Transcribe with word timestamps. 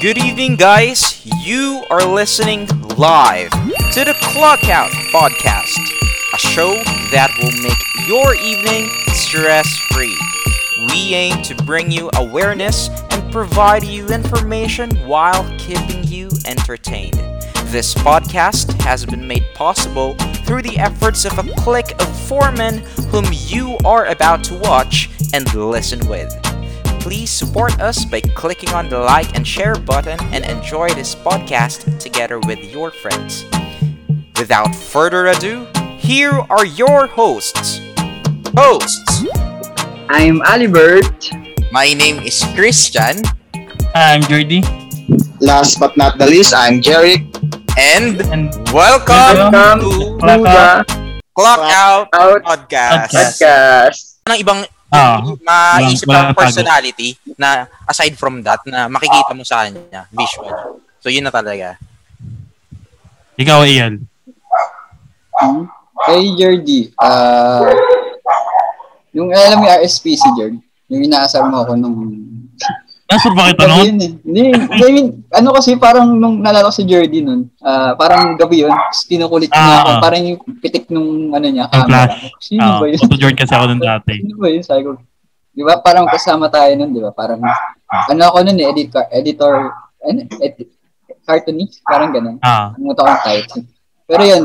Good 0.00 0.16
evening, 0.16 0.56
guys. 0.56 1.20
You 1.44 1.84
are 1.90 2.02
listening 2.02 2.66
live 2.96 3.50
to 3.50 4.02
the 4.02 4.16
Clockout 4.22 4.88
Podcast, 5.12 5.76
a 6.32 6.38
show 6.38 6.72
that 7.12 7.30
will 7.38 7.52
make 7.62 8.08
your 8.08 8.34
evening 8.34 8.88
stress 9.12 9.68
free. 9.92 10.18
We 10.88 11.12
aim 11.12 11.42
to 11.42 11.54
bring 11.54 11.90
you 11.90 12.08
awareness 12.14 12.88
and 13.10 13.30
provide 13.30 13.84
you 13.84 14.06
information 14.06 14.88
while 15.06 15.44
keeping 15.58 16.02
you 16.04 16.30
entertained. 16.46 17.18
This 17.66 17.92
podcast 17.92 18.80
has 18.80 19.04
been 19.04 19.28
made 19.28 19.44
possible 19.52 20.14
through 20.46 20.62
the 20.62 20.78
efforts 20.78 21.26
of 21.26 21.38
a 21.38 21.42
clique 21.58 21.92
of 22.00 22.20
four 22.26 22.50
men 22.52 22.78
whom 23.10 23.26
you 23.30 23.76
are 23.84 24.06
about 24.06 24.44
to 24.44 24.54
watch 24.60 25.10
and 25.34 25.52
listen 25.54 26.08
with. 26.08 26.49
Please 27.00 27.30
support 27.30 27.80
us 27.80 28.04
by 28.04 28.20
clicking 28.36 28.70
on 28.70 28.88
the 28.88 28.98
like 28.98 29.34
and 29.34 29.46
share 29.46 29.74
button 29.74 30.18
and 30.32 30.44
enjoy 30.46 30.88
this 30.94 31.14
podcast 31.14 31.84
together 31.98 32.38
with 32.40 32.60
your 32.70 32.90
friends. 32.90 33.44
Without 34.38 34.74
further 34.74 35.28
ado, 35.28 35.66
here 35.98 36.32
are 36.48 36.64
your 36.64 37.06
hosts. 37.06 37.80
Hosts, 38.56 39.24
I'm 40.08 40.42
Alibert. 40.42 41.30
my 41.72 41.94
name 41.94 42.18
is 42.26 42.42
Christian 42.54 43.22
I'm 43.94 44.22
Jordy. 44.26 44.62
Last 45.40 45.78
but 45.80 45.96
not 45.96 46.18
the 46.18 46.26
least, 46.26 46.54
I'm 46.54 46.80
Jerry. 46.82 47.26
and 47.78 48.20
And 48.30 48.52
welcome 48.70 49.50
Welcome 49.50 49.80
to 49.80 49.90
to 50.20 50.36
the 50.36 50.84
Clock 51.34 51.60
Out 51.64 52.08
Out 52.12 52.42
Podcast. 52.44 53.10
Podcast. 53.10 53.14
Podcast. 53.14 53.98
Anong 54.28 54.38
ibang 54.44 54.60
Ah, 54.90 55.22
maisip 55.22 56.04
walang- 56.04 56.10
walang 56.10 56.26
ng 56.26 56.34
tago. 56.34 56.42
personality 56.42 57.08
na 57.36 57.48
aside 57.86 58.14
from 58.14 58.42
that 58.42 58.58
na 58.64 58.86
makikita 58.86 59.30
mo 59.30 59.42
sa 59.42 59.62
kanya 59.62 60.10
visual. 60.10 60.50
So 60.98 61.06
yun 61.06 61.22
na 61.22 61.30
talaga. 61.30 61.78
ikaw, 63.34 63.64
Ian. 63.64 64.04
Hmm? 65.32 65.64
Kay 66.00 66.34
Jordy, 66.34 66.92
ah, 66.96 67.64
yung 69.10 69.30
alam 69.30 69.56
mo 69.56 69.64
yung 69.64 69.76
RSP 69.78 70.12
si 70.12 70.28
Jord, 70.34 70.56
yung 70.86 71.02
inaasar 71.02 71.44
mo 71.44 71.62
ako 71.62 71.72
nung 71.74 71.96
Nasur 73.10 73.34
ba 73.34 73.50
kita 73.50 73.66
noon? 73.66 73.98
Hindi, 74.22 74.54
I 74.54 74.88
mean, 74.88 75.08
ano 75.28 75.50
kasi 75.50 75.74
parang 75.74 76.14
nung 76.14 76.38
nalala 76.38 76.64
ko 76.64 76.72
si 76.72 76.86
Jordy 76.86 77.20
nun, 77.20 77.50
ah, 77.58 77.92
parang 77.92 78.38
gabi 78.38 78.62
yun, 78.62 78.70
kinukulit 79.04 79.50
niya 79.50 79.58
Ah, 79.58 79.78
ako, 79.80 79.90
ah. 79.90 80.00
parang 80.00 80.22
yung 80.24 80.38
pitik 80.56 80.86
nung 80.88 81.28
ano 81.28 81.42
niya, 81.42 81.66
Ang 81.66 81.90
camera. 81.90 82.06
flash. 82.06 82.30
Sino 82.38 82.62
Ah, 82.62 82.78
ba 82.78 82.86
yun? 82.86 82.96
photo 82.96 83.18
Jordan 83.18 83.36
kasi 83.36 83.52
ako 83.52 83.64
nun 83.66 83.82
dati. 83.90 84.14
Sino 84.16 84.34
ba 84.36 84.46
yun? 84.46 84.62
Sabi 84.62 84.80
ko, 84.80 84.90
di 85.50 85.62
ba 85.62 85.74
parang 85.76 86.06
kasama 86.06 86.46
tayo 86.46 86.70
nun, 86.72 86.90
di 86.90 87.02
ba? 87.02 87.10
Parang, 87.10 87.42
ano 87.90 88.22
ako 88.24 88.38
nun 88.40 88.56
eh, 88.56 88.70
editor, 88.70 89.02
editor, 89.10 89.54
ano, 90.00 90.20
edit, 90.38 90.68
cartoonist, 91.20 91.82
parang 91.82 92.10
ganun. 92.10 92.38
Ah, 92.40 92.70
Namuta 92.74 93.02
ko 93.02 93.10
yung 93.10 93.24
title. 93.24 93.62
Pero 94.06 94.22
yun, 94.22 94.42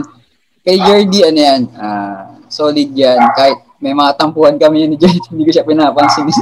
kay 0.61 0.77
Jordy, 0.79 1.19
ano 1.23 1.39
yan, 1.39 1.61
ah, 1.75 2.33
solid 2.47 2.89
yan. 2.91 3.21
Kahit 3.31 3.61
may 3.77 3.93
mga 3.93 4.17
tampuhan 4.17 4.57
kami 4.57 4.85
ni 4.85 4.97
Jordy, 4.97 5.21
hindi 5.29 5.45
ko 5.45 5.51
siya 5.53 5.61
pinapansin. 5.63 6.25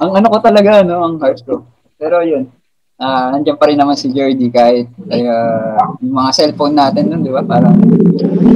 ang 0.00 0.12
ano 0.16 0.26
ko 0.32 0.38
talaga, 0.40 0.80
no, 0.86 1.04
ang 1.04 1.16
heart 1.20 1.42
ko. 1.44 1.66
Pero 1.98 2.22
yun, 2.24 2.48
ah, 2.96 3.34
nandiyan 3.34 3.58
pa 3.58 3.68
rin 3.68 3.78
naman 3.78 3.98
si 3.98 4.08
Jordy 4.10 4.48
kahit 4.48 4.88
uh, 5.10 5.98
yung 5.98 6.14
mga 6.14 6.30
cellphone 6.32 6.74
natin 6.78 7.10
nun, 7.10 7.26
di 7.26 7.32
ba? 7.34 7.42
Parang 7.42 7.76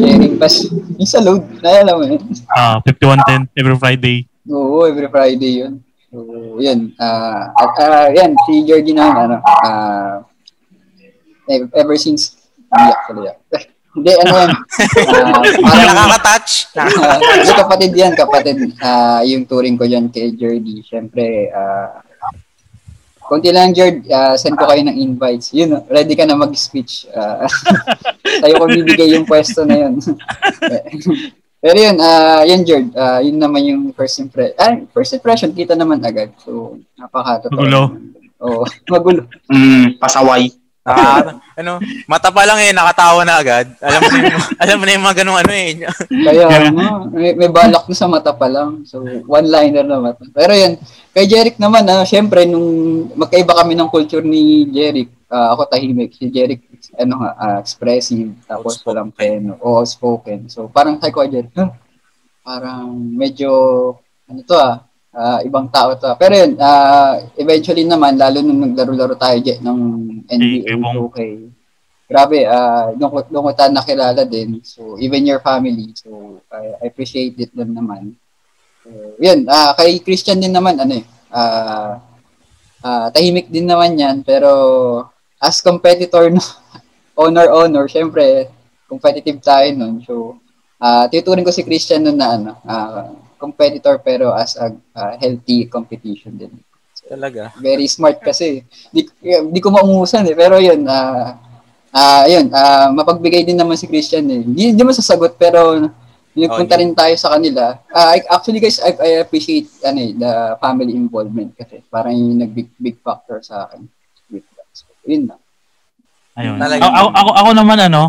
sharing 0.00 0.38
pass. 0.38 0.66
Yung 0.70 1.10
sa 1.10 1.20
load, 1.20 1.42
naalala 1.60 1.98
mo 1.98 2.02
yun. 2.06 2.22
ah, 2.54 2.78
5110 2.82 3.50
every 3.58 3.76
Friday. 3.76 4.16
Oo, 4.46 4.86
every 4.86 5.10
Friday 5.10 5.52
yun. 5.66 5.82
So, 6.06 6.16
yun. 6.62 6.94
ah 7.02 7.50
at 7.52 7.74
ah, 7.82 8.08
yan, 8.14 8.32
si 8.46 8.62
Jordy 8.64 8.94
naman, 8.94 9.30
ano, 9.30 9.36
ah, 9.42 10.22
ev- 11.50 11.72
ever 11.74 11.96
since, 11.98 12.48
hindi 12.70 12.92
actually, 12.94 13.26
ah. 13.30 13.36
Hindi, 13.96 14.12
ano 14.12 14.30
yan, 14.36 14.50
ah, 14.52 15.40
Parang 15.40 15.88
nakaka-touch. 15.88 16.52
hindi, 17.32 17.52
kapatid 17.56 17.92
yan, 17.96 18.12
kapatid. 18.12 18.56
Ah, 18.78 19.24
yung 19.24 19.48
touring 19.48 19.80
ko 19.80 19.88
dyan 19.88 20.12
kay 20.12 20.36
Jordy, 20.36 20.84
syempre, 20.84 21.48
ah, 21.50 22.04
Kunti 23.26 23.50
lang, 23.50 23.74
Jord, 23.74 24.06
ah, 24.06 24.38
send 24.38 24.54
ko 24.54 24.70
kayo 24.70 24.86
ng 24.86 25.02
invites. 25.02 25.50
Yun, 25.50 25.82
ready 25.90 26.14
ka 26.14 26.22
na 26.22 26.38
mag-speech. 26.38 27.10
Ah, 27.10 27.42
sa'yo 28.40 28.54
ko 28.54 28.70
bibigay 28.70 29.18
yung 29.18 29.26
pwesto 29.26 29.66
na 29.66 29.82
yun. 29.82 29.98
Pero 31.62 31.74
yun, 31.74 31.98
ah, 31.98 32.46
yun, 32.46 32.62
Jord, 32.62 32.86
ah, 32.94 33.18
yun 33.18 33.42
naman 33.42 33.66
yung 33.66 33.82
first 33.98 34.22
impression. 34.22 34.54
Ah, 34.54 34.78
first 34.94 35.10
impression, 35.10 35.50
kita 35.50 35.74
naman 35.74 35.98
agad. 36.06 36.30
So, 36.38 36.78
napakatotoo. 36.94 37.50
Magulo. 37.50 37.82
Oo, 38.46 38.62
magulo. 38.86 39.26
Mm, 39.50 39.98
pasaway. 39.98 40.54
Ah, 40.86 41.42
ano, 41.58 41.82
mata 42.06 42.30
pa 42.30 42.46
lang 42.46 42.62
eh, 42.62 42.70
nakatawa 42.70 43.26
na 43.26 43.42
agad. 43.42 43.66
Alam 43.82 44.00
mo 44.06 44.08
na 44.14 44.18
yung, 44.22 44.44
alam 44.62 44.76
mo 44.78 44.84
na 44.86 44.94
yung 44.94 45.04
mga 45.10 45.18
ganung 45.18 45.38
ano 45.42 45.52
eh. 45.52 45.70
Kaya, 46.06 46.44
ano, 46.46 47.10
may, 47.10 47.34
may 47.34 47.50
balak 47.50 47.90
na 47.90 47.96
sa 47.98 48.06
mata 48.06 48.30
pa 48.30 48.46
lang. 48.46 48.86
So, 48.86 49.02
one-liner 49.26 49.82
na 49.82 49.98
mata. 49.98 50.22
Pero 50.30 50.54
yun, 50.54 50.78
kay 51.10 51.26
Jeric 51.26 51.58
naman, 51.58 51.90
ah, 51.90 52.06
syempre, 52.06 52.46
nung 52.46 53.10
magkaiba 53.18 53.58
kami 53.58 53.74
ng 53.74 53.90
culture 53.90 54.22
ni 54.22 54.70
Jeric, 54.70 55.10
ah, 55.26 55.58
ako 55.58 55.74
tahimik, 55.74 56.14
si 56.14 56.30
Jeric, 56.30 56.62
ano 56.94 57.18
nga, 57.18 57.30
ah, 57.34 57.58
expressive, 57.58 58.30
tapos 58.46 58.78
walang 58.86 59.10
peno, 59.10 59.58
o 59.58 59.82
spoken. 59.82 60.46
So, 60.46 60.70
parang 60.70 61.02
kay 61.02 61.10
ko, 61.10 61.26
Jeric, 61.26 61.50
huh? 61.58 61.74
parang 62.46 62.94
medyo, 62.94 63.50
ano 64.30 64.40
to 64.46 64.54
ah, 64.54 64.86
ah, 65.16 65.40
ibang 65.40 65.66
tao 65.72 65.96
to. 65.96 66.12
Pero 66.20 66.36
yun, 66.36 66.52
ah, 66.60 67.16
eventually 67.40 67.88
naman, 67.88 68.20
lalo 68.20 68.44
nung 68.44 68.60
naglaro-laro 68.60 69.16
tayo 69.16 69.40
Je, 69.40 69.56
ng 69.64 69.80
NBA 70.28 70.68
Hey, 70.68 70.76
Ebong. 70.76 71.08
2K, 71.08 71.18
grabe, 72.06 72.44
ah, 72.44 72.92
doon 72.92 73.24
doon 73.32 73.46
ko 73.48 73.52
tayo 73.56 73.70
nakilala 73.72 74.22
din. 74.28 74.60
So, 74.60 75.00
even 75.00 75.24
your 75.24 75.40
family. 75.40 75.96
So, 75.96 76.38
I, 76.52 76.84
I 76.84 76.92
appreciate 76.92 77.40
it 77.40 77.50
din 77.56 77.72
naman. 77.72 78.12
So, 78.84 79.16
yun, 79.16 79.48
ah, 79.48 79.72
kay 79.72 79.98
Christian 80.04 80.38
din 80.38 80.52
naman, 80.52 80.76
ano 80.76 81.00
eh, 81.00 81.04
ah, 81.32 81.98
ah, 82.84 83.08
tahimik 83.10 83.48
din 83.48 83.66
naman 83.66 83.96
yan, 83.96 84.20
pero 84.20 84.52
as 85.40 85.64
competitor, 85.64 86.28
no, 86.28 86.44
honor, 87.20 87.48
honor, 87.48 87.88
syempre, 87.88 88.52
competitive 88.86 89.40
tayo 89.40 89.66
nun. 89.72 90.04
So, 90.04 90.36
ah, 90.78 91.08
tuturing 91.08 91.42
ko 91.42 91.50
si 91.50 91.64
Christian 91.64 92.04
nun 92.04 92.20
na, 92.20 92.28
ano, 92.36 92.52
ah, 92.68 93.25
competitor, 93.36 94.00
pero 94.00 94.32
as 94.32 94.56
a 94.56 94.72
ah, 94.96 95.14
healthy 95.20 95.68
competition 95.68 96.34
din 96.36 96.52
Talaga. 97.06 97.54
very 97.62 97.86
smart 97.86 98.18
kasi. 98.18 98.66
Di, 98.90 99.06
di 99.22 99.60
ko 99.62 99.70
maungusan 99.70 100.26
eh. 100.26 100.34
Pero 100.34 100.58
yun, 100.58 100.82
ah 100.90 101.38
ah 101.94 102.24
yun, 102.26 102.50
ah 102.50 102.90
mapagbigay 102.90 103.46
din 103.46 103.56
naman 103.56 103.78
si 103.78 103.86
Christian 103.86 104.26
eh. 104.26 104.42
Hindi, 104.42 104.82
mo 104.82 104.90
sasagot 104.90 105.38
pero 105.38 105.86
nagpunta 106.36 106.76
Oh, 106.76 106.80
rin 106.82 106.92
tayo 106.92 107.14
sa 107.16 107.32
kanila. 107.38 107.78
Ah, 107.88 108.12
I- 108.18 108.28
actually 108.28 108.60
guys, 108.60 108.82
I, 108.82 108.92
I 108.98 109.10
appreciate 109.24 109.70
ano, 109.86 109.98
eh, 110.02 110.12
the 110.12 110.32
family 110.60 110.92
involvement 110.92 111.54
kasi 111.56 111.80
parang 111.88 112.12
yung 112.12 112.42
nag-big 112.42 112.68
big 112.76 113.00
factor 113.00 113.40
sa 113.40 113.64
akin. 113.70 113.88
So, 114.76 114.92
yun 115.08 115.32
na. 115.32 115.40
Ayun. 116.36 116.60
Talaga. 116.60 116.84
Ako, 116.84 116.92
ako, 116.92 117.08
ako, 117.16 117.30
ako 117.32 117.50
naman 117.56 117.78
ano, 117.80 118.02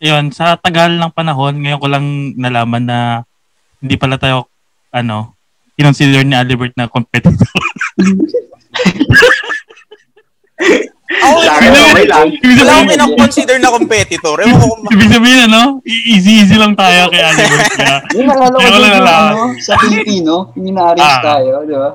yun, 0.00 0.32
sa 0.32 0.56
tagal 0.56 0.96
ng 0.96 1.12
panahon, 1.12 1.60
ngayon 1.60 1.82
ko 1.82 1.88
lang 1.92 2.32
nalaman 2.40 2.88
na 2.88 2.98
hindi 3.80 3.96
pala 3.96 4.16
tayo, 4.16 4.48
ano, 4.90 5.34
kinonsider 5.74 6.22
ni 6.22 6.36
Alibert 6.36 6.76
na 6.76 6.86
competitor. 6.86 7.48
Ako, 11.10 11.42
lang. 11.42 12.28
Ibig 12.30 12.54
wala 12.54 12.70
akong 12.70 12.86
sabihin, 12.86 12.90
kinong-consider 12.94 13.56
na 13.58 13.74
competitor. 13.74 14.36
Ewan 14.40 14.56
ko 14.56 14.66
kung 14.70 14.92
ibig 14.94 15.10
sabihin, 15.10 15.40
ano, 15.50 15.62
easy-easy 15.84 16.54
lang 16.54 16.78
tayo 16.78 17.10
kay 17.10 17.18
Alibert. 17.18 17.66
Kaya, 17.74 17.96
Yung 18.16 18.28
naalala 18.30 18.56
ko 18.56 18.68
nalaman. 18.70 19.02
ano, 19.02 19.42
sa 19.58 19.74
Filipino, 19.80 20.34
yung 20.54 20.66
ina-arrange 20.70 21.16
Ah. 21.18 21.22
tayo, 21.24 21.52
di 21.66 21.74
ba? 21.74 21.90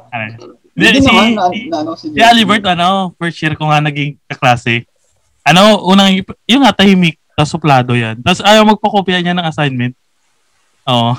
Hindi 0.75 1.00
si, 1.00 1.07
naman, 1.07 1.27
na, 1.31 1.44
si, 1.48 1.59
na, 1.71 1.77
ano, 1.80 1.92
si, 1.95 2.06
si 2.12 2.19
Alibert, 2.19 2.65
ano, 2.68 3.15
first 3.15 3.39
year 3.39 3.56
ko 3.56 3.71
nga 3.71 3.80
naging 3.80 4.19
kaklase. 4.27 4.83
Ano, 5.48 5.80
unang, 5.88 6.19
yung 6.45 6.62
nga, 6.68 6.75
tahimik, 6.75 7.15
tapos 7.39 7.56
suplado 7.56 7.95
yan. 7.95 8.19
Tapos 8.19 8.44
ayaw 8.44 8.68
magpakopya 8.68 9.24
niya 9.24 9.31
ng 9.31 9.48
assignment. 9.48 9.95
Oo. 10.85 11.11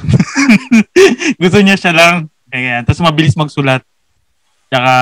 Gusto 1.42 1.58
niya 1.62 1.76
siya 1.78 1.92
lang. 1.94 2.14
Ayan. 2.50 2.86
Tapos 2.86 3.02
mabilis 3.02 3.34
magsulat. 3.34 3.82
Tsaka, 4.66 4.92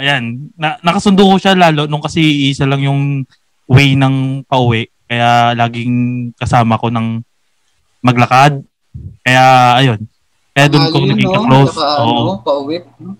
ayan, 0.00 0.48
na, 0.56 0.80
nakasundo 0.80 1.28
ko 1.28 1.36
siya 1.36 1.52
lalo 1.52 1.84
nung 1.84 2.00
kasi 2.00 2.48
isa 2.48 2.64
lang 2.64 2.80
yung 2.80 3.24
way 3.68 3.92
ng 3.96 4.44
pauwi. 4.48 4.88
Kaya 5.04 5.52
laging 5.52 5.92
kasama 6.36 6.80
ko 6.80 6.88
ng 6.88 7.20
maglakad. 8.00 8.64
Kaya, 9.20 9.76
ayun. 9.76 10.00
Kaya 10.50 10.66
doon 10.66 10.86
ko 10.90 10.98
naging 11.04 11.30
ka-close. 11.30 11.74
Saka, 11.76 12.02
Oo. 12.02 12.16
ano, 12.16 12.32
pauwi. 12.42 12.76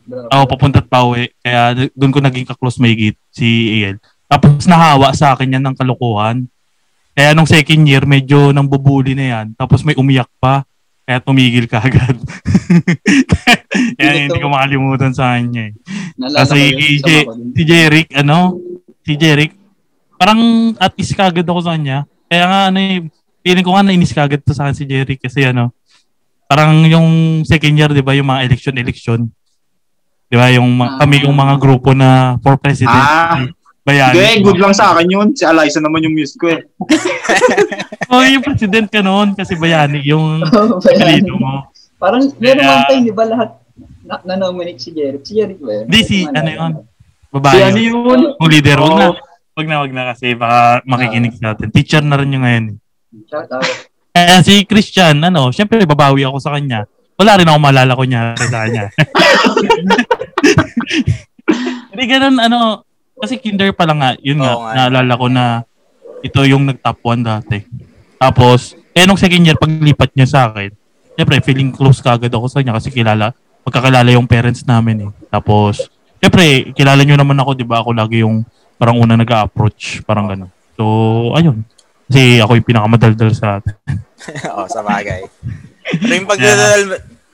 Oo, 0.08 0.44
papunta 0.48 0.80
at 0.82 0.88
pauwi. 0.88 1.30
Kaya 1.40 1.88
doon 1.92 2.12
ko 2.12 2.18
naging 2.20 2.48
ka-close 2.48 2.80
mahigit 2.80 3.16
si 3.30 3.80
Iel. 3.80 3.96
Tapos 4.26 4.66
nahawa 4.66 5.12
sa 5.14 5.34
akin 5.34 5.58
yan 5.58 5.64
ng 5.64 5.76
kalokohan. 5.78 6.46
Kaya 7.14 7.34
nung 7.34 7.46
second 7.46 7.82
year, 7.84 8.06
medyo 8.06 8.54
nang 8.54 8.70
bubuli 8.70 9.12
na 9.14 9.26
yan. 9.26 9.46
Tapos 9.58 9.82
may 9.82 9.98
umiyak 9.98 10.30
pa. 10.38 10.62
Kaya 11.10 11.26
tumigil 11.26 11.66
ka 11.66 11.82
agad. 11.82 12.14
Kaya 13.98 14.10
hindi 14.14 14.38
ko 14.38 14.46
makalimutan 14.46 15.10
sa 15.10 15.34
kanya 15.34 15.66
eh. 15.66 15.72
Kasi 16.14 16.70
yun, 16.70 16.78
si, 16.78 16.86
din. 17.02 17.26
si 17.50 17.62
Jeric, 17.66 18.14
ano, 18.14 18.62
si 19.02 19.18
Jeric, 19.18 19.58
parang 20.14 20.70
at 20.78 20.94
least 20.94 21.18
kagad 21.18 21.42
ako 21.42 21.66
sa 21.66 21.74
kanya. 21.74 22.06
Kaya 22.30 22.46
nga, 22.46 22.60
ano 22.70 22.78
eh, 22.78 23.10
feeling 23.42 23.66
ko 23.66 23.74
nga 23.74 23.82
nainis 23.82 24.14
kagad 24.14 24.46
to 24.46 24.54
sa 24.54 24.70
akin 24.70 24.78
si 24.78 24.86
Jeric 24.86 25.18
kasi 25.18 25.50
ano, 25.50 25.74
parang 26.46 26.86
yung 26.86 27.42
second 27.42 27.74
year, 27.74 27.90
di 27.90 28.06
ba, 28.06 28.14
yung 28.14 28.30
mga 28.30 28.46
election-election. 28.46 29.26
Di 30.30 30.38
ba, 30.38 30.46
yung 30.54 30.78
Ah. 30.78 30.94
kami 31.02 31.26
yung 31.26 31.34
mga 31.34 31.58
grupo 31.58 31.90
na 31.90 32.38
for 32.38 32.54
president. 32.54 32.94
Ah. 33.02 33.50
Bayani. 33.80 34.14
Hindi, 34.14 34.44
good 34.44 34.58
lang 34.58 34.72
sa 34.72 34.92
akin 34.92 35.08
yun. 35.08 35.28
Si 35.32 35.42
Eliza 35.42 35.80
naman 35.80 36.02
yung 36.02 36.12
miss 36.12 36.34
ko 36.34 36.48
eh. 36.48 36.60
Oh, 38.10 38.18
yung 38.20 38.42
president 38.42 38.90
ka 38.90 38.98
noon 39.00 39.32
kasi 39.32 39.54
bayani 39.54 40.02
yung 40.02 40.42
Oh, 40.50 40.82
bayani. 40.82 41.30
mo. 41.30 41.70
Parang 41.94 42.26
meron 42.36 42.58
Kaya- 42.58 42.74
one 42.74 42.86
time, 42.90 43.04
di 43.04 43.14
ba 43.14 43.22
lahat 43.24 43.50
na- 44.02 44.22
na-nominate 44.26 44.78
si 44.78 44.90
Jeric? 44.90 45.22
Si 45.22 45.32
Jeric 45.32 45.62
ba 45.62 45.70
yun? 45.72 45.84
Hindi, 45.86 46.00
si- 46.02 46.26
Ano 46.26 46.50
yun? 46.50 46.72
Babae. 47.30 47.54
Si 47.54 47.62
ano 47.62 47.78
yun. 47.78 47.94
yun? 48.02 48.20
Yung 48.34 48.50
leader, 48.50 48.78
wag 48.78 48.92
na. 48.92 49.06
Wag 49.52 49.66
na, 49.66 49.76
wag 49.78 49.92
na 49.92 50.02
kasi 50.10 50.34
baka 50.34 50.58
makikinig 50.82 51.38
sa 51.38 51.54
atin. 51.54 51.70
Teacher 51.70 52.02
na 52.02 52.18
rin 52.18 52.34
yung 52.34 52.42
ngayon. 52.42 52.64
eh. 52.66 52.76
Shout 53.26 53.46
out. 53.48 53.62
Eh, 54.10 54.42
si 54.42 54.66
Christian, 54.66 55.22
ano, 55.22 55.48
syempre 55.48 55.78
babawi 55.84 56.26
ako 56.26 56.42
sa 56.42 56.50
kanya. 56.50 56.90
Wala 57.14 57.38
rin 57.38 57.46
ako 57.46 57.58
maalala 57.60 57.94
ko 57.94 58.02
niya 58.02 58.34
sa 58.34 58.66
kanya. 58.66 58.90
Hindi 61.90 62.04
ganun, 62.06 62.36
ano, 62.38 62.58
kasi 63.20 63.36
kinder 63.36 63.70
pa 63.76 63.84
lang 63.84 64.00
nga, 64.00 64.10
yun 64.24 64.40
nga, 64.40 64.52
Oo 64.56 64.64
nga. 64.64 64.72
naalala 64.74 65.12
ko 65.14 65.26
na 65.28 65.44
ito 66.20 66.40
yung 66.44 66.68
nag-top 66.68 66.98
1 67.04 67.20
dati. 67.24 67.58
Tapos, 68.16 68.76
eh, 68.92 69.04
nung 69.04 69.20
second 69.20 69.44
year, 69.44 69.56
paglipat 69.56 70.12
niya 70.12 70.28
sa 70.28 70.40
akin, 70.48 70.72
syempre, 71.16 71.40
feeling 71.40 71.72
close 71.72 72.00
kagad 72.00 72.32
ako 72.32 72.48
sa 72.48 72.60
kanya 72.60 72.76
kasi 72.76 72.92
kilala, 72.92 73.32
magkakilala 73.64 74.08
yung 74.12 74.28
parents 74.28 74.64
namin 74.64 75.08
eh. 75.08 75.10
Tapos, 75.28 75.88
syempre, 76.20 76.72
kilala 76.72 77.04
niyo 77.04 77.16
naman 77.16 77.36
ako, 77.40 77.56
di 77.56 77.64
ba? 77.64 77.80
Ako 77.80 77.92
lagi 77.96 78.24
yung 78.24 78.44
parang 78.80 78.96
una 78.96 79.16
nag-approach, 79.16 80.00
parang 80.08 80.28
gano'n. 80.28 80.48
So, 80.76 80.84
ayun. 81.36 81.64
Kasi 82.08 82.40
ako 82.40 82.56
yung 82.56 82.68
pinakamadaldal 82.68 83.30
sa 83.36 83.60
atin. 83.60 83.76
Oo, 84.56 84.64
sa 84.68 84.80
bagay. 84.80 85.24
Pero 86.00 86.12
yung 86.16 86.28
pagdadal, 86.28 86.80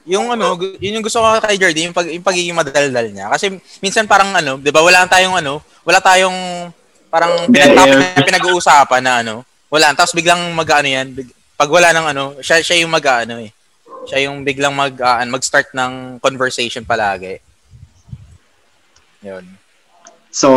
yung 0.07 0.31
ano, 0.31 0.55
yun 0.79 0.99
yung 0.99 1.05
gusto 1.05 1.19
ko 1.19 1.27
kay 1.43 1.59
Jordy, 1.59 1.91
yung, 1.91 1.97
pag, 1.97 2.07
yung 2.07 2.23
pagiging 2.23 2.55
madaldal 2.55 3.11
niya. 3.11 3.27
Kasi 3.27 3.59
minsan 3.83 4.07
parang 4.07 4.31
ano, 4.33 4.57
di 4.57 4.71
ba, 4.71 4.81
wala 4.81 5.03
tayong 5.05 5.35
ano, 5.37 5.59
wala 5.83 5.99
tayong 5.99 6.71
parang 7.11 7.51
pinag-topic 7.51 7.99
na 7.99 8.23
pinag-uusapan 8.23 9.03
na 9.03 9.13
ano, 9.27 9.35
wala. 9.67 9.91
Tapos 9.99 10.15
biglang 10.15 10.41
mag-ano 10.55 10.87
yan, 10.87 11.11
big- 11.11 11.35
pag 11.59 11.67
wala 11.69 11.91
nang 11.91 12.07
ano, 12.07 12.25
siya, 12.39 12.63
siya 12.63 12.87
yung 12.87 12.93
mag-ano 12.95 13.43
eh. 13.43 13.51
Siya 14.07 14.31
yung 14.31 14.47
biglang 14.47 14.71
mag, 14.71 14.95
ah, 15.03 15.19
mag-start 15.27 15.75
ng 15.75 16.23
conversation 16.23 16.87
palagi. 16.87 17.43
Yun. 19.27 19.43
So, 20.31 20.49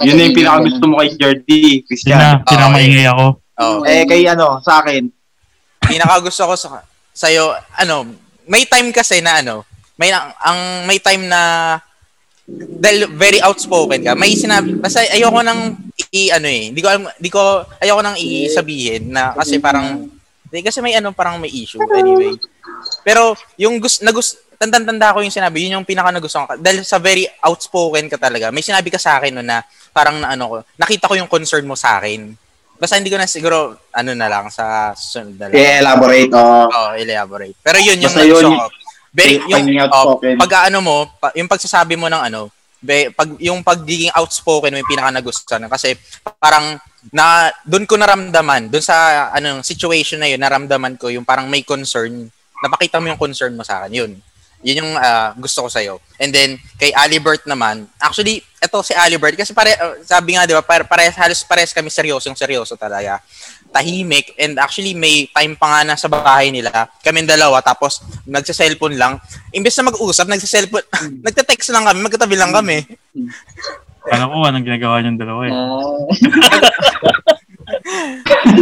yun 0.00 0.16
na 0.16 0.22
yung 0.26 0.36
pinakagusto 0.36 0.84
mo 0.88 0.98
kay 0.98 1.12
Jordy, 1.14 1.62
Yun 1.62 1.78
na, 1.78 1.86
Christian. 1.86 2.18
pinamaingay 2.48 3.06
ako. 3.06 3.26
Oh, 3.56 3.84
Eh, 3.84 4.02
kay 4.08 4.24
ano, 4.26 4.58
sa 4.64 4.80
akin, 4.82 5.06
pinaka 5.84 6.24
gusto 6.24 6.42
ko 6.48 6.54
sa 6.56 6.82
sa'yo, 7.16 7.52
ano, 7.76 8.25
may 8.46 8.64
time 8.64 8.94
kasi 8.94 9.20
na 9.20 9.42
ano, 9.42 9.66
may 9.98 10.14
ang, 10.14 10.86
may 10.86 11.02
time 11.02 11.26
na 11.26 11.76
dahil 12.46 13.10
very 13.10 13.42
outspoken 13.42 14.06
ka, 14.06 14.14
may 14.14 14.38
sinabi, 14.38 14.78
basta 14.78 15.02
ayoko 15.02 15.42
nang 15.42 15.74
i 16.14 16.30
ano 16.30 16.46
eh, 16.46 16.70
hindi 16.70 16.78
ko 16.78 16.88
hindi 16.94 17.30
ko 17.30 17.66
ayoko 17.82 18.00
nang 18.06 18.14
i-sabihin 18.14 19.10
na 19.10 19.34
kasi 19.34 19.58
parang 19.58 20.06
hindi 20.46 20.62
kasi 20.62 20.78
may 20.78 20.94
ano 20.94 21.10
parang 21.10 21.42
may 21.42 21.50
issue 21.50 21.82
anyway. 21.90 22.38
Pero 23.02 23.34
yung 23.58 23.82
gusto 23.82 24.06
na 24.06 24.14
gusto 24.14 24.38
tanda 24.56 25.12
ko 25.12 25.20
yung 25.20 25.34
sinabi, 25.34 25.66
yun 25.66 25.82
yung 25.82 25.88
pinaka 25.88 26.14
nagustuhan 26.14 26.48
ko. 26.48 26.54
Dahil 26.56 26.80
sa 26.86 26.96
very 26.96 27.28
outspoken 27.44 28.08
ka 28.08 28.16
talaga. 28.16 28.48
May 28.54 28.64
sinabi 28.64 28.88
ka 28.88 28.96
sa 28.96 29.20
akin 29.20 29.36
no 29.36 29.44
na 29.44 29.60
parang 29.90 30.16
na 30.22 30.32
ano 30.32 30.44
ko, 30.48 30.56
nakita 30.80 31.10
ko 31.10 31.14
yung 31.18 31.28
concern 31.28 31.66
mo 31.66 31.74
sa 31.74 31.98
akin. 32.00 32.32
Basta 32.76 33.00
hindi 33.00 33.08
ko 33.08 33.16
na 33.16 33.28
siguro 33.28 33.76
ano 33.92 34.12
na 34.12 34.28
lang 34.28 34.52
sa 34.52 34.92
susunod 34.92 35.36
na 35.40 35.46
lang. 35.48 35.56
i-elaborate, 35.56 36.32
oh. 36.32 36.68
Oo, 36.68 36.90
elaborate. 36.96 37.56
Pero 37.64 37.78
yun 37.80 38.00
yung 38.00 38.12
Basta 38.12 38.28
yun, 38.28 38.44
ko. 38.52 38.68
Very, 39.16 39.40
yung 39.48 39.64
yung, 39.72 39.88
oh, 39.88 40.20
pag 40.20 40.68
ano 40.68 40.78
mo, 40.84 40.96
pa, 41.16 41.32
yung 41.32 41.48
pagsasabi 41.48 41.96
mo 41.96 42.12
ng 42.12 42.20
ano, 42.20 42.52
be, 42.84 43.08
pag, 43.10 43.32
yung 43.40 43.64
pagiging 43.64 44.12
outspoken 44.12 44.76
mo 44.76 44.80
yung 44.80 44.92
pinaka 44.92 45.08
nagustuhan. 45.08 45.64
Kasi 45.72 45.96
parang 46.36 46.76
na 47.14 47.48
doon 47.64 47.86
ko 47.86 47.96
naramdaman, 47.96 48.68
doon 48.68 48.84
sa 48.84 49.30
ano 49.32 49.62
situation 49.62 50.20
na 50.20 50.28
yun, 50.28 50.42
naramdaman 50.42 50.98
ko 51.00 51.08
yung 51.08 51.24
parang 51.24 51.48
may 51.48 51.64
concern. 51.64 52.28
Napakita 52.60 53.00
mo 53.00 53.08
yung 53.08 53.20
concern 53.20 53.56
mo 53.56 53.64
sa 53.64 53.84
akin. 53.84 53.92
Yun. 54.04 54.12
Yun 54.66 54.82
yung 54.82 54.92
ah, 54.98 55.30
gusto 55.38 55.62
ko 55.62 55.70
sa'yo. 55.70 56.02
And 56.18 56.34
then, 56.34 56.58
kay 56.74 56.90
Alibert 56.90 57.46
naman, 57.46 57.86
actually, 58.02 58.42
eto 58.58 58.82
si 58.82 58.90
Alibert, 58.98 59.38
kasi 59.38 59.54
pare, 59.54 59.78
uh, 59.78 60.02
sabi 60.02 60.34
nga, 60.34 60.42
di 60.42 60.58
ba, 60.58 60.66
pare, 60.66 60.82
pare, 60.82 61.06
halos 61.06 61.46
pares 61.46 61.70
kami 61.70 61.86
seryoso, 61.86 62.26
yung 62.26 62.34
seryoso 62.34 62.74
talaga. 62.74 63.22
Tahimik, 63.70 64.34
and 64.34 64.58
actually, 64.58 64.90
may 64.90 65.30
time 65.30 65.54
pa 65.54 65.70
nga 65.70 65.80
na 65.86 65.94
sa 65.94 66.10
bahay 66.10 66.50
nila, 66.50 66.90
kami 66.98 67.22
dalawa, 67.22 67.62
tapos, 67.62 68.02
nagsa-cellphone 68.26 68.98
lang. 68.98 69.22
Imbes 69.54 69.78
na 69.78 69.94
mag-usap, 69.94 70.26
nagsa-cellphone, 70.26 70.82
nagte-text 71.30 71.70
lang 71.70 71.86
kami, 71.86 72.02
magkatabi 72.02 72.34
lang 72.34 72.50
kami. 72.50 72.82
Ano 74.10 74.34
ko, 74.34 74.50
anong 74.50 74.66
ginagawa 74.66 74.98
niyong 74.98 75.20
dalawa 75.22 75.46
eh. 75.46 75.54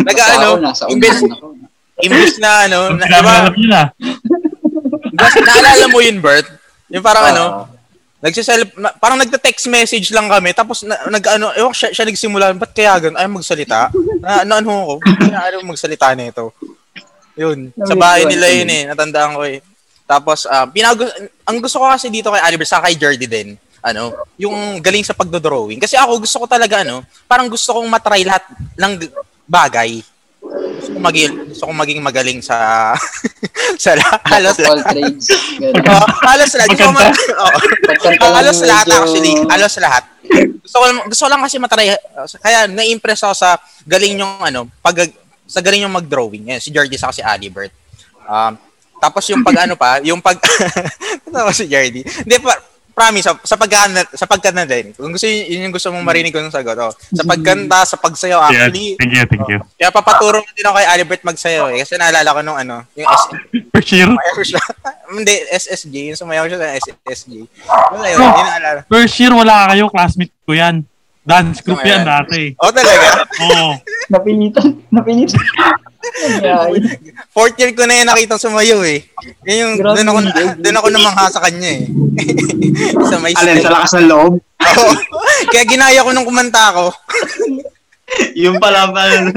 Nag-ano, 0.05 0.61
nasa 0.61 0.85
imbes, 0.93 1.17
imbes 2.05 2.37
na, 2.45 2.69
ano, 2.69 2.93
na, 2.93 3.49
di 3.57 3.73
naalala 5.47 5.87
mo 5.89 5.99
yun, 5.99 6.19
Bert? 6.19 6.47
Yung 6.91 7.05
parang 7.05 7.25
ano, 7.31 7.45
Ah, 7.45 7.67
nagsisel 8.21 8.65
na- 8.75 8.95
parang 8.97 9.21
nagte-text 9.21 9.69
message 9.69 10.09
lang 10.09 10.27
kami 10.27 10.57
tapos 10.57 10.81
na, 10.81 10.97
nag 11.09 11.25
ano, 11.29 11.53
ewan, 11.53 11.77
siya, 11.77 11.93
siya 11.93 12.09
nagsimula, 12.09 12.57
ba't 12.57 12.73
kaya 12.73 12.97
ganun? 12.99 13.21
Ay 13.21 13.29
magsalita. 13.29 13.93
Na, 14.21 14.43
na 14.43 14.55
ano 14.59 14.71
ko, 14.73 14.95
kaya 15.01 15.53
ano 15.53 15.69
magsalita 15.69 16.17
nito. 16.17 16.53
Yun, 17.35 17.75
sa 17.75 17.95
bahay 17.95 18.25
nila 18.25 18.47
yun 18.49 18.71
eh, 18.71 18.83
natandaan 18.87 19.35
ko 19.35 19.43
eh. 19.45 19.59
Tapos 20.05 20.45
ah, 20.47 20.65
pinagu 20.65 21.05
ang 21.45 21.59
gusto 21.61 21.81
ko 21.81 21.89
kasi 21.89 22.09
dito 22.09 22.31
kay 22.31 22.41
Albert 22.41 22.71
sa 22.71 22.81
kay 22.81 22.95
Jordy 22.95 23.27
din, 23.27 23.57
ano, 23.81 24.13
yung 24.41 24.81
galing 24.81 25.05
sa 25.05 25.13
pagdo-drawing. 25.13 25.77
Kasi 25.77 25.93
ako 25.93 26.25
gusto 26.25 26.41
ko 26.41 26.47
talaga 26.49 26.81
ano, 26.81 27.05
parang 27.29 27.49
gusto 27.49 27.77
kong 27.77 27.89
matry 27.89 28.25
lahat 28.25 28.45
ng 28.77 28.93
bagay. 29.45 30.01
Kong 31.05 31.13
maging, 31.13 31.53
gusto 31.53 31.63
kong 31.69 31.77
maging 31.79 32.01
magaling 32.01 32.41
sa 32.41 32.57
sa 33.85 33.93
la- 33.93 34.25
halos 34.25 34.57
all 34.59 34.81
trades. 34.81 35.29
Oh, 35.85 36.07
halos 36.25 36.49
lahat. 36.51 36.69
Gusto 36.73 36.81
ko 36.81 36.93
ma- 36.97 37.13
Oo. 37.13 37.59
Pagkanta 37.85 38.25
lang 38.25 38.35
halos 38.41 38.59
lahat 38.65 38.87
medyo- 38.89 38.97
actually. 38.99 39.35
Halos 39.45 39.75
lahat. 39.77 40.05
Gusto 40.65 40.77
ko, 40.81 40.85
lang- 40.89 41.05
gusto 41.05 41.25
lang 41.29 41.41
kasi 41.45 41.57
matry. 41.61 41.93
Kaya 42.41 42.65
na-impress 42.65 43.21
ako 43.23 43.35
sa 43.37 43.51
galing 43.85 44.17
yung 44.17 44.41
ano, 44.41 44.65
pag 44.81 44.97
sa 45.45 45.61
galing 45.61 45.85
yung 45.85 45.93
mag-drawing. 45.93 46.49
Yan, 46.49 46.59
si 46.59 46.73
Jordy 46.73 46.97
sa 46.97 47.13
si 47.13 47.21
Alibert. 47.21 47.69
Um, 48.25 48.57
tapos 48.97 49.29
yung 49.29 49.45
pag 49.45 49.69
ano 49.69 49.77
pa, 49.77 50.01
yung 50.01 50.25
pag 50.25 50.41
Tawa 51.29 51.53
si 51.53 51.69
Jordy. 51.69 52.01
Hindi 52.01 52.37
pa 52.41 52.57
promise 52.95 53.27
sa, 53.27 53.35
sa 53.43 53.59
pagkanta 53.59 54.07
sa 54.15 54.25
pagkanta 54.25 54.63
din. 54.65 54.95
Kung 54.95 55.11
gusto 55.11 55.27
yun, 55.27 55.43
yun 55.51 55.65
yung 55.69 55.75
gusto 55.75 55.91
mong 55.91 56.07
marinig 56.07 56.31
ko 56.31 56.39
ng 56.39 56.55
sagot. 56.55 56.79
Oh. 56.79 56.95
Sa 56.95 57.27
pagkanta, 57.27 57.83
sa 57.83 57.99
pagsayaw 57.99 58.41
Yeah, 58.49 58.71
actually. 58.71 58.95
thank 58.97 59.13
you, 59.13 59.25
thank 59.27 59.47
you. 59.51 59.59
Kaya 59.75 59.91
papaturo 59.91 60.41
din 60.55 60.65
ako 60.65 60.79
kay 60.79 60.89
Alibert 60.89 61.23
magsayaw 61.27 61.75
eh. 61.75 61.83
Kasi 61.83 61.99
naalala 61.99 62.31
ko 62.31 62.41
nung 62.41 62.57
ano, 62.57 62.87
yung 62.95 63.11
S 63.11 63.23
First 63.75 63.91
year, 63.93 64.07
sumayaw 64.09 64.39
siya. 64.47 64.63
Hindi, 65.15 65.35
SSG. 65.51 65.95
Yung 66.15 66.19
sumayaw 66.19 66.45
siya 66.47 66.59
sa 66.63 66.69
SSG. 66.79 67.33
Wala 67.67 68.07
yun, 68.07 68.19
yun 68.23 68.47
naalala. 68.47 68.81
first 68.87 69.19
year 69.19 69.35
wala 69.35 69.69
kayo, 69.75 69.91
classmate 69.91 70.35
ko 70.47 70.55
yan. 70.55 70.87
Dance 71.25 71.65
group 71.65 71.81
yan 71.81 72.05
dati. 72.05 72.53
Oh, 72.61 72.69
talaga? 72.69 73.25
Oo. 73.49 73.81
Napilitan. 74.13 74.77
Napilitan. 74.93 75.41
Fourth 77.31 77.57
year 77.57 77.73
ko 77.73 77.85
na 77.85 77.95
yun 77.97 78.09
nakita 78.09 78.37
sumayaw 78.37 78.81
eh. 78.85 79.01
Yun 79.45 79.57
yung, 79.57 79.73
doon 79.79 80.09
ako, 80.09 80.19
yun. 80.21 80.55
doon 80.61 80.79
ako 80.79 80.89
namangha 80.91 81.25
sa 81.29 81.41
kanya 81.43 81.71
eh. 81.75 81.83
sa 83.11 83.17
may 83.19 83.35
Alin, 83.35 83.61
sa 83.61 83.73
lakas 83.73 83.93
ng 83.97 84.09
loob. 84.09 84.33
Oo. 84.39 84.93
Kaya 85.51 85.65
ginaya 85.65 86.01
ko 86.01 86.11
nung 86.11 86.27
kumanta 86.27 86.73
ko. 86.73 86.87
Yung 88.37 88.61
pala 88.61 88.87
pala. 88.93 89.33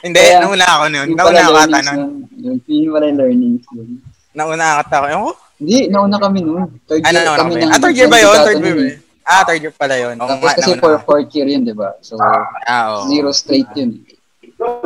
Hindi, 0.00 0.16
Kaya, 0.16 0.40
nauna 0.40 0.64
ako 0.64 0.84
nun. 0.88 1.08
Nauna 1.12 1.40
ako 1.44 1.56
ata 1.60 1.78
nun. 1.82 1.98
Yung 2.40 2.56
yun 2.64 2.88
pala 2.88 3.04
yung 3.10 3.18
learnings 3.20 3.66
nun. 3.74 3.88
Nauna 4.32 4.80
ata 4.80 4.94
ako. 5.02 5.06
Ewan 5.10 5.24
ko. 5.28 5.32
Hindi, 5.60 5.76
nauna 5.92 6.16
kami 6.16 6.38
nun. 6.40 6.62
Third 6.88 7.02
Ano, 7.04 7.12
year 7.12 7.26
nauna 7.26 7.40
kami 7.42 7.52
kami. 7.52 7.60
ng- 7.60 7.72
Ah, 7.74 7.80
third 7.82 7.96
year 7.98 8.08
ba 8.08 8.18
yun? 8.22 8.36
Third 8.38 8.60
year 8.62 8.74
ba 8.74 8.80
yun? 8.80 8.96
Ah, 9.24 9.42
third 9.44 9.60
year 9.60 9.74
pala 9.76 9.94
yun. 9.98 10.14
Tapos 10.16 10.50
kasi 10.56 10.70
for 10.78 10.92
fourth 11.04 11.30
year 11.36 11.48
yun, 11.48 11.62
di 11.64 11.74
ba? 11.76 11.90
So, 12.00 12.16
Ah, 12.16 13.04
zero 13.10 13.28
straight 13.34 13.68
yun. 13.76 14.00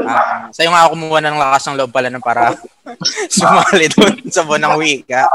Ah, 0.09 0.49
sa'yo 0.49 0.73
nga 0.73 0.89
ako 0.89 0.97
kumuha 0.97 1.21
ng 1.21 1.37
lakas 1.37 1.63
ng 1.69 1.77
loob 1.77 1.93
pala 1.93 2.09
nun 2.09 2.25
para 2.25 2.57
sumali 3.35 3.87
doon 3.93 4.15
sa 4.33 4.43
buwan 4.43 4.65
ng 4.65 4.77
wika. 4.81 5.29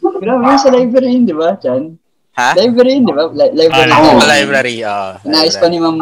Grabe 0.00 0.42
yun 0.48 0.60
sa 0.60 0.72
library 0.72 1.10
yun, 1.12 1.24
di 1.28 1.36
ba, 1.36 1.52
Chan? 1.60 1.92
Ha? 2.40 2.56
Library 2.56 2.96
yun, 2.96 3.04
di 3.04 3.12
ba? 3.12 3.28
Li- 3.28 3.54
library. 3.54 3.92
Ah, 3.92 4.16
sa 4.16 4.28
library. 4.32 4.76
oo. 4.80 5.08
Inayos 5.28 5.56
pa 5.60 5.66
ni 5.68 5.78
ma'am 5.78 5.96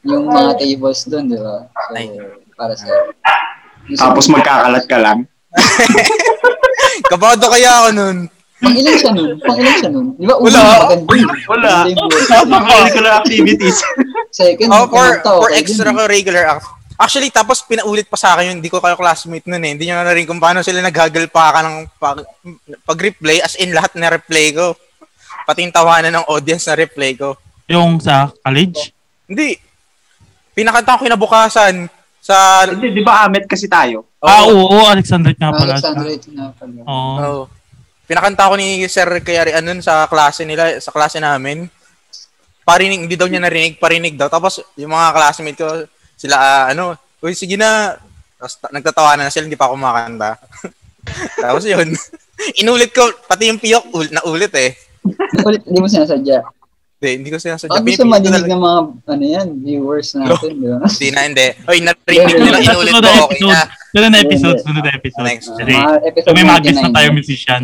yung 0.00 0.24
mga 0.24 0.52
tables 0.56 1.00
doon, 1.04 1.24
di 1.28 1.36
ba? 1.36 1.68
So, 1.68 1.92
Ay. 1.92 2.06
para 2.56 2.72
sa... 2.72 2.88
Tapos 4.00 4.24
magkakalat 4.32 4.84
ka 4.88 4.96
lang. 4.96 5.28
Kabado 7.10 7.50
kaya 7.50 7.70
ako 7.84 7.88
nun. 7.92 8.16
Pang 8.60 8.76
ilan 8.76 8.94
siya 8.94 9.10
nun? 9.16 9.30
Pang 9.40 9.56
ilan 9.56 9.74
siya 9.80 9.88
nun? 9.88 10.06
Di 10.20 10.26
ba 10.28 10.36
una 10.36 10.52
Wala. 10.52 10.72
maganda 10.84 11.14
yun? 11.16 11.30
Wala. 11.48 11.72
Extracurricular 11.88 13.12
activities. 13.24 13.78
Second, 14.36 14.68
Oh, 14.70 14.86
for, 14.86 15.06
for 15.24 15.50
extra 15.50 15.90
regular 16.06 16.44
act. 16.46 16.68
Actually, 17.00 17.32
tapos 17.32 17.64
pinaulit 17.64 18.04
pa 18.04 18.20
sa 18.20 18.36
akin 18.36 18.52
yun. 18.52 18.56
Hindi 18.60 18.68
ko 18.68 18.76
kayo 18.76 19.00
classmate 19.00 19.48
nun 19.48 19.64
eh. 19.64 19.72
Hindi 19.72 19.88
nyo 19.88 20.04
na 20.04 20.12
rin 20.12 20.28
kung 20.28 20.36
paano 20.36 20.60
sila 20.60 20.84
naghagal 20.84 21.32
pa 21.32 21.48
ka 21.56 21.64
ng 21.64 21.76
pag, 21.96 22.20
pag-replay. 22.84 23.40
As 23.40 23.56
in, 23.56 23.72
lahat 23.72 23.96
na 23.96 24.12
replay 24.12 24.52
ko. 24.52 24.76
Pati 25.48 25.64
yung 25.64 25.72
tawanan 25.72 26.12
ng 26.12 26.28
audience 26.28 26.68
na 26.68 26.76
replay 26.76 27.16
ko. 27.16 27.40
Yung 27.72 27.96
sa 28.04 28.28
college? 28.44 28.92
Hindi. 29.24 29.56
Pinakanta 30.52 31.00
ko 31.00 31.08
kinabukasan 31.08 31.88
sa... 32.20 32.68
Hindi, 32.68 32.92
di 32.92 33.00
ba 33.00 33.24
Amet 33.24 33.48
kasi 33.48 33.64
tayo? 33.64 34.04
Ah, 34.20 34.44
oo, 34.44 34.84
Alexandrite 34.84 35.40
nga 35.40 35.56
pala. 35.56 35.80
Alexandrite 35.80 36.28
na 36.36 36.52
pala. 36.52 36.80
Oo. 36.84 37.16
Oh. 37.16 37.44
Pinakanta 38.10 38.50
ko 38.50 38.58
ni 38.58 38.82
Sir 38.90 39.06
Kayari 39.22 39.54
anon 39.54 39.78
sa 39.78 40.10
klase 40.10 40.42
nila, 40.42 40.82
sa 40.82 40.90
klase 40.90 41.22
namin. 41.22 41.70
Parinig, 42.66 43.06
hindi 43.06 43.14
daw 43.14 43.30
niya 43.30 43.38
narinig, 43.38 43.78
parinig 43.78 44.18
daw. 44.18 44.26
Tapos 44.26 44.58
yung 44.74 44.90
mga 44.90 45.14
classmate 45.14 45.54
ko, 45.54 45.86
sila 46.18 46.34
ah, 46.34 46.64
ano, 46.74 46.98
uy 47.22 47.38
sige 47.38 47.54
na. 47.54 47.94
Tapos 48.34 48.58
ta- 48.58 48.74
nagtatawanan 48.74 49.30
na 49.30 49.32
sila, 49.32 49.46
hindi 49.46 49.54
pa 49.54 49.70
ako 49.70 49.78
kumakanta. 49.78 50.42
Tapos 51.46 51.62
yun, 51.62 51.86
inulit 52.66 52.90
ko, 52.90 53.06
pati 53.30 53.46
yung 53.46 53.62
piyok, 53.62 53.94
ul- 53.94 54.10
naulit 54.10 54.50
eh. 54.58 54.74
Ulit, 55.46 55.62
hindi 55.70 55.78
mo 55.78 55.86
sinasadya. 55.86 56.42
Hindi, 56.98 57.10
hindi 57.14 57.30
ko 57.30 57.38
sinasadya. 57.38 57.70
Baka 57.70 57.86
gusto 57.86 58.02
Pinipilit 58.02 58.10
ko 58.10 58.14
madinig 58.18 58.46
ng 58.50 58.60
mga, 58.60 58.80
ano 59.06 59.24
yan, 59.24 59.48
viewers 59.62 60.18
natin, 60.18 60.50
di 60.58 60.66
ba? 60.66 60.82
Hindi 60.98 61.08
na, 61.14 61.20
hindi. 61.30 61.46
Uy, 61.64 61.78
narinig 61.80 62.36
nila, 62.42 62.58
inulit 62.58 62.92
ko, 62.92 62.98
okay 63.30 63.38
episode. 63.38 63.54
na. 63.54 63.60
Sunod 63.94 64.10
na 64.10 64.18
episode. 64.18 64.58
Sunod 64.66 64.82
na 64.82 64.92
episode. 64.98 65.26
Next. 65.30 65.48
Kasi, 65.54 65.72
Mga 65.78 65.94
episode 66.10 66.34
may 66.34 66.44
mga 66.44 66.60
guest 66.60 66.80
na 66.82 66.90
99. 66.90 66.98
tayo 66.98 67.08
musician. 67.14 67.62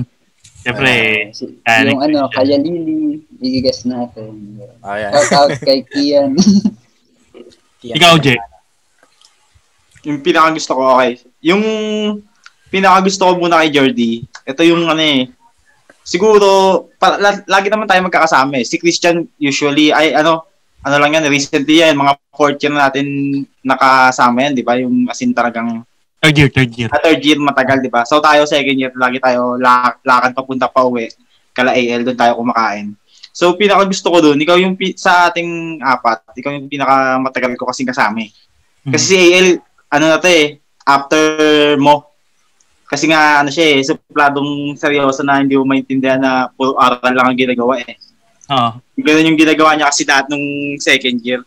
Siyempre, 0.66 0.90
Ah, 0.90 1.30
si- 1.30 1.54
ah, 1.62 1.78
yung 1.86 2.02
ano, 2.02 2.26
kaya 2.26 2.58
Lily, 2.58 3.22
i-guess 3.38 3.86
natin. 3.86 4.58
Ayan. 4.82 5.14
Shout 5.14 5.30
out 5.46 5.50
kay 5.62 5.86
Kian. 5.86 6.34
ikaw, 7.80 8.18
Jay. 8.18 8.34
Yung 10.02 10.18
pinaka 10.20 10.50
gusto 10.50 10.74
ko, 10.74 10.98
okay. 10.98 11.22
Yung 11.38 11.62
pinaka 12.66 12.98
gusto 13.00 13.22
ko 13.22 13.38
muna 13.38 13.62
kay 13.62 13.70
Jordy, 13.70 14.26
ito 14.26 14.62
yung 14.62 14.86
ano 14.86 14.98
eh, 14.98 15.30
siguro, 16.02 16.46
pa, 16.98 17.14
la- 17.14 17.46
lagi 17.46 17.70
naman 17.70 17.86
tayo 17.86 18.02
magkakasama 18.02 18.58
eh. 18.58 18.66
Si 18.66 18.74
Christian 18.76 19.22
usually, 19.36 19.90
ay 19.90 20.14
ano, 20.14 20.42
ano 20.82 20.96
lang 20.98 21.14
yan, 21.14 21.30
recently 21.30 21.78
yan, 21.78 21.94
mga 21.94 22.18
fourth 22.30 22.58
year 22.58 22.70
na 22.70 22.86
natin 22.86 23.06
nakasama 23.62 24.46
yan, 24.46 24.54
di 24.54 24.62
ba? 24.62 24.74
Yung 24.78 25.06
as 25.06 25.22
in 25.22 25.30
talagang 25.30 25.86
Third 26.26 26.38
year, 26.42 26.50
third 26.50 26.72
year. 26.74 26.90
at 26.90 27.06
third 27.06 27.22
year 27.22 27.38
matagal, 27.38 27.78
di 27.78 27.86
ba? 27.86 28.02
So 28.02 28.18
tayo 28.18 28.42
second 28.50 28.74
year, 28.74 28.90
lagi 28.98 29.22
tayo 29.22 29.54
lak- 29.54 30.02
lakad 30.02 30.34
papunta 30.34 30.66
pa 30.66 30.82
uwi. 30.82 31.06
Kala 31.54 31.70
AL, 31.70 32.02
doon 32.02 32.18
tayo 32.18 32.34
kumakain. 32.34 32.98
So 33.30 33.54
pinaka 33.54 33.86
gusto 33.86 34.10
ko 34.10 34.18
doon, 34.18 34.42
ikaw 34.42 34.58
yung 34.58 34.74
pi- 34.74 34.98
sa 34.98 35.30
ating 35.30 35.78
apat, 35.78 36.34
ikaw 36.34 36.50
yung 36.50 36.66
pinaka 36.66 37.22
matagal 37.22 37.54
ko 37.54 37.70
kasing 37.70 37.86
kasama 37.86 38.26
eh. 38.26 38.30
Kasi 38.90 39.04
si 39.06 39.14
AL, 39.14 39.48
ano 39.94 40.04
na 40.10 40.18
to 40.18 40.26
eh, 40.26 40.58
after 40.82 41.22
mo. 41.78 42.10
Kasi 42.86 43.10
nga, 43.10 43.42
ano 43.42 43.50
siya 43.50 43.78
eh, 43.78 43.86
supladong 43.86 44.74
seryoso 44.78 45.22
na 45.22 45.42
hindi 45.42 45.58
mo 45.58 45.66
maintindihan 45.66 46.22
na 46.22 46.50
puro 46.50 46.78
aral 46.78 47.02
lang 47.02 47.26
ang 47.30 47.38
ginagawa 47.38 47.82
eh. 47.82 47.94
Oo. 48.50 48.78
Ganun 48.98 49.30
yung 49.30 49.38
ginagawa 49.38 49.74
niya 49.74 49.90
kasi 49.90 50.02
dati 50.06 50.30
nung 50.30 50.78
second 50.78 51.18
year. 51.22 51.42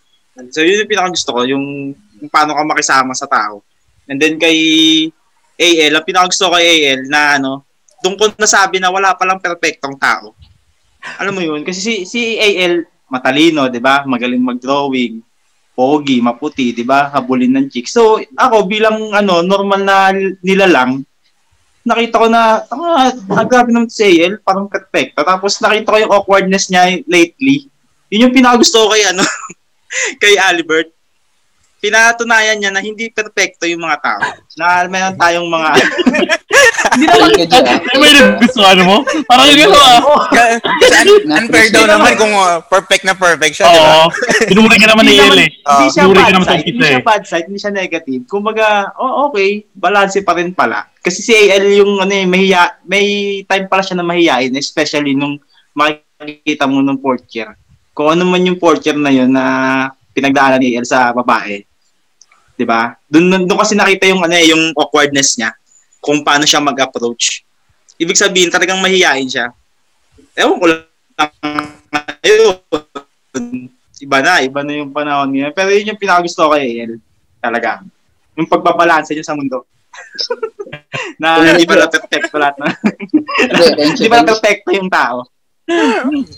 So 0.51 0.63
yun 0.63 0.83
yung 0.83 0.91
pinaka 0.91 1.15
gusto 1.15 1.31
ko, 1.31 1.43
yung, 1.47 1.95
yung 1.95 2.31
paano 2.31 2.55
ka 2.55 2.63
makisama 2.63 3.11
sa 3.11 3.27
tao. 3.27 3.63
And 4.09 4.17
then 4.17 4.41
kay 4.41 4.57
AL, 5.59 5.93
ang 5.93 6.05
pinaka 6.05 6.33
gusto 6.33 6.49
ko 6.49 6.57
kay 6.57 6.89
AL 6.89 7.01
na 7.07 7.21
ano, 7.37 7.51
doon 8.01 8.15
ko 8.17 8.25
nasabi 8.35 8.81
na 8.81 8.89
wala 8.89 9.13
palang 9.13 9.37
perfectong 9.37 9.95
tao. 10.01 10.33
Alam 11.21 11.33
mo 11.37 11.41
yun? 11.45 11.61
Kasi 11.61 11.79
si, 11.79 11.93
si 12.09 12.21
AL, 12.41 12.83
matalino, 13.07 13.69
di 13.69 13.79
ba? 13.79 14.03
Magaling 14.03 14.41
mag-drawing, 14.41 15.21
pogi, 15.77 16.19
maputi, 16.19 16.75
di 16.75 16.83
ba? 16.83 17.13
Habulin 17.13 17.55
ng 17.55 17.67
chick. 17.71 17.87
So, 17.87 18.19
ako 18.35 18.67
bilang 18.67 19.13
ano, 19.15 19.45
normal 19.45 19.81
na 19.85 20.11
nila 20.43 20.67
lang, 20.67 21.05
nakita 21.87 22.19
ko 22.19 22.27
na, 22.27 22.63
ah, 22.67 23.11
ah, 23.11 23.45
grabe 23.47 23.71
naman 23.71 23.87
si 23.87 24.03
AL, 24.03 24.43
parang 24.43 24.67
perfecto. 24.67 25.23
Tapos 25.23 25.57
nakita 25.63 25.95
ko 25.95 25.97
yung 25.97 26.13
awkwardness 26.13 26.67
niya 26.67 26.99
lately. 27.07 27.71
Yun 28.11 28.29
yung 28.29 28.35
pinakagusto 28.35 28.85
ko 28.85 28.87
kay 28.91 29.03
ano, 29.07 29.23
kay 30.21 30.35
Albert. 30.35 30.98
Pinatunayan 31.79 32.59
niya 32.59 32.71
na 32.71 32.83
hindi 32.83 33.07
perfecto 33.07 33.63
yung 33.63 33.81
mga 33.81 33.97
tao. 33.99 34.21
Na 34.55 34.83
meron 34.85 35.15
tayong 35.15 35.47
mga 35.47 35.69
Hindi 36.89 37.05
naman. 37.07 37.29
Ano 37.79 38.03
yung 38.03 38.31
gusto 38.37 38.59
ano 38.61 38.81
mo? 38.83 38.97
Parang 39.23 39.47
yun 39.47 39.63
yun 39.63 39.71
ah. 39.71 39.99
Un- 40.03 41.27
unfair 41.39 41.71
daw 41.71 41.87
naman 41.87 42.19
kung 42.19 42.33
uh, 42.33 42.59
perfect 42.65 43.03
na 43.03 43.15
perfect 43.15 43.55
siya, 43.55 43.67
di 43.67 43.79
ba? 43.79 43.87
Oo. 43.87 44.05
Pinuri 44.43 44.75
ka 44.75 44.87
naman 44.89 45.03
ni 45.07 45.15
Hindi 45.15 45.23
El 45.23 45.29
naman- 45.29 45.39
eh. 45.39 45.49
Hindi 45.69 45.87
siya 45.87 46.03
bad 46.05 46.31
naman 46.33 46.45
sa 46.45 46.51
side, 46.51 46.65
hindi 46.65 46.81
eh. 46.81 46.89
siya 46.89 47.03
bad 47.05 47.23
side, 47.23 47.45
hindi 47.47 47.59
siya 47.61 47.73
negative. 47.73 48.21
Kumbaga, 48.25 48.65
oh 48.97 49.29
okay, 49.29 49.49
balance 49.71 50.19
pa 50.19 50.33
rin 50.35 50.51
pala. 50.51 50.89
Kasi 50.99 51.19
si 51.21 51.31
AL 51.31 51.63
yung 51.71 52.03
ano 52.03 52.11
eh, 52.11 52.27
mahiya, 52.27 52.83
may 52.83 53.05
time 53.45 53.71
pala 53.71 53.85
siya 53.85 53.95
na 53.95 54.05
mahiyain, 54.05 54.51
especially 54.57 55.15
nung 55.15 55.39
makikita 55.71 56.67
mo 56.67 56.83
nung 56.83 56.99
fourth 56.99 57.23
year. 57.31 57.55
Kung 57.95 58.11
ano 58.11 58.27
man 58.27 58.43
yung 58.43 58.59
fourth 58.59 58.83
year 58.83 58.97
na 58.97 59.11
yun 59.11 59.31
na 59.31 59.45
pinagdaanan 60.11 60.59
ni 60.59 60.75
AL 60.75 60.83
sa 60.83 61.13
babae. 61.13 61.63
'Di 62.59 62.67
ba? 62.67 62.91
Doon 63.07 63.47
doon 63.47 63.55
kasi 63.55 63.79
nakita 63.79 64.11
yung 64.11 64.19
ano 64.19 64.35
eh, 64.35 64.51
yung 64.51 64.75
awkwardness 64.75 65.39
niya 65.39 65.55
kung 66.03 66.27
paano 66.27 66.43
siya 66.43 66.59
mag-approach. 66.59 67.47
Ibig 67.95 68.19
sabihin, 68.19 68.51
talagang 68.51 68.83
mahiyain 68.83 69.27
siya. 69.27 69.51
Ewan 70.35 70.59
ko 70.59 70.65
lang. 70.67 70.83
Ayun 72.23 72.59
iba 73.99 74.17
na, 74.23 74.39
iba 74.39 74.61
na 74.63 74.73
yung 74.79 74.91
panahon 74.95 75.29
niya. 75.31 75.51
Pero 75.51 75.75
yun 75.75 75.91
yung 75.91 75.99
pinakagusto 75.99 76.47
ko 76.47 76.55
kay 76.55 76.87
El. 76.87 77.03
Talaga. 77.43 77.83
Yung 78.39 78.47
pagbabalanse 78.47 79.11
niya 79.11 79.27
sa 79.27 79.35
mundo. 79.35 79.67
na 81.21 81.43
hindi 81.43 81.67
pala 81.67 81.91
perfecto 81.91 82.39
lahat 82.39 82.55
na. 82.55 82.71
hindi 83.75 84.07
pala 84.11 84.23
perfecto 84.23 84.71
yung 84.71 84.87
tao. 84.87 85.27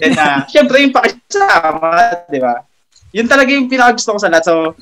Then, 0.01 0.18
uh, 0.18 0.44
syempre 0.50 0.82
yung 0.82 0.92
pakisama, 0.92 2.25
di 2.28 2.42
ba? 2.42 2.66
Yun 3.13 3.30
talaga 3.30 3.54
yung 3.54 3.70
pinakagusto 3.70 4.18
ko 4.18 4.20
sa 4.20 4.34
lahat. 4.34 4.50
So, 4.50 4.74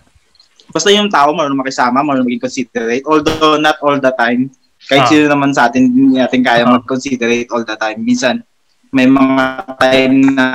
basta 0.69 0.89
yung 0.93 1.09
tao, 1.09 1.33
marunong 1.33 1.59
makisama, 1.59 2.05
marunong 2.05 2.29
maging 2.29 2.43
considerate. 2.45 3.03
Although 3.05 3.57
not 3.57 3.77
all 3.81 3.97
the 3.97 4.13
time. 4.13 4.49
Kahit 4.79 5.05
Ah. 5.05 5.09
sino 5.11 5.25
naman 5.27 5.51
sa 5.51 5.67
atin, 5.67 5.91
hindi 5.91 6.17
natin 6.17 6.41
kaya 6.41 6.63
Ah. 6.63 6.71
mag-considerate 6.79 7.49
all 7.51 7.67
the 7.67 7.75
time. 7.75 7.99
Minsan, 7.99 8.41
may 8.89 9.05
mga 9.05 9.45
time 9.77 10.15
na 10.33 10.47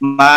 ma 0.00 0.32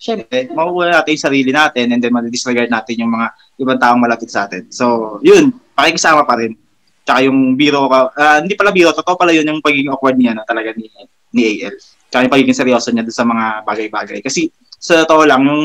syempre, 0.00 0.48
makukuha 0.48 0.96
natin 0.96 1.12
yung 1.12 1.26
sarili 1.28 1.50
natin 1.52 1.92
and 1.92 2.00
then 2.00 2.12
ma-disregard 2.12 2.72
natin 2.72 3.04
yung 3.04 3.12
mga 3.12 3.26
ibang 3.60 3.76
taong 3.76 4.00
malapit 4.00 4.32
sa 4.32 4.48
atin. 4.48 4.64
So, 4.72 5.16
yun, 5.20 5.52
pakikisama 5.76 6.24
pa 6.24 6.40
rin. 6.40 6.56
Tsaka 7.04 7.28
yung 7.28 7.52
biro 7.52 7.84
ka, 7.88 8.08
ah, 8.16 8.38
hindi 8.40 8.56
pala 8.56 8.72
biro, 8.72 8.96
totoo 8.96 9.16
pala 9.20 9.36
yun 9.36 9.44
yung 9.44 9.60
pagiging 9.60 9.92
awkward 9.92 10.16
niya 10.16 10.32
na 10.32 10.44
talaga 10.48 10.72
ni, 10.72 10.88
ni 11.36 11.42
AL. 11.44 11.76
Tsaka 12.08 12.24
yung 12.24 12.32
pagiging 12.32 12.56
seryoso 12.56 12.88
niya 12.90 13.04
dun 13.04 13.12
sa 13.12 13.28
mga 13.28 13.44
bagay-bagay. 13.68 14.18
Kasi 14.24 14.48
sa 14.80 15.04
totoo 15.04 15.28
lang, 15.28 15.44
yung 15.44 15.64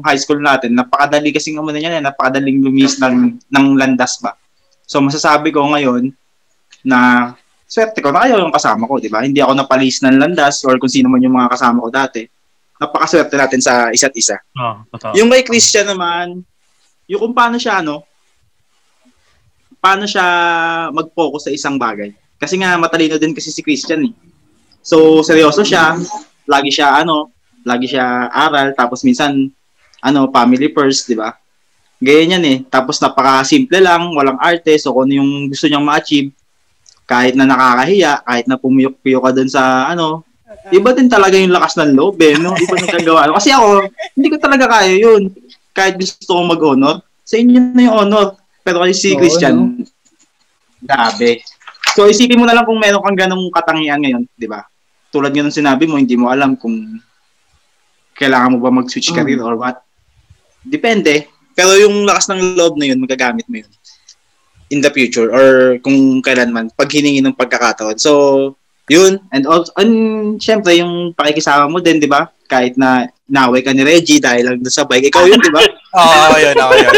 high 0.00 0.16
school 0.16 0.40
natin, 0.40 0.72
napakadali 0.72 1.36
kasi 1.36 1.52
ng 1.52 1.60
umano 1.60 1.76
niya, 1.76 2.00
napakadaling 2.00 2.64
lumis 2.64 2.96
ng, 2.96 3.36
ng 3.52 3.66
landas 3.76 4.16
ba. 4.24 4.32
So, 4.88 5.04
masasabi 5.04 5.52
ko 5.52 5.68
ngayon 5.68 6.08
na 6.80 7.32
swerte 7.68 8.00
ko 8.00 8.08
na 8.08 8.24
kayo 8.24 8.40
yung 8.40 8.56
kasama 8.56 8.88
ko, 8.88 8.96
di 8.96 9.12
ba? 9.12 9.20
Hindi 9.20 9.44
ako 9.44 9.52
napalis 9.52 10.00
ng 10.00 10.16
landas 10.16 10.64
or 10.64 10.80
kung 10.80 10.88
sino 10.88 11.12
man 11.12 11.20
yung 11.20 11.36
mga 11.36 11.52
kasama 11.52 11.84
ko 11.84 11.88
dati. 11.92 12.24
Napakaswerte 12.80 13.36
natin 13.36 13.60
sa 13.60 13.92
isa't 13.92 14.16
isa. 14.16 14.40
Oo, 14.56 14.88
totoo. 14.96 15.12
Yung 15.20 15.28
kay 15.28 15.44
Christian 15.44 15.92
naman, 15.92 16.40
yung 17.04 17.20
kung 17.20 17.36
paano 17.36 17.60
siya, 17.60 17.84
ano, 17.84 18.00
paano 19.76 20.08
siya 20.08 20.24
mag-focus 20.88 21.48
sa 21.48 21.52
isang 21.52 21.76
bagay. 21.76 22.16
Kasi 22.40 22.56
nga, 22.56 22.80
matalino 22.80 23.20
din 23.20 23.36
kasi 23.36 23.52
si 23.52 23.60
Christian 23.60 24.08
eh. 24.08 24.12
So, 24.80 25.20
seryoso 25.20 25.60
siya, 25.60 26.00
lagi 26.48 26.72
siya, 26.72 27.04
ano, 27.04 27.28
lagi 27.64 27.90
siya 27.90 28.28
aral, 28.30 28.76
tapos 28.76 29.02
minsan, 29.02 29.48
ano, 30.04 30.28
family 30.28 30.70
first, 30.70 31.08
di 31.08 31.16
ba? 31.16 31.34
Ganyan 31.98 32.38
yan 32.38 32.44
eh. 32.44 32.58
Tapos 32.68 33.00
napaka-simple 33.00 33.80
lang, 33.80 34.12
walang 34.12 34.36
arte, 34.36 34.76
so 34.76 34.92
kung 34.92 35.08
ano 35.08 35.24
yung 35.24 35.30
gusto 35.48 35.64
niyang 35.66 35.84
ma-achieve, 35.84 36.30
kahit 37.08 37.36
na 37.36 37.48
nakakahiya, 37.48 38.20
kahit 38.24 38.46
na 38.48 38.60
pumiyok-piyok 38.60 39.22
ka 39.24 39.30
dun 39.32 39.48
sa, 39.48 39.88
ano, 39.88 40.24
iba 40.72 40.92
din 40.92 41.08
talaga 41.08 41.36
yung 41.36 41.52
lakas 41.52 41.76
ng 41.80 41.92
loob 41.96 42.16
eh, 42.20 42.36
no? 42.36 42.56
Iba 42.56 42.74
ng 42.80 42.92
kagawa. 43.00 43.28
Kasi 43.40 43.50
ako, 43.52 43.88
hindi 44.16 44.28
ko 44.32 44.36
talaga 44.40 44.64
kaya 44.68 44.94
yun. 44.96 45.32
Kahit 45.74 45.98
gusto 45.98 46.30
ko 46.30 46.40
mag-honor, 46.44 47.02
sa 47.24 47.40
inyo 47.40 47.58
na 47.72 47.82
yung 47.88 47.96
honor. 48.06 48.38
Pero 48.64 48.80
kasi 48.80 48.96
si 48.96 49.10
Oo, 49.12 49.20
Christian, 49.20 49.84
grabe. 50.80 51.44
So 51.92 52.08
isipin 52.08 52.40
mo 52.40 52.48
na 52.48 52.56
lang 52.56 52.64
kung 52.64 52.80
meron 52.80 53.04
kang 53.04 53.16
ganong 53.16 53.52
katangian 53.52 54.00
ngayon, 54.00 54.24
di 54.36 54.48
ba? 54.48 54.64
Tulad 55.12 55.36
nga 55.36 55.44
nung 55.44 55.52
sinabi 55.52 55.84
mo, 55.84 56.00
hindi 56.00 56.16
mo 56.16 56.32
alam 56.32 56.56
kung 56.56 56.72
kailangan 58.14 58.56
mo 58.56 58.58
ba 58.62 58.70
mag-switch 58.72 59.10
Mm. 59.10 59.16
career 59.16 59.40
or 59.42 59.54
what. 59.54 59.82
Depende. 60.62 61.28
Pero 61.52 61.74
yung 61.76 62.02
lakas 62.02 62.30
ng 62.30 62.56
loob 62.56 62.78
na 62.78 62.88
yun, 62.88 62.98
magagamit 62.98 63.46
mo 63.46 63.58
yun 63.60 63.70
in 64.72 64.80
the 64.80 64.90
future 64.90 65.28
or 65.28 65.76
kung 65.84 66.18
kailanman, 66.18 66.72
pag 66.74 66.90
hiningi 66.90 67.20
ng 67.20 67.36
pagkakataon. 67.36 68.00
So, 68.00 68.12
Yun. 68.84 69.16
And 69.32 69.48
also, 69.48 69.72
and 69.80 69.92
syempre, 70.36 70.76
yung 70.76 71.16
pakikisama 71.16 71.72
mo 71.72 71.80
din, 71.80 71.96
di 71.96 72.04
ba? 72.04 72.28
Kahit 72.44 72.76
na 72.76 73.08
naway 73.24 73.64
ka 73.64 73.72
ni 73.72 73.80
Reggie 73.80 74.20
dahil 74.20 74.44
lang 74.44 74.60
sa 74.68 74.84
bike. 74.84 75.08
Ikaw 75.08 75.24
yun, 75.24 75.40
di 75.40 75.48
ba? 75.48 75.64
Oo, 75.96 76.12
ako 76.28 76.36
yun, 76.36 76.56
ako 76.60 76.74
yun. 76.76 76.94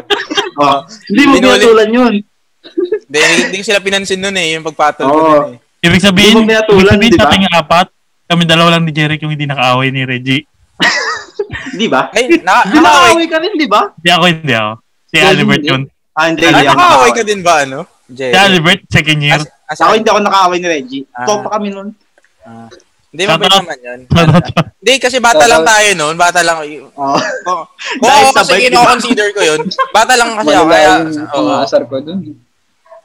oh, 0.64 0.78
hindi 1.12 1.22
mo 1.28 1.32
pinatulan 1.36 1.90
yun. 1.92 2.14
Hindi, 3.04 3.20
hindi 3.44 3.60
sila 3.60 3.84
pinansin 3.84 4.24
nun 4.24 4.40
eh, 4.40 4.56
yung 4.56 4.64
pagpatol 4.64 5.04
ko 5.04 5.12
Oo. 5.12 5.20
nun 5.20 5.60
eh. 5.60 5.84
Ibig 5.84 6.00
sabihin, 6.00 6.32
Hindi 6.32 6.48
mo 6.48 6.48
pinatulan, 6.48 6.80
ibig 6.80 6.96
sabihin 6.96 7.12
di 7.12 7.18
ba? 7.20 7.20
sa 7.20 7.28
ating 7.28 7.46
apat, 7.52 7.86
kami 8.28 8.44
dalawa 8.44 8.76
lang 8.76 8.84
ni 8.84 8.92
Jeric 8.92 9.20
yung 9.20 9.32
hindi 9.32 9.44
nakaaway 9.44 9.88
ni 9.88 10.04
Reggie. 10.04 10.44
Di 11.80 11.88
ba? 11.88 12.12
Ay, 12.12 12.28
na, 12.40 12.62
Di 12.62 12.76
nakaaway, 12.76 13.24
ka 13.24 13.38
rin, 13.40 13.52
di 13.54 13.64
ba? 13.64 13.88
Hindi 13.94 14.10
ako, 14.10 14.24
hindi 14.28 14.54
ako. 14.54 14.72
Si 15.08 15.16
Hindi, 15.16 15.28
Albert 15.32 15.58
hindi. 15.58 15.70
yun. 15.70 15.82
Ah, 16.12 16.26
hindi. 16.28 16.40
ay, 16.40 16.48
hindi 16.50 16.60
ako 16.60 16.76
nakaaway 16.76 17.10
ka 17.10 17.22
din 17.24 17.40
ba, 17.40 17.54
ano? 17.62 17.78
Jerry? 18.08 18.32
Si 18.32 18.38
Albert, 18.38 18.80
second 18.88 19.20
year. 19.20 19.34
As, 19.34 19.44
as, 19.66 19.78
Ako 19.80 19.92
hindi 19.94 20.08
ako 20.08 20.20
nakaway 20.20 20.58
ni 20.58 20.68
Reggie. 20.68 21.04
Ah. 21.10 21.24
Topa 21.24 21.48
kami 21.50 21.68
nun. 21.70 21.88
Ah. 22.42 22.68
Hindi, 23.08 23.22
mabait 23.24 23.48
Shoutout. 23.48 23.64
naman 23.64 23.78
yun. 23.80 24.00
Hindi, 24.78 24.92
kasi 25.00 25.16
bata 25.16 25.44
lang 25.44 25.64
tayo 25.64 25.88
noon. 25.96 26.14
Bata 26.14 26.40
lang. 26.44 26.56
Oh. 26.92 27.16
Kung, 27.46 27.64
kung 27.96 28.04
Dahil 28.04 28.20
ako 28.20 28.30
sa 28.30 28.40
kasi 28.44 28.50
bike, 28.50 28.60
di 28.60 28.68
ba? 28.68 28.68
kino-consider 28.68 29.28
ko 29.32 29.40
yun, 29.40 29.60
bata 29.90 30.12
lang 30.12 30.30
kasi 30.36 30.52
ako. 30.52 30.60
Malala 30.60 30.74
Kaya, 30.76 30.92
yung 30.92 31.08
oo. 31.24 31.32
pangasar 31.32 31.82
ko 31.84 31.96
dun. 32.04 32.18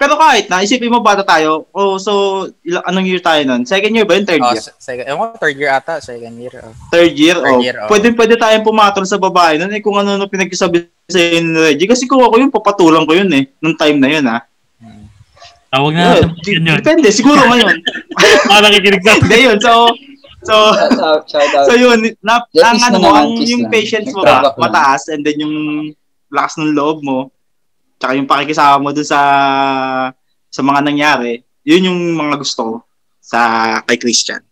Pero 0.03 0.19
kahit 0.19 0.51
na, 0.51 0.59
isipin 0.59 0.91
mo 0.91 0.99
bata 0.99 1.23
tayo. 1.23 1.63
Oh, 1.71 1.95
so, 1.95 2.11
ilang, 2.59 2.83
anong 2.83 3.07
year 3.07 3.23
tayo 3.23 3.39
nun? 3.41 3.63
Second 3.63 3.95
year 3.95 4.03
ba 4.03 4.19
yun? 4.19 4.27
Third 4.27 4.43
Oh, 4.43 4.51
year? 4.51 4.59
se- 4.59 4.75
second, 4.75 5.07
ewan 5.07 5.31
ko, 5.31 5.35
third 5.39 5.55
year 5.55 5.71
ata, 5.71 6.03
second 6.03 6.35
year. 6.35 6.51
Oh. 6.59 6.75
Third 6.91 7.15
year? 7.15 7.39
Third 7.39 7.55
oh. 7.55 7.63
year, 7.63 7.75
oh. 7.79 7.87
Pwede, 7.87 8.11
pwede 8.11 8.35
tayong 8.35 8.67
pumatol 8.67 9.07
sa 9.07 9.15
babae 9.15 9.55
nun. 9.55 9.71
Eh, 9.71 9.79
kung 9.79 9.95
ano 9.95 10.19
no 10.19 10.27
pinagsasabi 10.27 10.91
sa 11.07 11.19
ni 11.23 11.55
Reggie. 11.55 11.87
Kasi 11.87 12.03
kung 12.03 12.19
ako 12.19 12.35
yun, 12.35 12.51
papatulang 12.51 13.07
ko 13.07 13.15
yun 13.15 13.31
eh. 13.31 13.47
Nung 13.63 13.79
time 13.79 13.95
na 13.95 14.09
yun, 14.11 14.25
ha? 14.27 14.43
Tawag 15.71 15.95
na 15.95 15.99
Yeah, 15.99 16.13
natin 16.21 16.29
di- 16.37 16.51
yun 16.51 16.67
yun. 16.67 16.77
depende. 16.83 17.07
Siguro 17.09 17.39
ngayon. 17.39 17.75
Mga 18.45 18.61
nakikinig 18.67 19.01
sa 19.01 19.17
Hindi 19.17 19.37
yun. 19.41 19.57
So, 19.57 19.71
so, 20.43 20.55
Shout 20.77 20.99
out, 21.01 21.21
shout 21.25 21.51
out. 21.55 21.65
so 21.65 21.73
yun. 21.73 21.97
Na, 22.19 22.43
ang 22.43 22.77
ano 22.83 22.97
na 22.99 23.09
ang 23.23 23.33
yung 23.39 23.71
patience 23.71 24.11
mo 24.11 24.21
ba, 24.21 24.53
mataas. 24.53 25.09
And 25.09 25.25
then 25.25 25.41
yung 25.41 25.55
lakas 26.29 26.61
ng 26.61 26.77
loob 26.77 27.01
mo. 27.01 27.32
Tsaka 28.03 28.19
yung 28.19 28.27
pakikisama 28.27 28.83
mo 28.83 28.91
dun 28.91 29.07
sa 29.07 29.19
sa 30.51 30.59
mga 30.59 30.83
nangyari. 30.83 31.39
Yun 31.63 31.87
yung 31.87 31.99
mga 32.19 32.35
gusto 32.35 32.61
ko 32.67 32.75
sa 33.23 33.39
kay 33.87 33.95
Christian. 33.95 34.43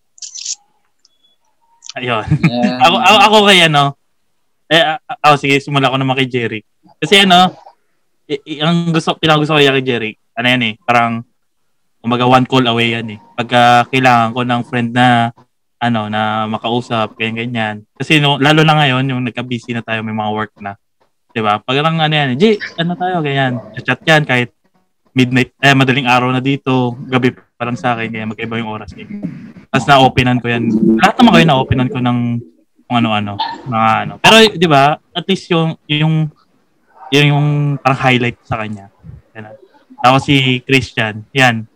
Ayun. 1.99 2.23
Yeah. 2.47 2.79
ako, 2.87 2.95
ako, 3.03 3.17
ako 3.27 3.37
kay 3.51 3.59
ano, 3.67 3.83
eh, 4.71 4.95
ako 5.19 5.35
sige, 5.35 5.59
simula 5.59 5.91
ko 5.91 5.99
naman 5.99 6.15
kay 6.15 6.31
Jerry. 6.31 6.63
Kasi 6.95 7.27
ano, 7.27 7.51
i- 8.31 8.63
ang 8.63 8.95
gusto, 8.95 9.19
pinagusto 9.19 9.51
ko 9.51 9.59
kay 9.59 9.83
Jerry, 9.83 10.15
ano 10.39 10.47
yan 10.47 10.63
eh, 10.71 10.73
parang, 10.87 11.19
umaga 11.99 12.23
one 12.23 12.47
call 12.47 12.63
away 12.71 12.95
yan 12.95 13.13
eh. 13.13 13.19
Pagka 13.35 13.91
kailangan 13.91 14.31
ko 14.31 14.41
ng 14.47 14.61
friend 14.63 14.89
na, 14.95 15.35
ano, 15.83 16.07
na 16.07 16.47
makausap, 16.47 17.19
ganyan, 17.19 17.51
ganyan. 17.51 17.75
Kasi 17.99 18.23
no, 18.23 18.39
lalo 18.39 18.63
na 18.63 18.79
ngayon, 18.79 19.11
yung 19.11 19.21
nagka-busy 19.27 19.75
na 19.75 19.83
tayo, 19.83 19.99
may 20.01 20.15
mga 20.15 20.31
work 20.31 20.55
na. 20.63 20.79
'Di 21.31 21.41
ba? 21.41 21.63
Pag 21.63 21.75
ano 21.79 22.11
yan, 22.11 22.35
Jay, 22.35 22.59
ano 22.75 22.93
tayo, 22.99 23.23
ganyan. 23.23 23.59
Chat 23.81 24.03
yan, 24.03 24.23
kahit 24.27 24.51
midnight, 25.11 25.51
eh, 25.59 25.75
madaling 25.75 26.07
araw 26.07 26.31
na 26.31 26.39
dito, 26.39 26.95
gabi 27.07 27.35
pa 27.35 27.63
lang 27.67 27.75
sa 27.75 27.95
akin, 27.95 28.07
kaya 28.11 28.25
magkaiba 28.31 28.59
yung 28.59 28.71
oras. 28.71 28.95
Eh. 28.95 29.07
Tapos 29.67 29.85
na-openan 29.87 30.39
ko 30.39 30.47
yan. 30.47 30.71
Lahat 30.99 31.15
naman 31.19 31.31
kayo 31.35 31.45
na-openan 31.47 31.89
ko 31.91 31.99
ng 31.99 32.19
kung 32.87 32.97
ano-ano. 32.99 33.35
Mga 33.67 33.89
ano. 34.07 34.13
Pero, 34.19 34.35
di 34.55 34.67
ba, 34.67 34.99
at 34.99 35.25
least 35.27 35.51
yung, 35.51 35.75
yung, 35.87 36.31
yun 37.11 37.31
yung 37.31 37.47
parang 37.79 37.99
highlight 38.03 38.39
sa 38.43 38.59
kanya. 38.59 38.87
Yan. 39.35 39.55
Tapos 39.99 40.27
si 40.27 40.59
Christian, 40.63 41.27
yan. 41.35 41.67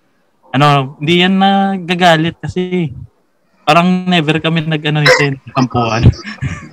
Ano, 0.56 0.96
hindi 1.00 1.24
yan 1.24 1.36
na 1.36 1.76
gagalit 1.76 2.40
kasi 2.40 2.92
parang 3.66 4.06
never 4.06 4.38
kami 4.38 4.62
nag 4.64 4.84
ano 4.86 5.02
nito 5.02 5.42
tampuan. 5.52 6.06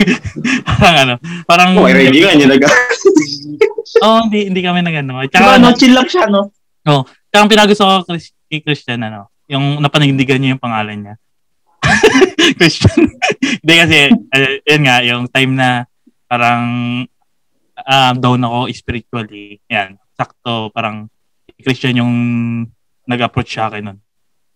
parang 0.69 0.97
ano, 1.09 1.15
parang 1.49 1.69
Oh, 1.81 1.89
may 1.89 1.97
Reggie 1.97 2.23
nga, 2.23 2.37
nila 2.37 2.55
Oh, 4.05 4.29
hindi 4.29 4.53
hindi 4.53 4.61
kami 4.61 4.85
nag 4.85 4.97
ano. 5.01 5.25
Tsaka 5.27 5.33
Tsaka 5.33 5.57
ano, 5.57 5.69
chill 5.75 5.95
lang 5.97 6.09
siya, 6.09 6.25
no? 6.29 6.53
tsaka 7.33 7.41
ang 7.41 7.51
pinagusto 7.51 7.83
ko 7.89 7.95
kay 8.05 8.21
kay 8.53 8.61
Christian 8.61 9.01
ano, 9.01 9.33
yung 9.49 9.81
napanindigan 9.81 10.37
niya 10.39 10.55
yung 10.55 10.63
pangalan 10.63 10.99
niya. 11.01 11.15
Christian. 12.61 13.09
Hindi 13.63 13.75
kasi 13.75 13.99
uh, 14.13 14.55
yun 14.69 14.83
nga 14.85 14.97
yung 15.03 15.23
time 15.33 15.53
na 15.57 15.69
parang 16.29 16.65
um, 17.77 18.15
down 18.21 18.45
ako 18.45 18.59
spiritually. 18.71 19.59
Yan. 19.73 19.97
Sakto 20.13 20.69
parang 20.71 21.09
Christian 21.63 22.05
yung 22.05 22.13
nag-approach 23.09 23.57
sa 23.57 23.71
akin 23.71 23.83
nun 23.93 23.99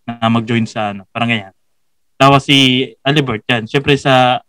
na 0.07 0.31
mag-join 0.31 0.63
sa 0.63 0.95
ano, 0.95 1.03
parang 1.11 1.27
ganyan. 1.27 1.56
Tapos 2.17 2.49
si 2.49 2.89
Alibert 3.05 3.45
yan. 3.45 3.69
Siyempre 3.69 3.93
sa 3.95 4.41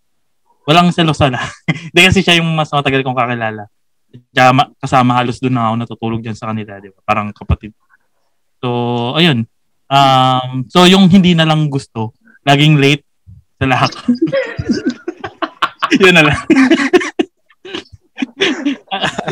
walang 0.65 0.93
selosa 0.93 1.29
Hindi 1.93 2.01
kasi 2.01 2.21
siya 2.25 2.41
yung 2.41 2.49
mas 2.53 2.73
matagal 2.73 3.05
kong 3.05 3.17
kakilala. 3.17 3.69
Ma- 4.57 4.73
kasama 4.81 5.21
halos 5.21 5.41
doon 5.41 5.55
na 5.57 5.69
ako 5.69 5.75
natutulog 5.77 6.21
dyan 6.25 6.37
sa 6.37 6.53
kanila, 6.53 6.81
di 6.81 6.89
ba? 6.89 7.01
Parang 7.05 7.29
kapatid. 7.33 7.77
So, 8.61 8.69
ayun. 9.15 9.45
Um, 9.89 10.65
so, 10.69 10.89
yung 10.89 11.09
hindi 11.09 11.37
na 11.37 11.45
lang 11.45 11.69
gusto, 11.69 12.17
laging 12.45 12.81
late 12.81 13.05
sa 13.61 13.69
lahat. 13.69 13.93
Yun 16.03 16.15
na 16.17 16.25
lang. 16.25 16.41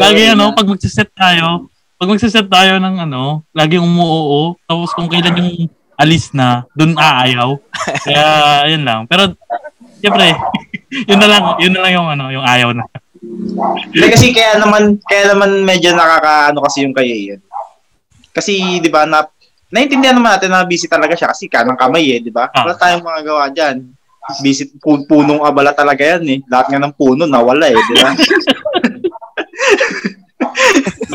lagi 0.03 0.23
ano, 0.33 0.57
pag 0.57 0.69
magsiset 0.69 1.11
tayo, 1.13 1.69
pag 1.97 2.09
magsiset 2.09 2.49
tayo 2.49 2.81
ng 2.81 2.97
ano, 3.09 3.45
laging 3.53 3.85
umuoo, 3.85 4.57
tapos 4.65 4.93
kung 4.97 5.09
kailan 5.09 5.37
yung 5.37 5.69
alis 5.97 6.33
na, 6.37 6.69
dun 6.77 6.97
aayaw. 6.97 7.57
Kaya, 8.05 8.25
ayun 8.69 8.85
lang. 8.85 9.09
Pero, 9.09 9.33
siyempre, 10.01 10.37
yun 11.11 11.21
na 11.21 11.29
lang, 11.29 11.43
yun 11.61 11.73
na 11.73 11.81
lang 11.83 11.93
yung 11.97 12.09
ano, 12.09 12.25
yung 12.33 12.45
ayaw 12.45 12.71
na. 12.77 12.85
Hindi 13.91 14.07
kasi 14.13 14.31
kaya 14.31 14.61
naman, 14.61 15.01
kaya 15.03 15.33
naman 15.33 15.65
medyo 15.65 15.97
nakakaano 15.97 16.59
kasi 16.63 16.85
yung 16.85 16.95
kay 16.95 17.09
Ian. 17.09 17.41
Kasi, 18.31 18.79
di 18.85 18.91
ba, 18.93 19.09
na, 19.09 19.25
naintindihan 19.73 20.15
naman 20.15 20.37
natin 20.37 20.53
na 20.53 20.69
busy 20.69 20.87
talaga 20.87 21.17
siya 21.17 21.33
kasi 21.33 21.49
kanang 21.49 21.81
kamay 21.81 22.05
eh, 22.17 22.21
di 22.21 22.31
ba? 22.31 22.53
Ah. 22.53 22.69
Wala 22.69 22.77
tayong 22.77 23.05
mga 23.05 23.21
gawa 23.25 23.45
dyan. 23.51 23.77
Busy, 24.43 24.75
pu- 24.83 25.07
punong 25.07 25.47
abala 25.47 25.71
talaga 25.71 26.03
yan 26.03 26.25
eh. 26.27 26.39
Lahat 26.51 26.67
nga 26.67 26.83
ng 26.83 26.95
puno, 26.99 27.25
nawala 27.31 27.71
eh, 27.71 27.79
di 27.79 27.95
ba? 27.97 28.11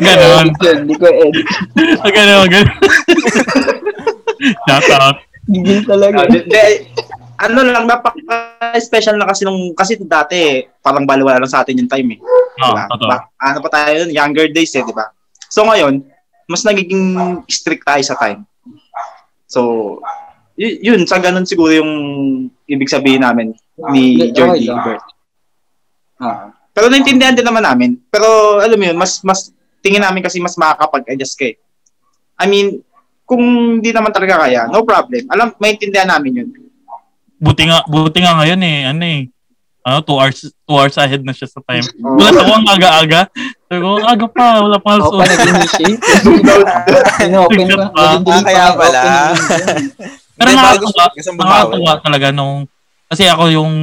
Yun, 0.01 0.47
Hindi 0.57 0.95
ko 0.97 1.07
edit. 1.07 1.45
Ganon, 2.15 2.47
ganon. 2.49 2.77
Shout 4.67 4.91
out. 4.97 5.17
Gigil 5.49 5.81
talaga. 5.83 6.23
Ah, 6.23 6.27
di, 6.29 6.39
di- 6.45 6.81
ano 7.41 7.65
lang, 7.65 7.89
napaka-special 7.89 9.17
na 9.17 9.25
kasi 9.25 9.41
nung, 9.41 9.73
kasi 9.73 9.97
dati, 9.97 10.61
parang 10.79 11.09
baliwala 11.09 11.41
lang 11.41 11.49
sa 11.49 11.65
atin 11.65 11.81
yung 11.81 11.89
time 11.89 12.15
eh. 12.15 12.19
Oo, 12.21 12.73
Diba? 12.77 12.83
totoo. 12.93 13.09
Ba- 13.09 13.25
ano 13.41 13.57
pa 13.65 13.69
tayo 13.73 14.05
yun? 14.05 14.09
Younger 14.13 14.47
days 14.53 14.73
eh, 14.77 14.85
di 14.85 14.93
ba? 14.93 15.09
So 15.49 15.65
ngayon, 15.65 16.05
mas 16.45 16.61
nagiging 16.61 17.17
strict 17.49 17.83
tayo 17.83 18.03
sa 18.05 18.13
time. 18.15 18.45
So, 19.49 19.99
y- 20.53 20.79
yun, 20.85 21.03
sa 21.09 21.17
ganun 21.17 21.49
siguro 21.49 21.73
yung 21.73 21.91
ibig 22.69 22.87
sabihin 22.87 23.25
namin 23.25 23.57
ni 23.89 24.29
Okay 24.29 24.31
Jordy 24.37 24.69
lang. 24.69 24.85
Bert. 24.85 25.03
Ah. 26.21 26.53
Pero 26.71 26.87
naintindihan 26.87 27.35
din 27.35 27.43
naman 27.43 27.65
namin. 27.65 27.97
Pero 28.07 28.61
alam 28.61 28.77
mo 28.77 28.85
yun, 28.85 28.95
mas, 28.95 29.19
mas, 29.25 29.49
tingin 29.81 29.99
namin 30.05 30.21
kasi 30.21 30.37
mas 30.37 30.53
makakapag-adjust 30.55 31.35
kay. 31.35 31.57
I 32.37 32.45
mean, 32.45 32.85
kung 33.31 33.79
hindi 33.79 33.95
naman 33.95 34.11
talaga 34.11 34.43
kaya, 34.43 34.67
no 34.67 34.83
problem. 34.83 35.23
Alam, 35.31 35.55
maintindihan 35.55 36.11
namin 36.11 36.43
yun. 36.43 36.49
Buti 37.39 37.63
nga, 37.63 37.79
buti 37.87 38.19
nga 38.19 38.35
ngayon 38.43 38.59
eh, 38.59 38.79
ano 38.91 39.03
eh, 39.07 39.21
ano, 39.87 40.03
two 40.03 40.19
hours, 40.19 40.51
two 40.51 40.75
hours 40.75 40.99
ahead 40.99 41.23
na 41.23 41.31
siya 41.31 41.47
sa 41.47 41.63
time. 41.63 41.87
Oo. 42.03 42.19
Wala 42.19 42.43
ako 42.43 42.51
ang 42.59 42.67
aga-aga. 42.67 43.21
Sabi 43.71 43.79
ko, 43.79 43.89
aga 44.03 44.25
pa, 44.27 44.45
wala 44.59 44.77
pa 44.83 44.89
alas 44.99 45.07
Ako 45.07 45.15
pa 45.15 45.23
11. 45.23 45.31
nag-initiate. 45.31 45.99
Ino-open 47.31 47.67
pa. 47.71 47.85
Ah, 47.95 48.19
ah, 48.19 48.41
kaya 48.43 48.65
pala. 48.75 49.01
Pero 50.35 50.49
nakakatuwa, 50.51 51.05
nakakatuwa 51.15 51.93
talaga 52.03 52.27
nung, 52.35 52.67
kasi 53.07 53.23
ako 53.31 53.43
yung 53.47 53.73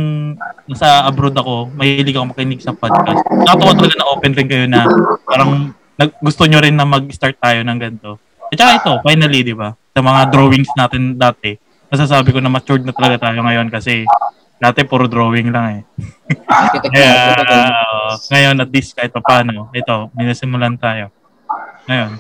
nasa 0.68 1.08
abroad 1.08 1.32
ako, 1.32 1.72
mahilig 1.72 2.12
ako 2.12 2.36
makinig 2.36 2.60
sa 2.60 2.76
podcast. 2.76 3.24
Nakakatuwa 3.32 3.72
talaga 3.80 3.96
na 3.96 4.12
open 4.12 4.32
rin 4.36 4.46
kayo 4.46 4.66
na 4.68 4.84
parang 5.24 5.72
nag, 5.96 6.14
gusto 6.20 6.44
nyo 6.44 6.60
rin 6.60 6.76
na 6.76 6.84
mag-start 6.84 7.40
tayo 7.40 7.64
ng 7.64 7.80
ganito. 7.80 8.20
At 8.48 8.56
saka 8.56 8.72
ito, 8.80 8.92
finally, 9.04 9.40
di 9.44 9.54
ba? 9.54 9.76
Sa 9.92 10.00
mga 10.00 10.20
drawings 10.32 10.70
natin 10.76 11.16
dati, 11.20 11.56
masasabi 11.92 12.32
ko 12.32 12.40
na 12.40 12.52
matured 12.52 12.84
na 12.84 12.96
talaga 12.96 13.28
tayo 13.28 13.44
ngayon 13.44 13.68
kasi 13.68 14.08
dati 14.58 14.82
puro 14.82 15.06
drawing 15.06 15.54
lang 15.54 15.66
eh. 15.80 15.82
Kaya, 16.94 17.14
uh, 17.38 18.12
ngayon 18.32 18.56
at 18.58 18.70
least 18.74 18.96
kahit 18.96 19.14
pa 19.14 19.22
paano, 19.22 19.70
ito, 19.70 20.10
minasimulan 20.16 20.74
tayo. 20.80 21.14
Ngayon. 21.86 22.12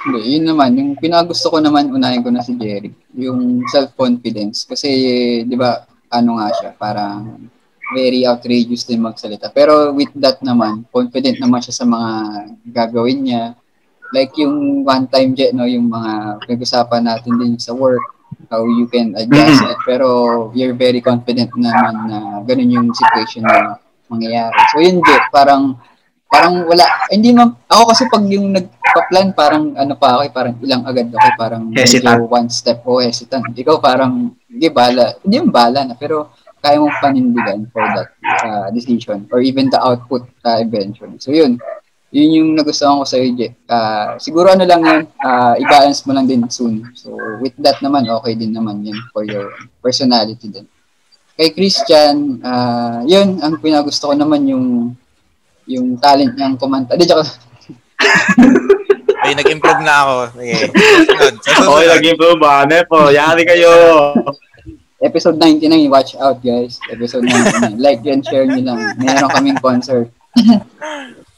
Hindi, 0.00 0.20
yun 0.36 0.44
naman. 0.48 0.70
Yung 0.80 0.90
pinagusto 0.96 1.52
ko 1.52 1.58
naman, 1.60 1.92
unahin 1.92 2.24
ko 2.24 2.32
na 2.32 2.40
si 2.40 2.56
Jerry. 2.56 2.92
Yung 3.16 3.64
self-confidence. 3.68 4.64
Kasi, 4.64 4.88
di 5.44 5.56
ba, 5.56 5.84
ano 6.08 6.40
nga 6.40 6.48
siya, 6.56 6.70
parang 6.72 7.48
very 7.92 8.24
outrageous 8.24 8.86
din 8.86 9.02
magsalita. 9.02 9.50
Pero 9.50 9.92
with 9.92 10.10
that 10.16 10.38
naman, 10.40 10.86
confident 10.88 11.36
naman 11.42 11.60
siya 11.60 11.74
sa 11.74 11.86
mga 11.86 12.10
gagawin 12.70 13.20
niya. 13.26 13.44
Like 14.10 14.34
yung 14.38 14.82
one 14.82 15.06
time 15.06 15.38
jet, 15.38 15.54
no, 15.54 15.66
yung 15.66 15.86
mga 15.90 16.42
pinag-usapan 16.46 17.02
natin 17.06 17.32
din 17.38 17.54
sa 17.58 17.74
work. 17.74 18.02
how 18.50 18.62
you 18.66 18.86
can 18.86 19.14
adjust 19.18 19.62
it. 19.62 19.78
Pero 19.86 20.50
you're 20.54 20.74
very 20.74 21.02
confident 21.02 21.50
naman 21.54 21.94
na 22.10 22.18
ganun 22.46 22.70
yung 22.70 22.88
situation 22.94 23.46
na 23.46 23.78
mangyayari. 24.10 24.54
So 24.74 24.82
yun, 24.82 24.98
Jeff, 25.06 25.30
parang 25.30 25.78
parang 26.30 26.62
wala, 26.66 26.86
hindi 27.10 27.34
man, 27.34 27.58
ako 27.66 27.82
kasi 27.90 28.06
pag 28.06 28.22
yung 28.30 28.54
nagpa-plan, 28.54 29.34
parang 29.34 29.74
ano 29.74 29.98
pa 29.98 30.18
ako, 30.18 30.20
eh, 30.30 30.32
parang 30.32 30.54
ilang 30.62 30.86
agad 30.86 31.10
ako, 31.10 31.26
eh, 31.26 31.36
parang 31.38 31.62
Hesitant. 31.74 32.22
one 32.30 32.46
step 32.46 32.86
o 32.86 33.02
hesitant. 33.02 33.50
Ikaw 33.50 33.82
parang, 33.82 34.38
hindi 34.46 34.70
bala, 34.70 35.18
hindi 35.26 35.42
yung 35.42 35.50
bala 35.50 35.82
na, 35.82 35.98
pero 35.98 36.30
kaya 36.62 36.78
mong 36.78 37.02
panindigan 37.02 37.66
for 37.74 37.82
that 37.82 38.14
uh, 38.46 38.70
decision 38.70 39.26
or 39.34 39.42
even 39.42 39.66
the 39.74 39.80
output 39.82 40.22
uh, 40.46 40.62
eventually. 40.62 41.18
So 41.18 41.34
yun, 41.34 41.58
yun 42.10 42.30
yung 42.34 42.48
nagustuhan 42.58 42.98
ko 42.98 43.06
sa 43.06 43.18
iyo, 43.18 43.54
Uh, 43.70 44.18
siguro 44.18 44.50
ano 44.50 44.66
lang 44.66 44.82
yun, 44.82 45.02
uh, 45.22 45.54
i-balance 45.62 46.02
mo 46.02 46.10
lang 46.10 46.26
din 46.26 46.42
soon. 46.50 46.82
So 46.98 47.14
with 47.38 47.54
that 47.62 47.78
naman, 47.78 48.10
okay 48.10 48.34
din 48.34 48.50
naman 48.50 48.82
yun 48.82 48.98
for 49.14 49.22
your 49.22 49.54
personality 49.78 50.50
din. 50.50 50.66
Kay 51.38 51.54
Christian, 51.54 52.42
uh, 52.42 53.06
yun, 53.06 53.38
ang 53.38 53.62
pinagusto 53.62 54.10
ko 54.10 54.14
naman 54.18 54.42
yung 54.50 54.66
yung 55.70 55.94
talent 56.02 56.34
niyang 56.34 56.58
kumanta. 56.58 56.98
Di, 56.98 57.06
tsaka, 57.06 57.22
Ay, 59.20 59.36
nag-improve 59.36 59.82
na 59.84 59.94
ako. 60.02 60.14
Okay, 61.70 61.86
nag-improve 61.86 62.40
ba? 62.42 62.66
po, 62.88 63.12
yari 63.14 63.46
kayo. 63.46 63.70
episode 65.06 65.38
99, 65.38 65.86
watch 65.88 66.12
out 66.18 66.42
guys. 66.42 66.82
Episode 66.90 67.24
99. 67.24 67.78
like 67.80 68.02
and 68.04 68.26
share 68.26 68.44
nyo 68.44 68.60
lang. 68.60 68.80
Meron 68.98 69.30
kaming 69.32 69.60
concert. 69.62 70.10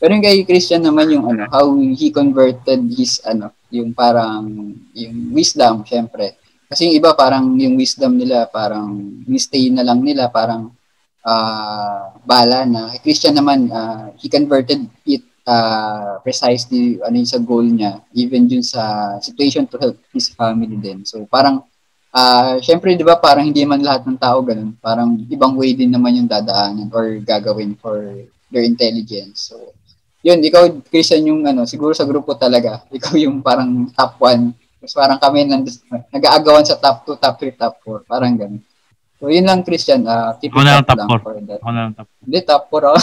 Pero 0.02 0.18
yung 0.18 0.26
kay 0.26 0.42
Christian 0.42 0.82
naman 0.82 1.14
yung 1.14 1.30
ano, 1.30 1.46
how 1.46 1.70
he 1.78 2.10
converted 2.10 2.90
his 2.90 3.22
ano, 3.22 3.54
yung 3.70 3.94
parang 3.94 4.50
yung 4.98 5.30
wisdom, 5.30 5.86
syempre. 5.86 6.34
Kasi 6.66 6.90
yung 6.90 6.98
iba 6.98 7.14
parang 7.14 7.54
yung 7.54 7.78
wisdom 7.78 8.18
nila 8.18 8.50
parang 8.50 8.98
stay 9.38 9.70
na 9.70 9.86
lang 9.86 10.02
nila 10.02 10.26
parang 10.26 10.74
ah 11.22 12.18
bala 12.26 12.66
na. 12.66 12.90
Christian 12.98 13.38
naman 13.38 13.70
ah, 13.70 14.10
he 14.18 14.26
converted 14.26 14.82
it 15.06 15.22
ah, 15.46 16.18
precisely 16.26 16.98
ano 16.98 17.22
yung 17.22 17.30
sa 17.30 17.38
goal 17.38 17.62
niya 17.62 18.02
even 18.18 18.50
dun 18.50 18.66
sa 18.66 19.14
situation 19.22 19.70
to 19.70 19.78
help 19.78 19.94
his 20.10 20.26
family 20.34 20.74
din. 20.82 21.06
So 21.06 21.22
parang 21.30 21.62
Ah, 22.12 22.60
syempre 22.60 22.92
'di 22.92 23.08
ba 23.08 23.16
parang 23.16 23.48
hindi 23.48 23.64
man 23.64 23.80
lahat 23.80 24.04
ng 24.04 24.20
tao 24.20 24.44
ganun. 24.44 24.76
Parang 24.84 25.16
ibang 25.32 25.56
way 25.56 25.72
din 25.72 25.88
naman 25.88 26.12
yung 26.20 26.28
dadaanan 26.28 26.92
or 26.92 27.16
gagawin 27.24 27.72
for 27.80 28.04
their 28.52 28.68
intelligence. 28.68 29.48
So, 29.48 29.72
yun, 30.22 30.38
ikaw 30.38 30.70
Christian 30.86 31.26
yung 31.26 31.42
ano, 31.42 31.66
siguro 31.66 31.90
sa 31.92 32.06
grupo 32.06 32.38
talaga. 32.38 32.86
Ikaw 32.96 33.14
yung 33.18 33.42
parang 33.42 33.90
top 33.90 34.22
1. 34.22 34.54
Tapos 34.82 34.94
parang 34.94 35.18
kami 35.18 35.46
nand- 35.46 35.82
nag-aagawan 36.14 36.62
sa 36.62 36.78
top 36.78 37.06
2, 37.06 37.18
top 37.18 37.34
3, 37.38 37.58
top 37.58 37.74
4. 37.82 38.06
Parang 38.06 38.34
ganun. 38.38 38.62
So, 39.18 39.30
yun 39.30 39.46
lang 39.46 39.62
Christian. 39.62 40.02
Uh, 40.02 40.34
keep 40.38 40.50
it 40.50 40.54
Ako 40.54 40.62
na 40.62 40.78
lang 40.78 40.86
top 40.86 40.98
lang 40.98 41.08
four. 41.10 41.20
for 41.22 41.34
that. 41.38 41.58
Ako 41.62 41.70
na 41.70 41.80
lang 41.86 41.94
top. 41.94 42.06
Hindi, 42.22 42.38
top 42.42 42.62
4 42.70 42.90
ako. 42.90 42.98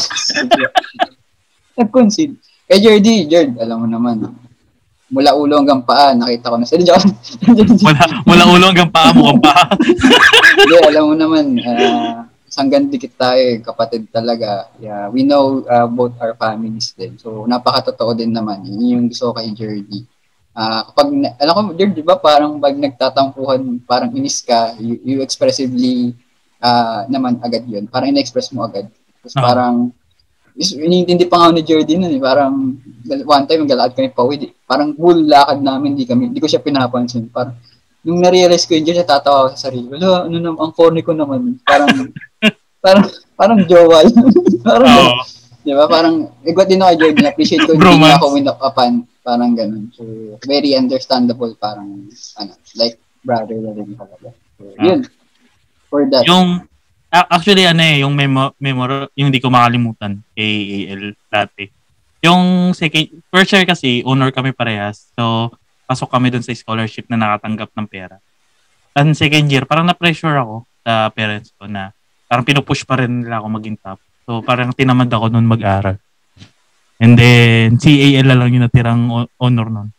Nag-concede. 1.80 2.36
Kay 2.70 2.80
Jerdy, 2.80 3.16
Jerd, 3.26 3.56
alam 3.58 3.84
mo 3.84 3.88
naman. 3.88 4.30
Mula 5.10 5.34
ulo 5.34 5.58
hanggang 5.58 5.82
paa, 5.82 6.14
nakita 6.14 6.54
ko 6.54 6.56
na. 6.62 6.70
Sorry, 6.70 6.86
joke. 6.88 7.02
Wala, 7.82 8.04
wala 8.30 8.44
ulo 8.46 8.64
hanggang 8.70 8.92
paa 8.94 9.10
mo 9.10 9.34
paa. 9.42 9.74
Hindi, 9.74 10.76
alam 10.86 11.04
mo 11.10 11.14
naman, 11.18 11.46
uh, 11.58 12.29
sanggan 12.50 12.90
dikit 12.90 13.14
tayo, 13.14 13.40
eh, 13.40 13.62
kapatid 13.62 14.10
talaga. 14.10 14.74
Yeah, 14.82 15.08
we 15.14 15.22
know 15.22 15.62
uh, 15.70 15.86
both 15.86 16.18
our 16.18 16.34
families 16.34 16.98
din. 16.98 17.16
So, 17.22 17.46
napakatotoo 17.46 18.18
din 18.18 18.34
naman. 18.34 18.66
Yun 18.66 18.82
yung 18.90 19.06
gusto 19.14 19.32
ko 19.32 19.38
kay 19.38 19.54
Jerdy. 19.54 20.04
Ah, 20.58 20.84
kapag, 20.90 21.14
alam 21.40 21.54
ko, 21.54 21.62
Jerdy, 21.78 22.02
di 22.02 22.04
ba, 22.04 22.18
parang 22.18 22.58
pag 22.58 22.74
nagtatampuhan, 22.76 23.86
parang 23.86 24.12
inis 24.18 24.42
ka, 24.42 24.76
you, 24.82 24.98
you 25.06 25.18
expressively 25.22 26.18
ah, 26.60 27.06
naman 27.06 27.38
agad 27.40 27.64
yun. 27.70 27.86
Parang 27.86 28.10
ina-express 28.10 28.52
mo 28.52 28.66
agad. 28.66 28.90
Tapos 29.22 29.38
Ah. 29.38 29.46
parang, 29.46 29.76
inintindi 30.60 31.24
pa 31.30 31.40
nga 31.40 31.56
ni 31.56 31.64
Jerdy 31.64 31.96
nun 31.96 32.12
eh. 32.12 32.20
Parang, 32.20 32.76
one 33.08 33.46
time, 33.46 33.64
galakad 33.70 33.94
kami 33.96 34.10
pa 34.12 34.26
uwi. 34.26 34.52
Parang 34.66 34.92
full 34.98 35.24
lakad 35.24 35.62
namin, 35.62 35.94
di 35.96 36.04
kami, 36.04 36.34
di 36.34 36.42
ko 36.42 36.50
siya 36.50 36.66
pinapansin. 36.66 37.30
Parang, 37.30 37.54
nung 38.04 38.24
na-realize 38.24 38.64
ko 38.64 38.76
yun, 38.76 38.84
dyan 38.88 38.98
siya 39.04 39.08
tatawa 39.08 39.52
sa 39.54 39.70
sarili. 39.70 39.92
Wala, 39.92 40.28
ano 40.28 40.38
naman, 40.40 40.60
ang 40.60 40.74
corny 40.76 41.04
ko 41.04 41.12
naman. 41.12 41.60
Parang, 41.68 41.90
parang, 42.84 43.06
parang 43.36 43.60
jowa 43.68 44.08
lang. 44.08 44.28
parang, 44.68 44.88
Oo. 44.88 45.22
di 45.64 45.74
ba? 45.76 45.86
Parang, 45.92 46.16
igwat 46.48 46.72
din 46.72 46.80
ako, 46.80 46.94
Jordan. 46.96 47.28
Appreciate 47.28 47.64
ko, 47.68 47.76
hindi 47.76 48.00
niya 48.00 48.16
ako 48.16 48.28
winapapan. 48.40 48.92
Parang 49.20 49.52
ganun. 49.52 49.92
So, 49.92 50.04
very 50.48 50.80
understandable. 50.80 51.52
Parang, 51.60 52.08
ano, 52.40 52.52
like, 52.80 52.96
brother 53.20 53.60
na 53.60 53.72
rin 53.76 53.92
talaga. 54.00 54.30
So, 54.56 54.64
yun. 54.80 55.00
For 55.92 56.08
that. 56.08 56.24
Yung, 56.24 56.64
actually, 57.12 57.68
ano 57.68 57.84
eh, 57.84 58.00
yung 58.08 58.16
memo, 58.16 58.56
memor, 58.64 59.12
yung 59.20 59.28
hindi 59.28 59.44
ko 59.44 59.52
makalimutan 59.52 60.24
kay 60.32 60.88
AL 60.88 61.04
dati. 61.28 61.68
Yung 62.24 62.72
second, 62.72 63.12
first 63.28 63.52
year 63.52 63.68
kasi, 63.68 64.08
honor 64.08 64.32
kami 64.32 64.56
parehas. 64.56 65.12
So, 65.20 65.52
pasok 65.90 66.14
kami 66.14 66.30
dun 66.30 66.46
sa 66.46 66.54
scholarship 66.54 67.10
na 67.10 67.18
nakatanggap 67.18 67.74
ng 67.74 67.88
pera. 67.90 68.22
And 68.94 69.18
second 69.18 69.50
year, 69.50 69.66
parang 69.66 69.90
na-pressure 69.90 70.38
ako 70.38 70.70
sa 70.86 71.10
parents 71.10 71.50
ko 71.58 71.66
na 71.66 71.90
parang 72.30 72.46
pinupush 72.46 72.86
pa 72.86 73.02
rin 73.02 73.26
nila 73.26 73.42
ako 73.42 73.48
maging 73.58 73.78
top. 73.82 73.98
So, 74.30 74.46
parang 74.46 74.70
tinamad 74.78 75.10
ako 75.10 75.34
nun 75.34 75.50
mag-aral. 75.50 75.98
And 77.02 77.18
then, 77.18 77.82
si 77.82 78.14
AL 78.14 78.30
na 78.30 78.38
lang 78.38 78.54
yung 78.54 78.70
natirang 78.70 79.10
honor 79.42 79.68
nun. 79.74 79.90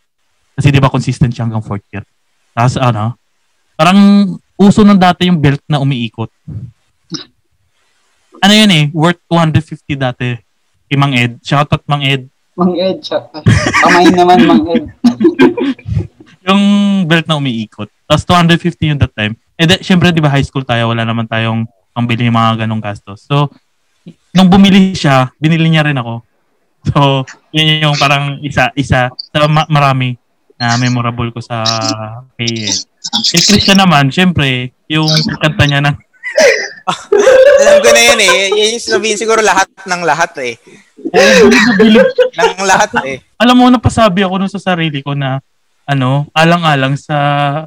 Kasi 0.55 0.71
di 0.71 0.79
ba 0.79 0.87
consistent 0.87 1.35
siya 1.35 1.43
hanggang 1.43 1.65
fourth 1.65 1.83
year. 1.91 2.07
Tapos 2.55 2.79
ano, 2.79 3.19
parang 3.75 3.99
uso 4.55 4.87
nung 4.87 5.01
dati 5.01 5.27
yung 5.27 5.43
belt 5.43 5.59
na 5.67 5.83
umiikot. 5.83 6.31
Ano 8.39 8.53
yun 8.55 8.71
eh, 8.71 8.83
worth 8.95 9.19
250 9.27 9.99
dati. 9.99 10.39
Kay 10.87 10.99
Ed. 11.19 11.39
Shoutout 11.43 11.83
Mang 11.87 12.03
Ed. 12.03 12.30
Mang 12.55 12.75
Ed. 12.75 12.99
Kamay 13.79 14.11
naman, 14.11 14.39
Mang 14.43 14.63
Ed. 14.67 14.83
Yung 16.47 16.63
belt 17.05 17.29
na 17.29 17.37
umiikot. 17.37 17.87
Tapos 18.09 18.23
250 18.27 18.89
yun 18.91 18.99
that 18.99 19.13
time. 19.13 19.37
Eh, 19.55 19.69
di, 19.69 19.77
syempre, 19.85 20.09
di 20.09 20.19
ba 20.19 20.33
high 20.33 20.43
school 20.43 20.65
tayo, 20.65 20.89
wala 20.89 21.05
naman 21.05 21.29
tayong 21.29 21.69
pambili 21.93 22.27
ng 22.27 22.33
mga 22.33 22.65
ganong 22.65 22.81
gastos. 22.81 23.23
So, 23.29 23.47
nung 24.33 24.49
bumili 24.49 24.97
siya, 24.97 25.29
binili 25.37 25.69
niya 25.69 25.85
rin 25.85 26.01
ako. 26.01 26.25
So, 26.89 26.99
yun 27.53 27.85
yung 27.85 27.97
parang 28.01 28.41
isa, 28.41 28.73
isa 28.73 29.13
sa 29.13 29.45
ma- 29.45 29.69
marami 29.69 30.17
na 30.57 30.81
memorable 30.81 31.29
ko 31.29 31.39
sa 31.45 31.61
Ed. 32.41 32.73
Kay 33.29 33.41
Christian 33.45 33.77
naman, 33.77 34.09
syempre, 34.09 34.73
yung 34.89 35.09
kanta 35.39 35.65
niya 35.69 35.81
ng 35.85 35.95
Alam 37.61 37.75
ko 37.85 37.89
na 37.93 38.01
yun 38.01 38.19
eh. 38.25 38.49
Yan 38.57 38.73
yung 38.75 38.81
sabihin 38.81 39.17
siguro 39.21 39.39
lahat 39.45 39.69
ng 39.85 40.01
lahat 40.01 40.31
eh. 40.41 40.57
ng 42.33 42.65
lahat 42.65 42.91
eh. 43.05 43.21
alam 43.41 43.55
mo, 43.57 43.69
napasabi 43.69 44.25
ako 44.25 44.41
nun 44.41 44.51
sa 44.51 44.61
sarili 44.61 45.01
ko 45.01 45.13
na 45.13 45.41
ano, 45.85 46.29
alang-alang 46.31 46.95
sa 46.95 47.17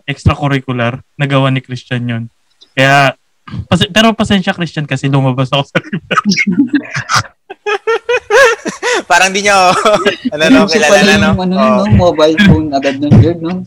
extracurricular 0.07 1.03
na 1.19 1.27
gawa 1.27 1.51
ni 1.51 1.61
Christian 1.61 2.09
yun. 2.09 2.25
Kaya, 2.75 3.15
pas- 3.69 3.91
pero 3.91 4.15
pasensya 4.15 4.55
Christian 4.55 4.87
kasi 4.87 5.11
lumabas 5.11 5.51
ako 5.51 5.65
sa 5.67 5.79
Parang 9.11 9.35
di 9.35 9.43
nyo, 9.43 9.75
ano 10.31 10.43
no, 10.49 10.71
kilala 10.71 11.03
na 11.03 11.35
no. 11.35 11.43
ano, 11.43 11.55
no, 11.83 11.85
mobile 11.93 12.39
phone 12.47 12.71
agad 12.73 13.03
nun, 13.03 13.13
Jerd, 13.19 13.43
no? 13.43 13.67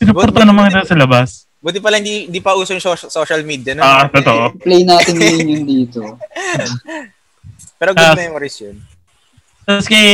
Sinuporta 0.00 0.42
naman 0.48 0.72
kita 0.72 0.88
sa 0.88 0.96
labas. 0.96 1.49
Buti 1.60 1.78
pala 1.78 2.00
hindi, 2.00 2.24
hindi 2.24 2.40
pa 2.40 2.56
uso 2.56 2.72
yung 2.72 2.80
social, 2.80 3.08
social 3.08 3.42
media 3.42 3.72
no. 3.72 3.82
Ah, 3.82 4.08
totoo. 4.08 4.56
Play 4.58 4.80
natin 4.82 5.14
ngayon 5.14 5.46
yung 5.50 5.66
dito. 5.76 6.00
Pero 7.76 7.92
good 7.92 8.00
Ah. 8.06 8.16
memories 8.18 8.56
yun. 8.58 8.76
Tapos 9.62 9.84
kay 9.84 10.08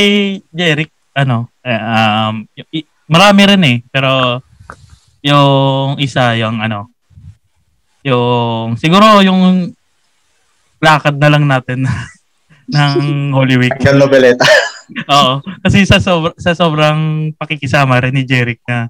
Jeric, 0.49 0.91
ano, 1.13 1.47
eh, 1.61 1.71
um, 1.73 2.43
y- 2.51 2.69
y- 2.75 2.87
marami 3.05 3.41
rin 3.45 3.63
eh, 3.65 3.77
pero 3.87 4.43
yung 5.21 5.95
isa, 5.97 6.35
yung 6.35 6.59
ano, 6.59 6.91
yung, 8.03 8.75
siguro 8.75 9.19
yung 9.19 9.71
lakad 10.77 11.15
na 11.15 11.27
lang 11.27 11.43
natin 11.43 11.87
ng 12.69 12.93
Holy 13.31 13.55
Week. 13.57 13.73
Hanggang 13.73 14.03
Nobeleta. 14.03 14.43
Oo. 15.09 15.39
Kasi 15.59 15.83
sa, 15.83 15.97
sobr- 15.97 16.35
sa 16.35 16.51
sobrang 16.53 17.31
pakikisama 17.33 17.99
rin 17.99 18.13
ni 18.13 18.23
Jeric 18.23 18.59
na 18.63 18.87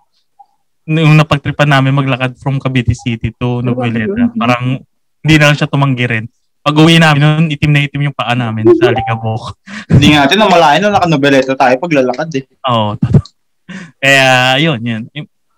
yung 0.88 1.19
napagtripan 1.19 1.67
namin 1.67 1.91
maglakad 1.91 2.39
from 2.39 2.63
Cavite 2.63 2.95
City 2.95 3.36
to 3.36 3.60
Noveleta, 3.60 4.32
parang 4.39 4.80
hindi 5.19 5.36
na 5.36 5.52
lang 5.52 5.58
siya 5.60 5.67
tumanggi 5.67 6.08
rin. 6.08 6.26
Pag 6.63 6.80
uwi 6.80 7.00
namin 7.00 7.21
nun, 7.23 7.45
itim 7.52 7.71
na 7.71 7.84
itim 7.84 8.12
yung 8.12 8.15
paa 8.15 8.36
namin 8.36 8.67
sa 8.76 8.91
Alikabok. 8.91 9.56
Hindi 9.88 10.12
nga 10.12 10.28
natin 10.28 10.36
namalayan 10.36 10.84
na 10.84 11.00
naka-Nobeleta 11.00 11.56
tayo 11.56 11.80
paglalakad 11.80 12.28
eh. 12.36 12.43
Oo, 12.67 13.00
totoo. 13.00 13.23
Kaya, 14.04 14.60
yun, 14.60 14.80
yun. 14.84 15.02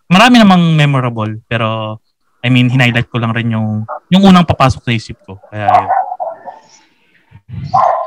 Marami 0.06 0.38
namang 0.38 0.78
memorable, 0.78 1.42
pero 1.50 1.98
I 2.46 2.54
mean, 2.54 2.70
hinighlight 2.70 3.10
ko 3.10 3.18
lang 3.18 3.34
rin 3.34 3.52
yung 3.52 3.90
yung 4.14 4.22
unang 4.22 4.46
papasok 4.46 4.86
sa 4.86 4.94
isip 4.94 5.18
ko. 5.26 5.42
Kaya, 5.50 5.66
yun. 5.66 5.90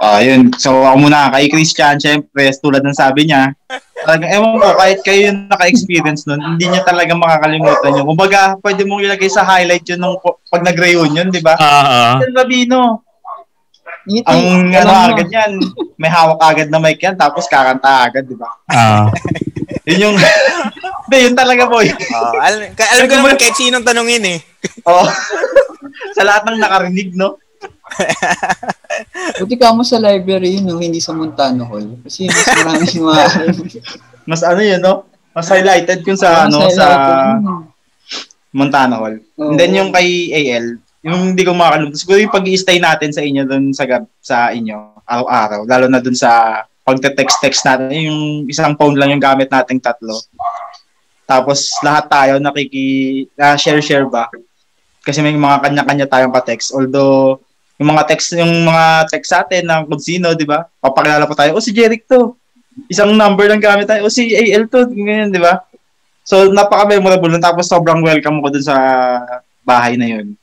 Ah, 0.03 0.19
yun. 0.19 0.51
So, 0.59 0.83
ako 0.83 1.07
muna 1.07 1.31
kay 1.31 1.47
Christian, 1.47 1.95
syempre, 1.99 2.51
tulad 2.59 2.83
ng 2.83 2.95
sabi 2.95 3.31
niya, 3.31 3.55
talagang, 4.03 4.31
ewan 4.35 4.59
ko, 4.59 4.67
kahit 4.75 4.99
kayo 5.07 5.21
yung 5.31 5.47
naka-experience 5.47 6.27
nun, 6.27 6.43
hindi 6.43 6.67
niya 6.67 6.83
talaga 6.83 7.15
makakalimutan 7.15 8.03
yun. 8.03 8.07
Kumbaga, 8.11 8.59
pwede 8.59 8.83
mong 8.83 9.07
ilagay 9.07 9.31
sa 9.31 9.47
highlight 9.47 9.87
yun 9.87 10.03
nung 10.03 10.19
pag 10.23 10.67
nag-reunion, 10.67 11.31
di 11.31 11.39
ba? 11.39 11.55
Ah, 11.55 11.87
ah. 11.87 12.15
Yan, 12.19 12.35
Labino. 12.35 12.81
Ang 14.27 14.75
alam 14.75 14.91
ano 14.91 15.15
agad 15.15 15.31
yan, 15.31 15.53
may 15.95 16.11
hawak 16.11 16.43
agad 16.43 16.67
na 16.67 16.83
mic 16.83 16.99
yan, 16.99 17.15
tapos 17.15 17.47
kakanta 17.47 18.11
agad, 18.11 18.27
di 18.27 18.35
ba? 18.35 18.51
ah. 18.75 19.07
Yun 19.83 20.15
yung, 20.15 20.17
hindi, 21.11 21.17
yun 21.27 21.35
talaga, 21.35 21.67
boy. 21.67 21.91
Oh, 21.91 22.39
alam, 22.39 22.71
ka- 22.79 22.87
alam 22.87 23.11
ko 23.11 23.15
naman 23.19 23.35
kahit 23.35 23.59
sinong 23.59 23.83
tanungin 23.83 24.23
eh. 24.23 24.39
Oh. 24.87 25.03
sa 26.17 26.23
lahat 26.23 26.47
ng 26.47 26.63
nakarinig, 26.63 27.11
no? 27.19 27.35
Buti 29.41 29.55
ka 29.59 29.75
mo 29.75 29.83
sa 29.83 30.01
library 30.01 30.59
yun, 30.59 30.69
no? 30.69 30.81
hindi 30.81 31.01
sa 31.01 31.13
Montano 31.13 31.67
Hall. 31.69 32.01
Kasi 32.05 32.29
mas 32.29 32.47
marami 32.49 32.85
yung 32.97 33.07
mga... 33.11 33.25
Mas 34.31 34.43
ano 34.47 34.63
yun, 34.63 34.79
no? 34.79 35.03
Mas 35.35 35.51
highlighted 35.51 36.07
kung 36.07 36.15
sa, 36.15 36.47
ano, 36.47 36.71
sa 36.71 36.87
yun. 37.43 37.67
Montana 38.55 39.01
Hall. 39.01 39.19
Oo. 39.41 39.51
And 39.51 39.59
then 39.59 39.75
yung 39.75 39.91
kay 39.91 40.31
AL, 40.31 40.79
yung 41.03 41.35
hindi 41.35 41.43
ko 41.43 41.57
makakalimutan, 41.57 41.99
siguro 41.99 42.19
yung 42.23 42.31
pag 42.31 42.47
stay 42.55 42.79
natin 42.79 43.11
sa 43.11 43.25
inyo 43.25 43.43
doon 43.43 43.75
sa 43.75 43.85
gab 43.89 44.07
sa 44.23 44.55
inyo, 44.55 45.03
araw-araw, 45.03 45.61
lalo 45.67 45.87
na 45.91 45.99
doon 45.99 46.15
sa 46.15 46.63
pagte-text-text 46.87 47.63
natin, 47.67 47.91
yung 48.07 48.21
isang 48.47 48.79
phone 48.79 48.95
lang 48.95 49.11
yung 49.11 49.23
gamit 49.23 49.51
nating 49.51 49.83
tatlo. 49.83 50.15
Tapos 51.27 51.73
lahat 51.81 52.07
tayo 52.11 52.33
nakiki 52.39 53.27
na 53.35 53.59
share-share 53.59 54.07
ba? 54.07 54.29
Kasi 55.03 55.19
may 55.25 55.35
mga 55.35 55.59
kanya-kanya 55.63 56.07
tayong 56.07 56.35
ka-text. 56.35 56.71
Although 56.75 57.43
yung 57.81 57.89
mga 57.89 58.03
text 58.09 58.37
yung 58.37 58.69
mga 58.69 59.09
text 59.09 59.29
sa 59.33 59.45
atin 59.45 59.65
ng 59.65 59.83
kung 59.89 60.03
sino, 60.03 60.37
di 60.37 60.45
ba? 60.45 60.67
Papakilala 60.81 61.25
pa 61.25 61.37
tayo, 61.39 61.57
oh 61.57 61.65
si 61.65 61.73
Jeric 61.73 62.05
to. 62.05 62.37
Isang 62.89 63.13
number 63.17 63.49
lang 63.49 63.61
gamit 63.61 63.89
tayo, 63.89 64.09
oh 64.09 64.13
si 64.13 64.33
AL 64.33 64.69
to, 64.69 64.89
ganyan, 64.93 65.33
di 65.33 65.41
ba? 65.41 65.65
So, 66.23 66.51
napaka-memorable 66.55 67.35
nun. 67.35 67.43
Tapos, 67.43 67.67
sobrang 67.67 67.99
welcome 67.99 68.39
ko 68.39 68.49
dun 68.49 68.63
sa 68.63 68.77
bahay 69.67 69.99
na 69.99 70.07
yun. 70.07 70.39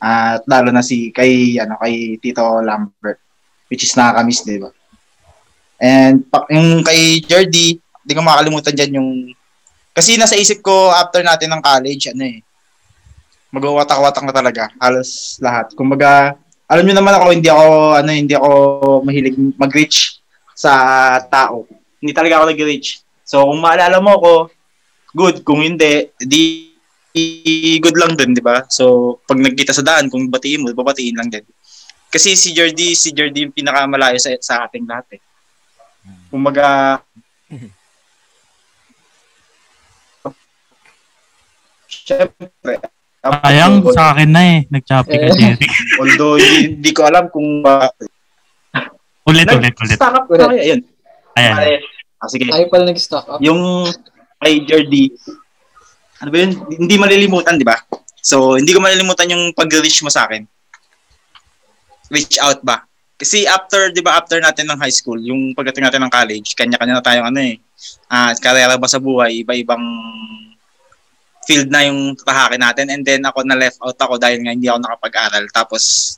At 0.00 0.40
lalo 0.48 0.72
na 0.72 0.80
si, 0.80 1.12
kay, 1.12 1.60
ano, 1.60 1.76
kay 1.76 2.16
Tito 2.16 2.42
Lambert. 2.64 3.20
Which 3.68 3.84
is 3.84 3.92
nakakamiss, 3.92 4.48
di 4.48 4.56
ba? 4.56 4.72
And, 5.78 6.24
yung 6.48 6.80
kay 6.80 7.20
Jordy, 7.22 7.76
hindi 7.76 8.12
ko 8.16 8.24
makakalimutan 8.24 8.74
dyan 8.74 8.96
yung, 8.98 9.10
kasi 9.92 10.16
nasa 10.16 10.38
isip 10.38 10.64
ko 10.64 10.90
after 10.94 11.20
natin 11.20 11.52
ng 11.52 11.62
college, 11.62 12.08
ano 12.08 12.24
eh, 12.24 12.40
mag-watak-watak 13.52 14.24
na 14.24 14.34
talaga. 14.34 14.64
Halos 14.80 15.36
lahat. 15.44 15.76
Kumbaga, 15.76 16.40
alam 16.68 16.84
niyo 16.84 17.00
naman 17.00 17.16
ako, 17.16 17.26
hindi 17.32 17.48
ako, 17.48 17.66
ano, 17.96 18.10
hindi 18.12 18.34
ako 18.36 18.50
mahilig 19.08 19.36
mag-reach 19.56 20.20
sa 20.52 20.72
tao. 21.32 21.64
Hindi 21.98 22.12
talaga 22.12 22.44
ako 22.44 22.52
nag-reach. 22.52 23.00
So, 23.24 23.48
kung 23.48 23.64
maalala 23.64 24.04
mo 24.04 24.20
ako, 24.20 24.32
good. 25.16 25.40
Kung 25.48 25.64
hindi, 25.64 26.12
di 26.20 26.68
good 27.80 27.96
lang 27.96 28.14
din, 28.20 28.36
di 28.36 28.44
ba? 28.44 28.68
So, 28.68 29.16
pag 29.24 29.40
nagkita 29.40 29.72
sa 29.72 29.80
daan, 29.80 30.12
kung 30.12 30.28
batiin 30.28 30.60
mo, 30.62 30.68
babatiin 30.76 31.16
lang 31.16 31.32
din. 31.32 31.42
Kasi 32.12 32.36
si 32.36 32.52
Jordy, 32.52 32.92
si 32.92 33.16
Jordy 33.16 33.48
yung 33.48 33.56
pinakamalayo 33.56 34.20
sa, 34.20 34.36
sa 34.40 34.68
ating 34.68 34.84
lahat 34.84 35.16
eh. 35.16 35.22
Kumbaga, 36.28 37.00
syempre, 41.88 42.80
Sayang 43.18 43.82
sa 43.90 44.14
akin 44.14 44.30
na 44.30 44.42
eh. 44.46 44.58
Nag-choppy 44.70 45.14
ka. 45.18 45.26
Jerry. 45.34 45.66
although 45.98 46.38
hindi, 46.38 46.90
ko 46.94 47.02
alam 47.04 47.26
kung 47.28 47.62
ba, 47.66 47.90
Ulit, 49.28 49.44
ulit, 49.52 49.74
ulit. 49.76 49.98
Stack 50.00 50.14
up 50.16 50.24
Ulit. 50.32 50.40
na 50.40 50.46
kaya, 50.48 50.64
yun. 50.72 50.80
Ayan. 51.36 51.54
Ah, 52.16 52.28
sige. 52.32 52.48
Ayaw 52.48 52.66
pala 52.72 52.88
nag-stock 52.88 53.26
up. 53.28 53.38
yung 53.44 53.84
kay 54.40 54.64
Jordy, 54.64 55.12
ano 56.24 56.28
ba 56.32 56.36
yun? 56.40 56.52
Hindi 56.72 56.94
malilimutan, 56.96 57.60
di 57.60 57.66
ba? 57.66 57.76
So, 58.24 58.56
hindi 58.56 58.72
ko 58.72 58.80
malilimutan 58.80 59.30
yung 59.30 59.52
pag-reach 59.52 60.00
mo 60.00 60.10
sa 60.10 60.24
akin. 60.26 60.48
Reach 62.08 62.40
out 62.40 62.64
ba? 62.64 62.88
Kasi 63.18 63.44
after, 63.44 63.90
di 63.90 64.00
ba, 64.00 64.16
after 64.16 64.38
natin 64.38 64.70
ng 64.70 64.78
high 64.78 64.94
school, 64.94 65.18
yung 65.18 65.52
pagdating 65.52 65.84
natin 65.90 66.06
ng 66.06 66.12
college, 66.12 66.54
kanya-kanya 66.54 66.98
na 66.98 67.04
tayong 67.04 67.28
ano 67.28 67.40
eh, 67.42 67.58
ah 68.10 68.30
karera 68.38 68.78
ba 68.78 68.86
sa 68.90 69.02
buhay, 69.02 69.42
iba-ibang 69.42 69.82
field 71.48 71.72
na 71.72 71.88
yung 71.88 72.12
tahakin 72.12 72.60
natin. 72.60 72.92
And 72.92 73.00
then 73.00 73.24
ako 73.24 73.40
na 73.48 73.56
left 73.56 73.80
out 73.80 73.96
ako 73.96 74.20
dahil 74.20 74.44
nga 74.44 74.52
hindi 74.52 74.68
ako 74.68 74.84
nakapag-aral. 74.84 75.48
Tapos, 75.48 76.14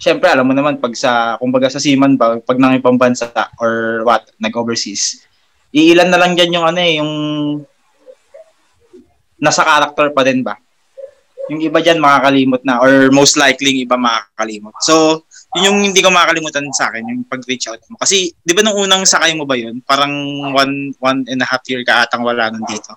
syempre, 0.00 0.32
alam 0.32 0.48
mo 0.48 0.56
naman, 0.56 0.80
pag 0.80 0.96
sa, 0.96 1.36
kumbaga 1.36 1.68
sa 1.68 1.76
seaman 1.76 2.16
ba, 2.16 2.40
pag 2.40 2.56
nang 2.56 2.72
ibang 2.72 2.96
bansa 2.96 3.28
or 3.60 4.00
what, 4.08 4.24
nag-overseas, 4.40 5.20
iilan 5.76 6.08
na 6.08 6.16
lang 6.16 6.32
dyan 6.32 6.56
yung 6.56 6.64
ano 6.64 6.80
eh, 6.80 6.92
yung 6.96 7.12
nasa 9.36 9.60
character 9.68 10.08
pa 10.16 10.24
din 10.24 10.40
ba? 10.40 10.56
Yung 11.52 11.60
iba 11.60 11.84
dyan 11.84 12.00
makakalimot 12.00 12.64
na 12.64 12.80
or 12.80 13.12
most 13.12 13.36
likely 13.36 13.76
yung 13.76 13.84
iba 13.84 14.00
makakalimot. 14.00 14.72
So, 14.80 15.28
yun 15.52 15.68
yung 15.68 15.78
hindi 15.92 16.00
ko 16.00 16.08
makakalimutan 16.08 16.64
sa 16.72 16.88
akin, 16.88 17.04
yung 17.04 17.28
pag-reach 17.28 17.68
out 17.68 17.82
mo. 17.92 18.00
Kasi, 18.00 18.32
di 18.32 18.52
ba 18.56 18.64
nung 18.64 18.80
unang 18.80 19.04
sakay 19.04 19.36
mo 19.36 19.44
ba 19.44 19.60
yun? 19.60 19.84
Parang 19.84 20.10
one, 20.56 20.96
one 20.96 21.20
and 21.28 21.44
a 21.44 21.46
half 21.46 21.60
year 21.68 21.84
ka 21.84 22.08
atang 22.08 22.24
wala 22.24 22.48
nun 22.48 22.64
dito. 22.64 22.96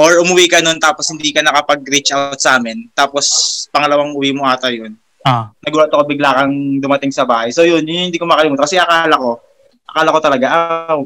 Or 0.00 0.16
umuwi 0.24 0.48
ka 0.48 0.64
nun 0.64 0.80
tapos 0.80 1.12
hindi 1.12 1.28
ka 1.28 1.44
nakapag-reach 1.44 2.16
out 2.16 2.40
sa 2.40 2.56
amin. 2.56 2.88
Tapos, 2.96 3.28
pangalawang 3.68 4.16
uwi 4.16 4.32
mo 4.32 4.48
ata 4.48 4.72
yun. 4.72 4.96
Ah, 5.20 5.52
Nagulat 5.60 5.92
ako 5.92 6.08
bigla 6.08 6.32
kang 6.32 6.80
dumating 6.80 7.12
sa 7.12 7.28
bahay. 7.28 7.52
So 7.52 7.68
yun, 7.68 7.84
yun 7.84 8.08
hindi 8.08 8.16
ko 8.16 8.24
makalimutan. 8.24 8.64
Kasi 8.64 8.80
akala 8.80 9.20
ko, 9.20 9.44
akala 9.84 10.16
ko 10.16 10.20
talaga, 10.24 10.46
ah, 10.48 10.96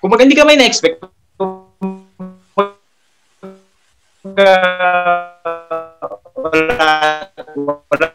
kumbaga 0.00 0.24
hindi 0.24 0.32
ka 0.32 0.48
may 0.48 0.56
na-expect. 0.56 1.04
Wala, 6.38 6.88
wala, 7.92 8.08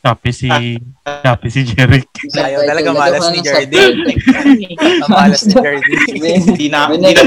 choppy 0.00 0.32
si, 0.32 0.48
choppy 1.24 1.48
si 1.48 1.60
Jerry. 1.66 2.00
Ayaw 2.32 2.60
talaga 2.64 2.88
malas 2.90 3.24
ni. 3.30 3.40
Ang 5.00 5.10
malas 5.10 5.42
ni 5.44 5.52
Jordy. 5.52 5.92
hindi 6.48 6.66
na, 6.68 6.88
hindi 6.88 7.12
na, 7.12 7.22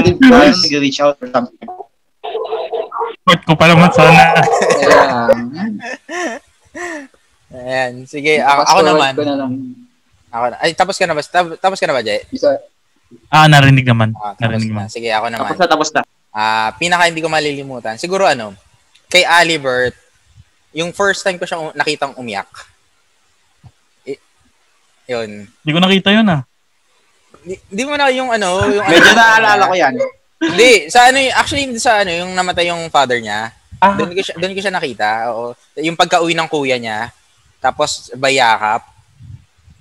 nag-reach 0.50 1.00
out 1.00 1.16
or 1.18 1.28
something. 1.30 1.68
Support 3.24 3.40
ko 3.46 3.52
pa 3.56 3.66
naman 3.66 3.88
sana. 3.88 4.22
Ayan. 7.50 7.92
Sige, 8.04 8.42
ako, 8.42 8.60
ako 8.66 8.80
naman. 8.84 9.12
na 9.16 9.36
lang. 9.38 9.52
Ako 10.28 10.44
na. 10.50 10.56
Ay, 10.58 10.74
tapos 10.74 10.98
ka 10.98 11.06
na 11.06 11.14
ba? 11.14 11.22
Tap- 11.22 11.56
Tapos 11.56 11.78
ka 11.78 11.86
na 11.86 11.94
ba, 11.94 12.02
Jay? 12.02 12.26
Isa, 12.28 12.58
Ah, 13.30 13.46
narinig 13.46 13.86
naman. 13.86 14.10
Ah, 14.18 14.34
tapos 14.34 14.42
Narinig 14.58 14.68
na. 14.68 14.74
naman. 14.74 14.86
Sige, 14.90 15.08
ako 15.08 15.26
naman. 15.30 15.46
Tapos 15.46 15.58
na, 15.58 15.66
tapos 15.70 15.88
na. 15.94 16.00
Ah, 16.34 16.74
pinaka 16.74 17.06
hindi 17.06 17.22
ko 17.22 17.30
malilimutan. 17.30 17.94
Siguro 17.94 18.26
ano, 18.26 18.58
kay 19.06 19.22
Alibert, 19.22 19.94
yung 20.74 20.90
first 20.90 21.22
time 21.22 21.38
ko 21.38 21.46
siyang 21.46 21.70
nakitang 21.72 22.12
umiyak. 22.14 22.50
I- 24.04 24.20
yun. 25.06 25.46
Hindi 25.46 25.72
ko 25.72 25.80
nakita 25.80 26.10
yun 26.10 26.26
ah. 26.28 26.42
Di, 27.40 27.54
di 27.64 27.82
mo 27.86 27.94
na 27.94 28.10
yung 28.10 28.28
ano, 28.28 28.66
yung 28.66 28.82
Medyo 28.92 29.10
ano, 29.10 29.16
naalala 29.16 29.64
ko 29.64 29.74
yan. 29.78 29.94
Hindi, 30.42 30.90
sa 30.90 31.08
ano, 31.08 31.18
y- 31.18 31.30
actually 31.30 31.64
sa 31.78 32.02
ano, 32.02 32.10
yung 32.10 32.34
namatay 32.34 32.68
yung 32.68 32.90
father 32.90 33.22
niya. 33.22 33.54
Ah. 33.78 33.94
Doon 33.94 34.12
ko 34.12 34.20
siya, 34.20 34.34
doon 34.34 34.52
ko 34.52 34.60
siya 34.60 34.74
nakita. 34.74 35.08
Oo. 35.30 35.44
Yung 35.78 35.94
pagka-uwi 35.94 36.34
ng 36.34 36.50
kuya 36.50 36.76
niya, 36.76 37.14
tapos 37.62 38.10
bayakap. 38.12 38.82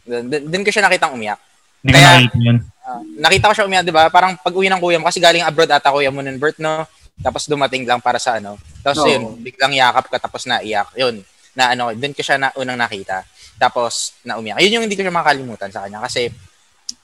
Doon, 0.03 0.23
doon 0.29 0.43
doon 0.45 0.63
ko 0.63 0.71
siya 0.71 0.85
nakitang 0.85 1.15
umiyak. 1.15 1.39
Hindi 1.81 1.91
ko 1.91 1.97
Kaya- 1.97 2.13
nakita 2.15 2.37
yun. 2.37 2.57
Ah, 2.83 2.99
nakita 3.15 3.47
ko 3.47 3.53
siya 3.55 3.63
umiyak, 3.65 3.83
'di 3.87 3.95
ba? 3.95 4.11
Parang 4.11 4.35
pag-uwi 4.35 4.67
ng 4.67 4.75
kuya 4.77 4.99
mo 4.99 5.07
kasi 5.07 5.23
galing 5.23 5.39
abroad 5.41 5.71
ata 5.71 5.87
kuya 5.87 6.11
mo 6.11 6.19
nun, 6.19 6.35
Bert, 6.35 6.59
no? 6.59 6.83
Tapos 7.21 7.45
dumating 7.45 7.85
lang 7.85 8.01
para 8.01 8.17
sa 8.17 8.41
ano. 8.41 8.57
Tapos 8.81 9.05
Oo. 9.05 9.09
yun, 9.09 9.23
biglang 9.43 9.73
yakap 9.75 10.09
ka 10.09 10.17
tapos 10.17 10.49
naiyak. 10.49 10.89
Yun. 10.97 11.21
Na 11.53 11.77
ano, 11.77 11.93
doon 11.93 12.13
ko 12.15 12.21
siya 12.25 12.41
na 12.41 12.49
unang 12.57 12.79
nakita. 12.79 13.21
Tapos 13.61 14.17
na 14.25 14.41
umiyak. 14.41 14.57
Yun 14.65 14.81
yung 14.81 14.83
hindi 14.89 14.97
ko 14.97 15.05
siya 15.05 15.13
makalimutan 15.13 15.69
sa 15.69 15.85
kanya 15.85 16.01
kasi 16.01 16.31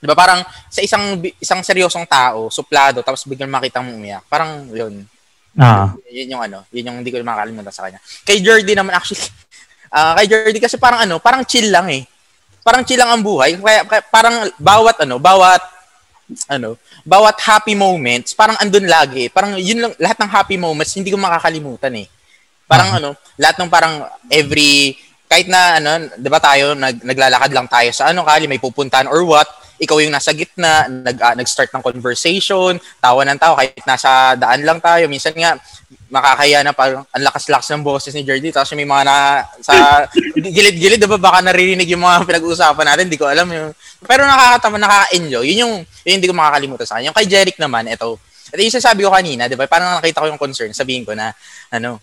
'di 0.00 0.06
ba 0.06 0.16
parang 0.16 0.44
sa 0.68 0.80
isang 0.80 1.20
bi- 1.20 1.36
isang 1.40 1.60
seryosong 1.60 2.04
tao, 2.08 2.48
suplado, 2.52 3.00
tapos 3.04 3.24
biglang 3.28 3.52
makita 3.52 3.80
mo 3.84 3.94
umiyak. 3.96 4.24
Parang 4.26 4.66
yun. 4.72 5.04
Ah, 5.58 5.90
Yun 6.06 6.38
yung 6.38 6.42
ano, 6.46 6.62
yun 6.70 6.86
yung 6.86 6.96
hindi 7.02 7.10
ko 7.10 7.18
makalimutan 7.26 7.74
sa 7.74 7.82
kanya. 7.86 7.98
Kay 8.22 8.38
Jordy 8.38 8.70
naman 8.70 8.94
actually, 8.94 9.18
ah 9.94 10.14
kay 10.14 10.30
Jordy 10.30 10.58
kasi 10.62 10.78
parang 10.78 11.02
ano, 11.02 11.18
parang 11.18 11.42
chill 11.42 11.68
lang 11.68 11.90
eh. 11.90 12.06
Parang 12.62 12.84
chill 12.86 13.00
lang 13.00 13.10
ang 13.10 13.22
buhay. 13.24 13.56
Kaya, 13.58 13.82
kaya 13.88 14.02
parang 14.12 14.46
bawat 14.60 15.02
ano, 15.02 15.18
bawat 15.18 15.58
ano, 16.48 16.78
bawat 17.02 17.38
happy 17.42 17.74
moments, 17.74 18.32
parang 18.32 18.56
andun 18.58 18.86
lagi. 18.86 19.28
Parang 19.28 19.58
yun 19.58 19.84
lang, 19.84 19.92
lahat 19.98 20.18
ng 20.22 20.30
happy 20.30 20.56
moments, 20.56 20.94
hindi 20.96 21.10
ko 21.12 21.18
makakalimutan 21.18 21.92
eh. 22.00 22.06
Parang 22.70 22.90
ano, 22.96 23.10
lahat 23.34 23.58
ng 23.58 23.70
parang 23.70 24.06
every, 24.30 24.94
kahit 25.26 25.50
na 25.50 25.82
ano, 25.82 25.90
di 26.14 26.28
ba 26.30 26.38
tayo, 26.38 26.78
nag, 26.78 27.02
naglalakad 27.02 27.50
lang 27.50 27.66
tayo 27.66 27.90
sa 27.90 28.14
ano, 28.14 28.22
kali 28.22 28.46
may 28.46 28.62
pupuntahan 28.62 29.10
or 29.10 29.26
what, 29.26 29.46
ikaw 29.80 29.96
yung 29.96 30.12
nasa 30.12 30.36
gitna, 30.36 30.84
nag, 30.86 31.16
ah, 31.24 31.32
nag-start 31.32 31.72
ng 31.72 31.80
conversation, 31.80 32.76
tawa 33.00 33.24
ng 33.24 33.40
tao, 33.40 33.56
kahit 33.56 33.80
nasa 33.88 34.36
daan 34.36 34.60
lang 34.60 34.76
tayo. 34.76 35.08
Minsan 35.08 35.32
nga, 35.32 35.56
makakaya 36.10 36.60
na 36.66 36.74
parang 36.74 37.06
ang 37.06 37.22
lakas-lakas 37.22 37.70
ng 37.70 37.86
boses 37.86 38.10
ni 38.12 38.26
Jerdy 38.26 38.50
tapos 38.50 38.74
may 38.74 38.82
mga 38.82 39.02
na 39.06 39.46
sa 39.62 40.04
gilid-gilid 40.34 40.98
diba 40.98 41.18
baka 41.22 41.38
naririnig 41.38 41.86
yung 41.86 42.02
mga 42.02 42.26
pinag-uusapan 42.26 42.86
natin 42.94 43.04
hindi 43.06 43.18
ko 43.18 43.30
alam 43.30 43.46
yung 43.46 43.70
pero 44.02 44.26
nakakatama 44.26 44.82
nakaka-enjoy. 44.82 45.46
Yun 45.54 45.58
yung 45.62 45.74
yun 46.02 46.14
hindi 46.18 46.26
ko 46.26 46.34
makakalimutan 46.34 46.82
sa 46.82 46.98
kanya. 46.98 47.14
Yung 47.14 47.16
kay 47.16 47.26
Jeric 47.30 47.56
naman 47.62 47.86
ito 47.86 48.18
ito 48.50 48.58
yung 48.58 48.74
sasabi 48.74 49.06
ko 49.06 49.14
kanina 49.14 49.46
diba 49.46 49.70
parang 49.70 50.02
nakita 50.02 50.18
ko 50.18 50.26
yung 50.26 50.40
concern 50.42 50.74
sabihin 50.74 51.06
ko 51.06 51.14
na 51.14 51.30
ano 51.70 52.02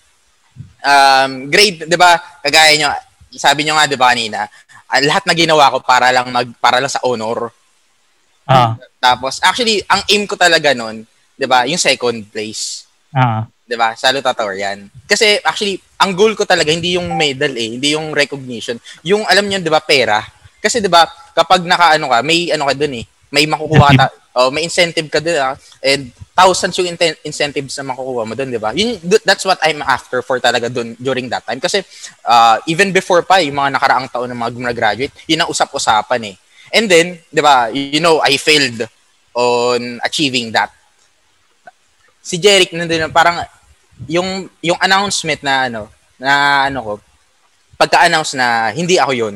um 0.80 1.32
grade 1.52 1.84
diba 1.84 2.16
kagaya 2.40 2.80
nyo 2.80 2.88
sabi 3.36 3.68
nyo 3.68 3.76
nga 3.76 3.92
diba 3.92 4.08
kanina 4.08 4.48
ah, 4.88 5.02
lahat 5.04 5.28
na 5.28 5.36
ginawa 5.36 5.68
ko 5.76 5.84
para 5.84 6.16
lang 6.16 6.32
mag 6.32 6.48
para 6.64 6.80
lang 6.80 6.88
sa 6.88 7.04
honor 7.04 7.52
Ah, 8.48 8.80
tapos 9.04 9.44
actually 9.44 9.84
ang 9.92 10.02
aim 10.08 10.24
ko 10.24 10.40
talaga 10.40 10.72
noon 10.72 11.04
'di 11.36 11.46
ba 11.46 11.68
yung 11.68 11.80
second 11.80 12.24
place 12.32 12.88
ah. 13.12 13.44
'di 13.68 13.76
ba? 13.76 13.94
Salutatorian. 13.94 14.88
Kasi 15.04 15.44
actually, 15.44 15.76
ang 16.00 16.16
goal 16.16 16.34
ko 16.34 16.48
talaga 16.48 16.72
hindi 16.72 16.96
yung 16.96 17.12
medal 17.14 17.52
eh, 17.54 17.76
hindi 17.76 17.94
yung 17.94 18.16
recognition. 18.16 18.80
Yung 19.04 19.28
alam 19.28 19.44
niyo 19.44 19.60
'di 19.60 19.72
ba, 19.72 19.84
pera. 19.84 20.24
Kasi 20.64 20.80
'di 20.80 20.88
ba, 20.88 21.04
kapag 21.36 21.68
nakaano 21.68 22.08
ka, 22.08 22.24
may 22.24 22.50
ano 22.50 22.64
ka 22.72 22.74
doon 22.74 23.04
eh, 23.04 23.06
may 23.30 23.44
makukuha 23.44 23.88
ka, 23.94 24.06
oh, 24.40 24.50
may 24.50 24.64
incentive 24.64 25.12
ka 25.12 25.20
doon 25.20 25.38
ah, 25.38 25.56
and 25.84 26.16
thousands 26.32 26.80
yung 26.80 26.96
inten- 26.96 27.20
incentives 27.28 27.76
na 27.78 27.92
makukuha 27.92 28.24
mo 28.24 28.34
doon, 28.34 28.50
'di 28.50 28.62
ba? 28.64 28.72
Yun 28.72 28.98
that's 29.28 29.44
what 29.44 29.60
I'm 29.60 29.84
after 29.84 30.24
for 30.24 30.40
talaga 30.40 30.72
doon 30.72 30.96
during 30.96 31.28
that 31.28 31.44
time 31.44 31.60
kasi 31.60 31.84
uh, 32.24 32.58
even 32.72 32.96
before 32.96 33.22
pa 33.28 33.44
yung 33.44 33.60
mga 33.60 33.76
nakaraang 33.76 34.08
taon 34.08 34.32
ng 34.32 34.40
mga 34.40 34.52
gumraduate, 34.56 35.14
yun 35.28 35.44
ang 35.44 35.52
usap-usapan 35.52 36.34
eh. 36.34 36.36
And 36.74 36.92
then, 36.92 37.22
'di 37.32 37.42
ba, 37.42 37.72
you 37.72 38.02
know, 38.04 38.20
I 38.20 38.36
failed 38.36 38.88
on 39.38 40.02
achieving 40.02 40.50
that. 40.56 40.74
Si 42.26 42.42
Jeric 42.42 42.74
nandun 42.76 43.08
na 43.08 43.14
parang 43.14 43.40
yung 44.10 44.50
yung 44.62 44.78
announcement 44.82 45.42
na 45.42 45.72
ano 45.72 45.82
na 46.18 46.66
ano 46.68 46.80
ko 46.84 46.94
pagka-announce 47.78 48.34
na 48.34 48.74
hindi 48.74 48.98
ako 48.98 49.14
yun. 49.14 49.36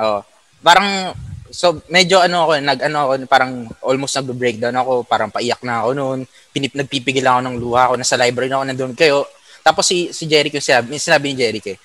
Oh, 0.00 0.24
parang 0.64 1.12
so 1.52 1.84
medyo 1.92 2.16
ano 2.24 2.48
ako 2.48 2.52
nag 2.64 2.80
ano 2.88 2.96
ako 3.04 3.12
parang 3.28 3.68
almost 3.84 4.16
nagbe-breakdown 4.16 4.74
ako, 4.80 5.04
parang 5.04 5.28
paiyak 5.28 5.60
na 5.60 5.84
ako 5.84 5.90
noon. 5.92 6.20
Pinip 6.50 6.72
nagpipigil 6.72 7.28
ako 7.28 7.40
ng 7.44 7.56
luha 7.60 7.92
ako 7.92 7.94
nasa 8.00 8.16
library 8.16 8.48
na 8.48 8.56
ako 8.58 8.64
nandoon 8.72 8.94
kayo. 8.96 9.28
Tapos 9.60 9.84
si 9.84 10.08
si 10.16 10.24
Jeric 10.24 10.56
yung 10.56 10.64
sinabi, 10.64 10.96
sinabi 10.96 11.24
ni 11.30 11.36
Jeric 11.36 11.66
eh. 11.76 11.78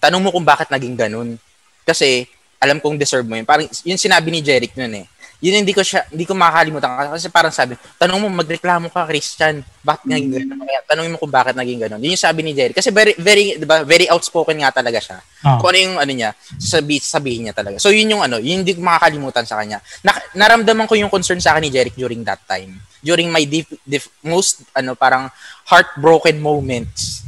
Tanong 0.00 0.24
mo 0.24 0.32
kung 0.32 0.48
bakit 0.48 0.72
naging 0.72 0.96
ganun. 0.96 1.36
Kasi 1.84 2.24
alam 2.62 2.78
kong 2.78 2.94
deserve 2.94 3.26
mo 3.26 3.34
yun. 3.34 3.42
Parang 3.42 3.66
yun 3.82 3.98
sinabi 3.98 4.30
ni 4.30 4.38
Jeric 4.38 4.78
noon 4.78 5.02
eh. 5.02 5.06
Yun 5.42 5.66
hindi 5.66 5.74
ko 5.74 5.82
siya 5.82 6.06
hindi 6.06 6.22
ko 6.22 6.38
makakalimutan 6.38 7.10
kasi 7.10 7.26
parang 7.26 7.50
sabi, 7.50 7.74
tanong 7.98 8.22
mo 8.22 8.30
magreklamo 8.30 8.86
ka 8.94 9.02
Christian, 9.10 9.66
bakit 9.82 10.06
naging 10.06 10.30
ganun? 10.30 10.62
Kaya 10.62 10.80
tanongin 10.86 11.10
mo 11.10 11.18
kung 11.18 11.34
bakit 11.34 11.58
naging 11.58 11.82
ganun. 11.82 11.98
Yun 11.98 12.14
yung 12.14 12.22
sabi 12.22 12.46
ni 12.46 12.54
Jerry 12.54 12.70
kasi 12.70 12.94
very 12.94 13.18
very 13.18 13.58
'di 13.58 13.66
ba, 13.66 13.82
very 13.82 14.06
outspoken 14.06 14.62
nga 14.62 14.70
talaga 14.70 15.02
siya. 15.02 15.18
Ah. 15.42 15.58
Kung 15.58 15.74
ano 15.74 15.78
yung 15.82 15.96
ano 15.98 16.12
niya, 16.14 16.30
sabi, 16.62 17.02
sabihin 17.02 17.50
niya 17.50 17.54
talaga. 17.58 17.82
So 17.82 17.90
yun 17.90 18.14
yung 18.14 18.22
ano, 18.22 18.38
yun 18.38 18.62
hindi 18.62 18.78
ko 18.78 18.86
makakalimutan 18.86 19.42
sa 19.42 19.58
kanya. 19.58 19.82
Na, 20.06 20.14
naramdaman 20.38 20.86
ko 20.86 20.94
yung 20.94 21.10
concern 21.10 21.42
sa 21.42 21.58
akin 21.58 21.66
ni 21.66 21.74
Jeric 21.74 21.98
during 21.98 22.22
that 22.22 22.38
time. 22.46 22.78
During 23.02 23.26
my 23.34 23.42
deep, 23.42 23.66
deep 23.82 24.06
most 24.22 24.62
ano 24.78 24.94
parang 24.94 25.26
heartbroken 25.66 26.38
moments. 26.38 27.21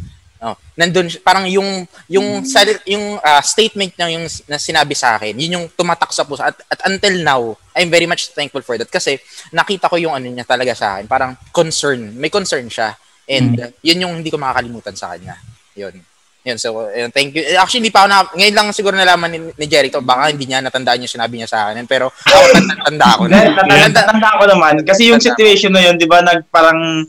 Oh, 0.45 0.53
nandun 0.77 1.09
parang 1.25 1.49
yung 1.49 1.89
yung 2.05 2.45
sal- 2.45 2.85
yung 2.85 3.17
ah, 3.25 3.41
statement 3.41 3.97
niya 3.97 4.13
yung 4.13 4.29
na 4.45 4.61
sinabi 4.61 4.93
sa 4.93 5.17
akin, 5.17 5.33
yun 5.41 5.57
yung 5.57 5.67
tumatak 5.73 6.13
sa 6.13 6.29
puso 6.29 6.45
at, 6.45 6.53
at 6.69 6.85
until 6.85 7.17
now, 7.25 7.57
I'm 7.73 7.89
very 7.89 8.05
much 8.05 8.37
thankful 8.37 8.61
for 8.61 8.77
that 8.77 8.93
kasi 8.93 9.17
nakita 9.57 9.89
ko 9.89 9.97
yung 9.97 10.13
ano 10.13 10.29
niya 10.29 10.45
talaga 10.45 10.77
sa 10.77 11.01
akin, 11.01 11.09
parang 11.09 11.33
concern, 11.49 12.13
may 12.21 12.29
concern 12.29 12.69
siya. 12.69 12.93
And 13.25 13.57
uh, 13.57 13.73
yun 13.81 14.05
yung 14.05 14.21
hindi 14.21 14.29
ko 14.29 14.37
makakalimutan 14.37 14.93
sa 14.93 15.17
kanya. 15.17 15.41
Yun. 15.81 15.97
Yun, 16.45 16.61
so, 16.61 16.77
yun, 16.93 17.09
thank 17.09 17.33
you. 17.33 17.41
Eh, 17.41 17.57
Actually, 17.57 17.89
hindi 17.89 17.95
pa 17.97 18.05
ako 18.05 18.09
na, 18.13 18.29
ngayon 18.37 18.53
lang 18.53 18.69
siguro 18.77 18.93
nalaman 19.01 19.33
ni, 19.33 19.39
ni 19.57 19.65
Jerry 19.65 19.89
to, 19.89 20.05
baka 20.05 20.29
hindi 20.29 20.45
niya 20.45 20.61
natandaan 20.61 21.01
yung 21.01 21.09
sinabi 21.09 21.41
niya 21.41 21.49
sa 21.49 21.73
akin. 21.73 21.89
Pero 21.89 22.13
ako, 22.13 22.45
natanda 22.69 23.07
ako 23.17 23.25
na. 23.33 23.37
Natanda 23.65 24.01
tanda 24.13 24.31
ko 24.37 24.45
naman. 24.45 24.75
Kasi 24.85 25.09
yung 25.09 25.25
situation 25.25 25.73
na 25.73 25.89
yun, 25.89 25.97
di 25.97 26.05
ba, 26.05 26.21
nag, 26.21 26.45
parang 26.53 27.09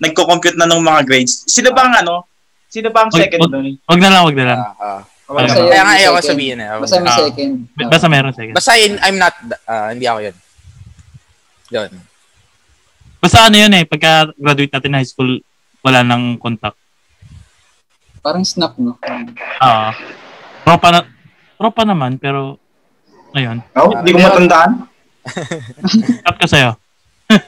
nagko-compute 0.00 0.56
na 0.56 0.64
ng 0.64 0.80
mga 0.80 1.00
grades. 1.04 1.44
Sino 1.44 1.76
ba 1.76 1.92
ang 1.92 1.94
ano? 2.00 2.24
Sino 2.68 2.88
ba 2.88 3.00
ang 3.02 3.10
Wag- 3.10 3.20
second 3.22 3.40
wag- 3.42 3.52
doon? 3.52 3.66
Wag 3.82 3.98
na 3.98 4.10
lang, 4.10 4.22
wag 4.22 4.36
na 4.36 4.44
lang. 4.44 4.58
Ah, 4.60 4.74
ah. 4.78 5.00
Basta 5.28 5.60
Kaya 5.60 5.82
nga 5.82 5.94
ayaw 5.94 6.10
ko 6.10 6.20
sabihin 6.22 6.56
eh. 6.58 6.68
Basta 6.74 6.96
may 6.98 7.10
Ah. 7.10 7.18
second. 7.18 7.52
Ah. 7.74 7.88
Basta 7.88 8.06
meron 8.06 8.32
second. 8.32 8.54
Basta 8.54 8.72
in- 8.76 9.00
I'm 9.02 9.16
not, 9.16 9.34
ah, 9.64 9.88
hindi 9.90 10.04
ako 10.04 10.20
yun. 10.22 10.36
Yun. 11.70 11.90
Basta 13.18 13.38
ano 13.42 13.56
yun 13.56 13.72
eh, 13.74 13.84
pagka 13.84 14.12
graduate 14.34 14.72
natin 14.72 14.94
high 14.94 15.04
school, 15.04 15.40
wala 15.80 16.00
nang 16.00 16.36
contact. 16.36 16.76
Parang 18.20 18.42
snap, 18.42 18.76
no? 18.76 18.96
Ah. 19.58 19.92
tropa 20.62 20.88
na, 20.90 21.00
tropa 21.56 21.82
naman, 21.82 22.16
pero, 22.16 22.60
ayun. 23.32 23.64
Oh, 23.74 23.88
hindi 23.90 24.12
ko 24.12 24.18
matandaan. 24.18 24.72
Cut 26.24 26.36
ka 26.38 26.46
sa'yo. 26.46 26.70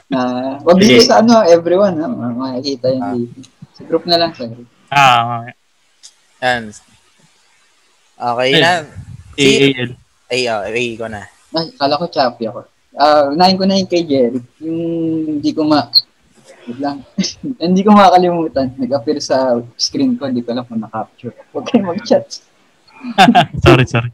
Na, 0.07 0.19
wag 0.59 0.77
dito 0.77 1.01
sa 1.01 1.21
ano, 1.21 1.41
everyone, 1.43 1.97
ha? 1.97 2.05
Makikita 2.09 2.87
yun 2.87 3.01
Ah. 3.01 3.13
dito. 3.13 3.41
Sa 3.71 3.81
group 3.85 4.05
na 4.05 4.17
lang, 4.17 4.33
group. 4.33 4.69
Ah, 4.91 5.39
okay. 5.39 5.53
Yan. 6.43 6.63
Okay 8.21 8.49
Ayun. 8.51 8.61
na. 8.61 8.73
Si, 9.31 9.45
AAL. 9.47 9.91
ay, 10.27 10.41
ah, 10.51 10.61
ay, 10.67 10.87
ko 10.99 11.07
na. 11.07 11.23
Ay, 11.55 11.71
kala 11.79 11.95
ko 11.95 12.05
choppy 12.11 12.51
ako. 12.51 12.67
Ah, 12.99 13.31
unahin 13.31 13.55
ko 13.55 13.63
na 13.63 13.79
yung 13.79 13.87
kay 13.87 14.03
Jerry. 14.03 14.43
Yung 14.59 14.81
hindi 15.39 15.51
ko 15.55 15.63
ma... 15.63 15.87
Wait 16.67 16.79
lang. 16.83 17.07
hindi 17.63 17.81
ko 17.87 17.95
makakalimutan. 17.95 18.75
Nag-appear 18.75 19.23
sa 19.23 19.63
screen 19.79 20.19
ko. 20.19 20.27
Hindi 20.27 20.43
ko 20.43 20.51
alam 20.51 20.67
kung 20.67 20.83
na-capture. 20.83 21.39
Huwag 21.55 21.65
kayo 21.71 21.87
mag-chat. 21.87 22.27
sorry, 23.63 23.87
sorry. 23.87 24.11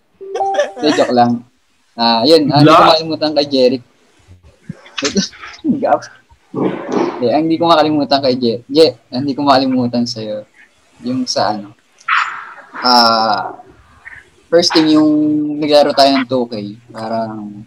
Hindi, 0.77 0.89
joke 0.93 1.11
lang. 1.11 1.41
Ah, 1.97 2.21
yun. 2.21 2.53
Ah, 2.53 2.61
hindi 2.61 2.69
ko 2.69 2.85
makalimutan 2.85 3.31
kay 3.33 3.47
Jerry. 3.49 3.79
Wait 5.01 5.13
lang. 5.17 5.29
Gap. 5.81 6.01
Hindi, 7.17 7.55
ko 7.57 7.65
makalimutan 7.65 8.21
kay 8.21 8.35
Jerry. 8.37 8.63
Je, 8.69 8.87
ang 9.09 9.25
hindi 9.25 9.33
ko 9.33 9.41
makalimutan 9.41 10.05
sa'yo. 10.05 10.45
Yung 11.05 11.29
sa 11.29 11.53
ano. 11.53 11.77
Ah, 12.77 13.57
first 14.47 14.71
thing 14.71 14.93
yung 14.93 15.10
naglaro 15.60 15.91
tayo 15.91 16.10
ng 16.15 16.29
2K. 16.29 16.53
Parang 16.93 17.65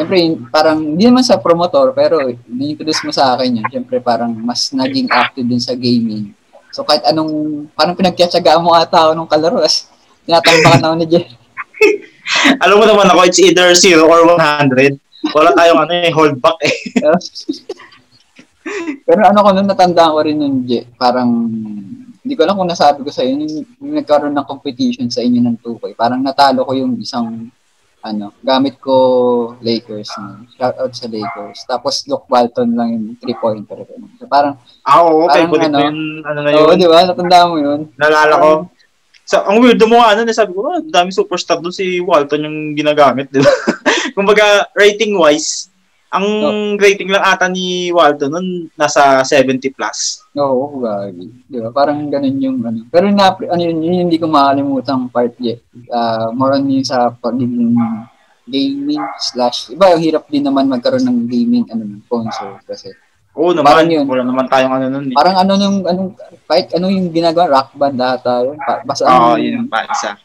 Siyempre, 0.00 0.48
parang, 0.48 0.80
hindi 0.80 1.04
naman 1.04 1.20
sa 1.20 1.36
promotor, 1.36 1.92
pero 1.92 2.24
ni-introduce 2.46 3.04
mo 3.04 3.12
sa 3.12 3.36
akin 3.36 3.60
yun. 3.60 3.66
Siyempre, 3.68 4.00
parang 4.00 4.32
mas 4.32 4.70
naging 4.70 5.10
active 5.10 5.44
din 5.44 5.60
sa 5.60 5.76
gaming. 5.76 6.32
So, 6.70 6.86
kahit 6.86 7.04
anong, 7.04 7.66
parang 7.76 7.98
pinagkatsagaan 7.98 8.62
mo 8.62 8.72
ata 8.72 8.96
ako 8.96 9.10
nung 9.12 9.28
kalaro. 9.28 9.60
As, 9.60 9.90
tinatambakan 10.24 10.86
ako 10.86 10.94
ni 10.94 11.06
Jeff. 11.10 11.28
Alam 12.64 12.80
mo 12.80 12.84
naman 12.86 13.10
ako, 13.10 13.20
it's 13.26 13.42
either 13.42 13.74
0 13.74 14.06
or 14.06 14.22
100. 14.38 14.96
Wala 15.36 15.50
tayong 15.58 15.80
ano 15.84 15.92
eh, 15.92 16.12
hold 16.14 16.38
back 16.40 16.56
eh. 16.64 16.74
pero 19.04 19.20
ano 19.26 19.38
ko 19.42 19.48
nung 19.52 19.68
natandaan 19.68 20.14
ko 20.14 20.20
rin 20.24 20.38
nun, 20.38 20.64
Je, 20.64 20.86
parang, 20.96 21.28
hindi 22.30 22.38
ko 22.38 22.46
alam 22.46 22.62
kung 22.62 22.70
nasabi 22.70 23.02
ko 23.02 23.10
sa 23.10 23.26
inyo, 23.26 23.42
yung, 23.42 23.66
nagkaroon 23.98 24.30
ng 24.38 24.46
competition 24.46 25.10
sa 25.10 25.18
inyo 25.18 25.42
ng 25.42 25.58
2K, 25.66 25.98
parang 25.98 26.22
natalo 26.22 26.62
ko 26.62 26.78
yung 26.78 26.94
isang, 27.02 27.50
ano, 28.06 28.30
gamit 28.38 28.78
ko 28.78 28.94
Lakers. 29.58 30.14
No? 30.14 30.46
Shout 30.54 30.78
out 30.78 30.94
sa 30.94 31.10
Lakers. 31.10 31.66
Tapos 31.66 32.06
Luke 32.06 32.30
Walton 32.30 32.78
lang 32.78 32.94
yung 32.94 33.06
three-pointer. 33.18 33.82
ko. 33.82 33.92
So, 34.22 34.30
parang, 34.30 34.62
Ah, 34.86 35.02
oo, 35.02 35.26
okay. 35.26 35.42
Parang 35.50 35.58
ano, 35.58 35.74
na 35.74 35.80
yun, 35.90 35.98
ano 36.22 36.38
na 36.38 36.50
oo, 36.54 36.70
yun. 36.70 36.78
di 36.78 36.86
ba? 36.86 37.02
Natandaan 37.02 37.48
mo 37.50 37.56
yun. 37.58 37.80
Nalala 37.98 38.34
ko. 38.38 38.50
So, 39.26 39.42
ang 39.46 39.58
weirdo 39.62 39.86
mo 39.86 39.98
ano, 40.02 40.26
sabi 40.30 40.54
ko, 40.54 40.70
oh, 40.70 40.82
dami 40.86 41.10
superstar 41.10 41.58
doon 41.58 41.74
si 41.74 41.98
Walton 41.98 42.46
yung 42.46 42.58
ginagamit, 42.78 43.26
di 43.30 43.42
ba? 43.42 43.50
Kumbaga, 44.18 44.70
rating-wise, 44.74 45.69
ang 46.10 46.26
rating 46.74 47.08
lang 47.08 47.22
ata 47.22 47.46
ni 47.46 47.90
Walton 47.90 48.30
nun, 48.30 48.46
nasa 48.74 49.22
70 49.22 49.70
plus. 49.70 50.26
Oo, 50.34 50.82
gagi. 50.82 51.30
Di 51.46 51.58
ba? 51.58 51.70
Parang 51.70 52.06
ganun 52.06 52.36
yung 52.36 52.58
ano. 52.60 52.82
Pero 52.86 53.06
na, 53.08 53.30
ano 53.30 53.62
yun, 53.62 53.78
yun 53.78 53.96
hindi 54.04 54.18
ko 54.18 54.26
makalimutan 54.26 55.06
part 55.06 55.32
yet. 55.38 55.62
Uh, 55.86 56.34
more 56.34 56.52
on 56.52 56.66
yun 56.66 56.82
sa 56.82 57.10
pagiging 57.12 57.78
gaming 58.44 58.98
slash, 59.22 59.70
iba 59.70 59.94
hirap 59.94 60.26
din 60.26 60.42
naman 60.42 60.66
magkaroon 60.66 61.06
ng 61.06 61.30
gaming 61.30 61.62
ano 61.70 61.86
ng 61.86 62.02
console 62.04 62.58
kasi 62.66 62.90
Oo 63.30 63.54
Parang 63.54 63.86
naman, 63.86 63.94
yun. 63.94 64.04
wala 64.10 64.26
naman 64.26 64.50
tayong 64.50 64.74
ano 64.74 64.86
nun. 64.90 65.06
Eh. 65.06 65.14
parang 65.14 65.38
ano 65.38 65.52
nung 65.54 65.78
anong 65.86 66.10
kahit 66.50 66.74
ano 66.74 66.90
yung 66.90 67.14
ginagawa 67.14 67.46
rock 67.46 67.78
band 67.78 67.94
data 67.94 68.42
yun 68.42 68.58
basta 68.82 69.06
Oo, 69.06 69.38
ano, 69.38 69.38
yun 69.38 69.62
ang 69.62 69.70
pa 69.70 69.86
isa. 69.86 70.18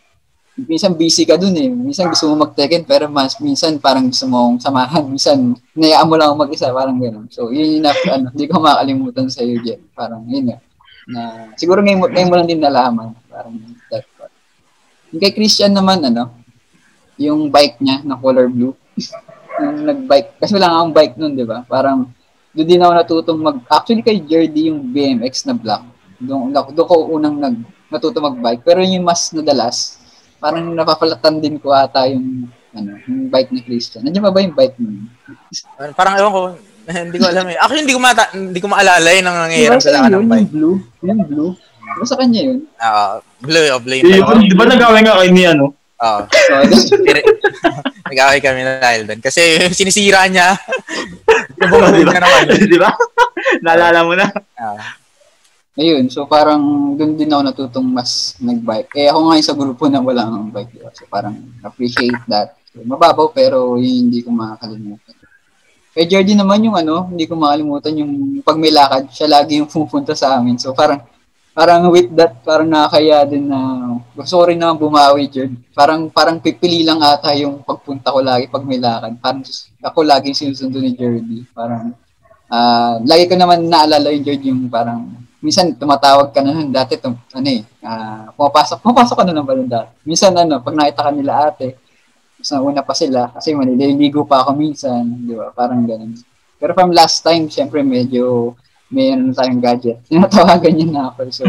Minsan 0.55 0.95
busy 0.95 1.27
ka 1.27 1.35
dun 1.35 1.55
eh. 1.59 1.67
Minsan 1.67 2.07
gusto 2.07 2.31
mo 2.31 2.47
mag-Tekken 2.47 2.87
pero 2.87 3.11
mas 3.11 3.35
minsan 3.43 3.75
parang 3.75 4.07
gusto 4.07 4.23
mong 4.27 4.63
samahan. 4.63 5.03
Minsan 5.03 5.59
nayaan 5.75 6.07
mo 6.07 6.15
lang 6.15 6.31
mag-isa 6.39 6.71
parang 6.71 6.95
gano'n 6.95 7.27
so 7.27 7.51
yun 7.51 7.83
yung 7.83 7.87
ano 7.87 8.31
hindi 8.31 8.45
ko 8.47 8.63
makalimutan 8.63 9.27
sa 9.27 9.43
iyo 9.43 9.59
Jen 9.59 9.83
parang 9.91 10.23
yun 10.31 10.47
nga 10.47 10.57
na 11.05 11.21
siguro 11.59 11.83
ngayon 11.83 12.07
ngayon 12.07 12.29
mo 12.31 12.35
lang 12.39 12.47
din 12.47 12.61
nalaman. 12.63 13.11
Parang 13.27 13.53
that 13.91 14.07
part. 14.15 14.31
Yung 15.11 15.21
kay 15.21 15.35
Christian 15.35 15.75
naman 15.75 15.99
ano 16.01 16.31
yung 17.19 17.51
bike 17.51 17.79
niya 17.83 18.03
na 18.07 18.15
color 18.15 18.47
blue. 18.51 18.75
Yung 19.55 19.87
nag-bike 19.87 20.35
kasi 20.35 20.51
wala 20.59 20.67
akong 20.67 20.91
bike 20.91 21.15
nun 21.15 21.31
di 21.31 21.47
ba? 21.47 21.63
Parang 21.63 22.11
doon 22.55 22.67
din 22.71 22.79
ako 22.79 22.91
natutong 22.95 23.39
mag, 23.43 23.57
actually 23.67 23.99
kay 23.99 24.23
Jerdy 24.23 24.71
yung 24.71 24.91
BMX 24.95 25.43
na 25.43 25.55
black. 25.55 25.83
Doon, 26.23 26.55
doon 26.55 26.87
ko 26.87 26.95
unang 27.11 27.35
nag, 27.35 27.55
natuto 27.91 28.23
mag-bike. 28.23 28.63
Pero 28.63 28.79
yung 28.79 29.03
mas 29.03 29.35
nadalas, 29.35 29.99
parang 30.45 30.77
napapalatan 30.77 31.41
din 31.41 31.57
ko 31.57 31.73
ata 31.73 32.05
yung, 32.05 32.45
ano, 32.77 33.01
yung 33.09 33.33
bike 33.33 33.49
ni 33.49 33.65
Christian. 33.65 34.05
Nandiyan 34.05 34.29
ba 34.29 34.29
ba 34.29 34.45
yung 34.45 34.53
bike 34.53 34.77
mo? 34.77 35.09
Parang 35.97 36.21
ewan 36.21 36.29
ko, 36.31 36.41
hindi 37.09 37.17
ko 37.17 37.25
alam 37.25 37.49
eh. 37.49 37.57
Actually, 37.57 37.81
hindi 37.89 37.97
ko, 37.97 38.01
mata- 38.05 38.29
hindi 38.29 38.59
ko 38.61 38.69
maalala 38.69 39.09
yun 39.09 39.25
ang 39.25 39.33
Diba 39.33 39.45
nangyayari 39.49 39.81
sa 39.81 39.89
sa 39.89 39.93
lakan 39.97 40.05
yun, 40.05 40.13
ng 40.13 40.21
yung 40.21 40.29
bike. 40.29 40.51
blue? 40.53 40.77
Yung 41.01 41.21
blue? 41.25 41.51
Sa 42.05 42.17
kanya 42.21 42.41
yun? 42.45 42.57
Ah, 42.77 43.17
blue, 43.41 43.65
o 43.73 43.81
blue 43.81 43.97
Di, 43.97 44.21
yung 44.21 44.45
di 44.45 44.53
ba 44.53 44.69
nagawin 44.69 45.01
nga 45.01 45.17
kayo 45.17 45.31
ni 45.33 45.43
ano? 45.49 45.73
Oo. 45.73 46.19
So, 46.29 46.93
Nag-away 48.09 48.37
kami 48.37 48.61
na 48.61 48.77
dahil 48.77 49.09
doon. 49.09 49.17
Kasi 49.17 49.57
sinisira 49.73 50.29
niya. 50.29 50.53
yung 51.57 52.05
na 52.05 52.21
naman. 52.21 52.53
di 52.53 52.77
ba? 52.77 52.93
Naalala 53.65 53.99
mo 54.05 54.13
na. 54.13 54.29
Ah. 54.61 54.77
Ayun, 55.75 56.07
so 56.07 56.23
parang 56.25 56.95
doon 56.95 57.19
din 57.19 57.31
ako 57.31 57.41
natutong 57.43 57.87
mas 57.87 58.35
nag-bike. 58.39 58.95
Eh 58.95 59.11
ako 59.11 59.19
ngayon 59.31 59.45
sa 59.45 59.55
grupo 59.55 59.83
na 59.91 59.99
wala 59.99 60.27
nang 60.27 60.51
bike. 60.51 60.71
Diba? 60.71 60.89
So 60.95 61.03
parang 61.11 61.35
appreciate 61.63 62.15
that. 62.31 62.55
So, 62.71 62.83
mababaw 62.83 63.31
pero 63.31 63.75
yun 63.79 64.07
hindi 64.07 64.23
ko 64.23 64.31
makakalimutan. 64.31 65.15
Kay 65.95 66.11
Jordy 66.11 66.35
naman 66.35 66.59
yung 66.59 66.75
ano, 66.75 67.07
hindi 67.07 67.23
ko 67.23 67.39
makalimutan 67.39 67.95
yung 67.95 68.11
pag 68.43 68.59
may 68.59 68.67
lakad, 68.67 69.07
siya 69.15 69.31
lagi 69.31 69.63
yung 69.63 69.71
pupunta 69.71 70.11
sa 70.11 70.35
amin. 70.35 70.59
So 70.59 70.75
parang 70.75 71.07
parang 71.55 71.87
with 71.87 72.11
that, 72.19 72.43
parang 72.43 72.67
nakakaya 72.67 73.23
din 73.23 73.47
na 73.47 73.59
gusto 74.11 74.43
ko 74.43 74.43
rin 74.51 74.59
naman 74.59 74.75
bumawi, 74.75 75.31
Jord. 75.31 75.55
Parang 75.71 76.11
parang 76.11 76.43
pipili 76.43 76.83
lang 76.83 76.99
ata 76.99 77.31
yung 77.39 77.63
pagpunta 77.63 78.11
ko 78.11 78.19
lagi 78.19 78.51
pag 78.51 78.67
may 78.67 78.75
lakad. 78.75 79.15
Parang 79.23 79.39
ako 79.79 79.99
lagi 80.03 80.35
sinusundo 80.35 80.83
ni 80.83 80.91
Jordy. 80.99 81.47
Parang 81.55 81.95
ah 82.51 82.99
lagi 83.07 83.31
ko 83.31 83.39
naman 83.39 83.63
naalala 83.71 84.11
yung 84.11 84.23
Jord 84.27 84.43
yung 84.43 84.61
parang 84.67 85.15
minsan 85.45 85.77
tumatawag 85.77 86.33
ka 86.33 86.41
na 86.41 86.57
nun. 86.57 86.73
Dati 86.73 86.97
tum, 86.97 87.13
ano 87.13 87.47
eh 87.47 87.61
ah, 87.85 88.33
pumapasok 88.33 88.81
pumapasok 88.81 89.15
ka 89.21 89.23
na 89.29 89.33
lang 89.37 89.45
ba 89.45 89.53
nun 89.53 89.69
dati? 89.69 89.93
Minsan 90.01 90.33
ano 90.33 90.57
pag 90.65 90.73
nakita 90.73 91.05
ka 91.05 91.11
nila 91.13 91.33
ate 91.53 91.77
sa 92.41 92.57
una 92.65 92.81
pa 92.81 92.97
sila 92.97 93.29
kasi 93.29 93.53
manililigo 93.53 94.25
pa 94.25 94.41
ako 94.41 94.57
minsan 94.57 95.05
di 95.29 95.37
ba? 95.37 95.53
Parang 95.53 95.85
ganun. 95.85 96.17
Pero 96.57 96.73
from 96.73 96.89
last 96.89 97.21
time 97.21 97.45
syempre 97.45 97.85
medyo 97.85 98.57
may 98.89 99.13
ano 99.13 99.29
tayong 99.29 99.61
gadget. 99.61 100.01
Tinatawagan 100.09 100.73
niya 100.73 100.87
na 100.89 101.03
ako. 101.13 101.21
So 101.29 101.45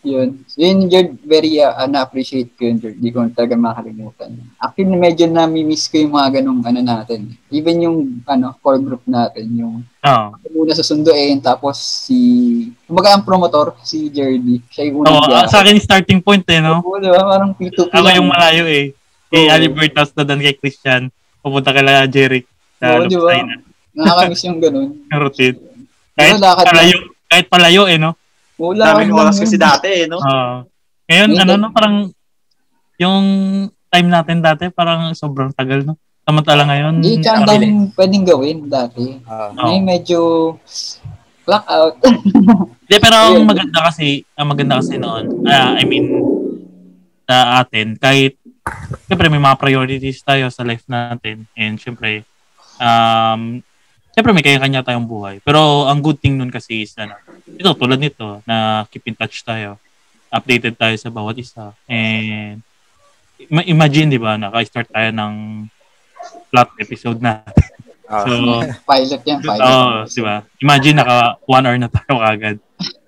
yun 0.00 0.28
yun 0.54 0.86
Jord 0.86 1.18
very 1.26 1.58
uh, 1.58 1.84
na-appreciate 1.84 2.54
ko 2.54 2.70
yun 2.70 2.78
Jord 2.78 2.96
di 2.96 3.10
ko 3.10 3.26
talaga 3.34 3.58
makalimutan 3.58 4.30
actually 4.56 4.94
medyo 4.94 5.26
nami-miss 5.26 5.90
ko 5.90 5.98
yung 5.98 6.14
mga 6.14 6.38
ganung 6.38 6.62
ano 6.62 6.78
natin 6.78 7.34
even 7.50 7.82
yung 7.82 7.96
ano 8.22 8.54
core 8.62 8.78
group 8.78 9.02
natin 9.04 9.50
yung 9.58 9.82
Oo. 9.82 10.26
ako 10.38 10.46
muna 10.54 10.72
susunduin 10.72 11.42
tapos 11.42 11.76
si 12.06 12.18
kumbaga 12.86 13.18
ang 13.18 13.26
promotor 13.26 13.74
si 13.82 14.06
Jerdy 14.08 14.62
siya 14.70 14.86
yung 14.86 15.02
unang 15.02 15.26
ah, 15.34 15.50
sa 15.50 15.66
akin 15.66 15.76
starting 15.82 16.22
point 16.22 16.46
eh, 16.46 16.62
no? 16.62 16.78
Oo, 16.86 17.02
di 17.02 17.10
ba? 17.10 17.18
Parang 17.18 17.50
P2P 17.58 17.90
Ako 17.90 18.06
lang. 18.06 18.16
yung 18.16 18.30
malayo 18.30 18.64
eh. 18.64 18.94
Kay 19.28 19.44
Oo. 19.44 19.52
Albert 19.52 19.92
tapos 19.92 20.12
dadan 20.14 20.40
kay 20.40 20.54
Christian. 20.56 21.02
Pupunta 21.42 21.74
kay 21.74 21.84
Jerry. 22.08 22.46
Sa 22.78 23.02
Oo, 23.02 23.04
di 23.04 23.18
ba? 23.18 23.34
Lupsay 23.34 23.40
na 23.42 23.54
Nakakamiss 23.98 24.42
yung 24.46 24.58
ganun. 24.62 24.88
yung 25.10 25.20
routine. 25.26 25.56
Kahit 26.14 26.34
Diba, 26.38 26.46
lakad 26.46 26.62
lang. 26.62 26.70
palayo, 26.70 26.96
kahit 27.26 27.46
palayo 27.50 27.82
eh, 27.90 27.98
no? 27.98 28.10
Wala 28.58 28.98
Daming 28.98 29.14
oras 29.14 29.38
kasi 29.38 29.54
dati 29.54 29.86
eh, 29.86 30.04
no? 30.10 30.18
Oo. 30.18 30.66
ngayon, 31.08 31.30
ano, 31.38 31.52
time- 31.54 31.62
no, 31.62 31.70
parang 31.70 31.96
yung 32.98 33.24
time 33.88 34.08
natin 34.10 34.38
dati, 34.42 34.68
parang 34.68 35.14
sobrang 35.14 35.54
tagal, 35.54 35.86
no? 35.86 35.94
Samantala 36.26 36.68
ngayon, 36.68 37.00
Hindi, 37.00 37.24
tsaka 37.24 37.36
ang 37.40 37.48
daming 37.48 37.76
pwedeng 37.96 38.24
gawin 38.26 38.58
dati. 38.68 39.16
Oo. 39.24 39.64
May 39.64 39.80
medyo 39.80 40.20
clock 41.48 41.64
out. 41.64 41.96
Hindi, 42.84 42.96
pero 43.00 43.16
ang 43.16 43.48
maganda 43.48 43.78
kasi, 43.88 44.26
ang 44.36 44.52
maganda 44.52 44.82
kasi 44.84 45.00
noon, 45.00 45.48
ah, 45.48 45.78
I 45.78 45.88
mean, 45.88 46.20
sa 47.24 47.64
atin, 47.64 47.96
kahit, 47.96 48.36
syempre 49.08 49.32
may 49.32 49.40
mga 49.40 49.56
priorities 49.56 50.20
tayo 50.20 50.52
sa 50.52 50.66
life 50.66 50.84
natin, 50.84 51.48
and 51.56 51.80
syempre, 51.80 52.28
um, 52.76 53.64
syempre 54.18 54.34
may 54.34 54.42
kanya-kanya 54.42 54.82
tayong 54.82 55.06
buhay. 55.06 55.38
Pero 55.46 55.86
ang 55.86 56.02
good 56.02 56.18
thing 56.18 56.34
nun 56.34 56.50
kasi 56.50 56.82
is, 56.82 56.90
ano, 56.98 57.14
ito, 57.46 57.70
tulad 57.78 58.02
nito, 58.02 58.42
na 58.42 58.82
keep 58.90 59.06
in 59.06 59.14
touch 59.14 59.46
tayo, 59.46 59.78
updated 60.34 60.74
tayo 60.74 60.98
sa 60.98 61.06
bawat 61.06 61.38
isa, 61.38 61.70
and 61.86 62.58
ma- 63.46 63.62
imagine, 63.62 64.10
di 64.10 64.18
ba, 64.18 64.34
naka-start 64.34 64.90
tayo 64.90 65.14
ng 65.14 65.34
plot 66.50 66.70
episode 66.82 67.22
na. 67.22 67.46
Ah. 68.10 68.26
So, 68.26 68.66
pilot 68.90 69.22
yan, 69.22 69.38
pilot. 69.38 69.62
Oo, 69.62 69.94
di 70.10 70.22
ba? 70.26 70.42
Imagine 70.58 70.96
naka 70.98 71.38
one 71.46 71.64
hour 71.70 71.78
na 71.78 71.86
tayo 71.94 72.18
agad. 72.18 72.58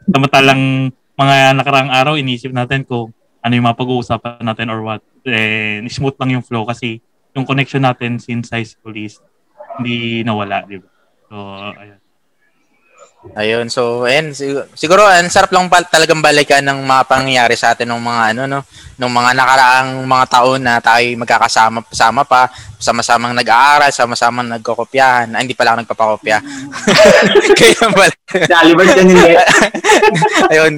Samantalang 0.07 0.95
mga 1.19 1.37
nakaraang 1.59 1.91
araw, 1.91 2.15
inisip 2.15 2.55
natin 2.55 2.87
kung 2.87 3.11
ano 3.43 3.53
yung 3.53 3.67
mga 3.67 3.79
pag-uusapan 3.83 4.47
natin 4.47 4.71
or 4.71 4.87
what. 4.87 5.03
Eh, 5.27 5.83
smooth 5.91 6.15
lang 6.23 6.39
yung 6.39 6.47
flow 6.47 6.63
kasi 6.63 7.03
yung 7.35 7.43
connection 7.43 7.83
natin 7.83 8.23
since 8.23 8.55
high 8.55 8.63
school 8.63 8.95
is 8.95 9.19
hindi 9.83 10.23
nawala, 10.23 10.63
di 10.71 10.79
ba? 10.79 11.00
So, 11.31 11.37
ayun. 11.79 12.00
Ayun, 13.21 13.69
so, 13.69 14.09
ayun, 14.09 14.33
siguro, 14.33 14.65
siguro, 14.73 15.03
ang 15.05 15.29
sarap 15.29 15.53
lang 15.53 15.69
pal- 15.69 15.85
talagang 15.93 16.25
balikan 16.25 16.65
ng 16.65 16.89
mga 16.89 17.05
pangyayari 17.05 17.53
sa 17.53 17.77
atin 17.77 17.93
ng 17.93 18.01
mga, 18.01 18.23
ano, 18.33 18.43
no, 18.49 18.61
ng 18.97 19.13
mga 19.13 19.31
nakaraang 19.37 19.91
mga 20.09 20.25
taon 20.33 20.61
na 20.65 20.81
tayo 20.81 21.05
magkakasama 21.21 21.85
sama 21.93 22.25
pa, 22.25 22.49
sama-samang 22.81 23.37
nag-aaral, 23.37 23.93
sama-samang 23.93 24.49
nagkokopyahan, 24.57 25.37
ah, 25.37 25.41
hindi 25.45 25.53
pala 25.53 25.77
ako 25.77 25.85
nagpapakopya. 25.85 26.37
Kaya 27.61 27.85
pala, 27.93 28.09
Si 28.31 28.53
Albert 28.57 28.89
yan 28.97 29.09
hindi. 29.13 29.33
ayun. 30.57 30.75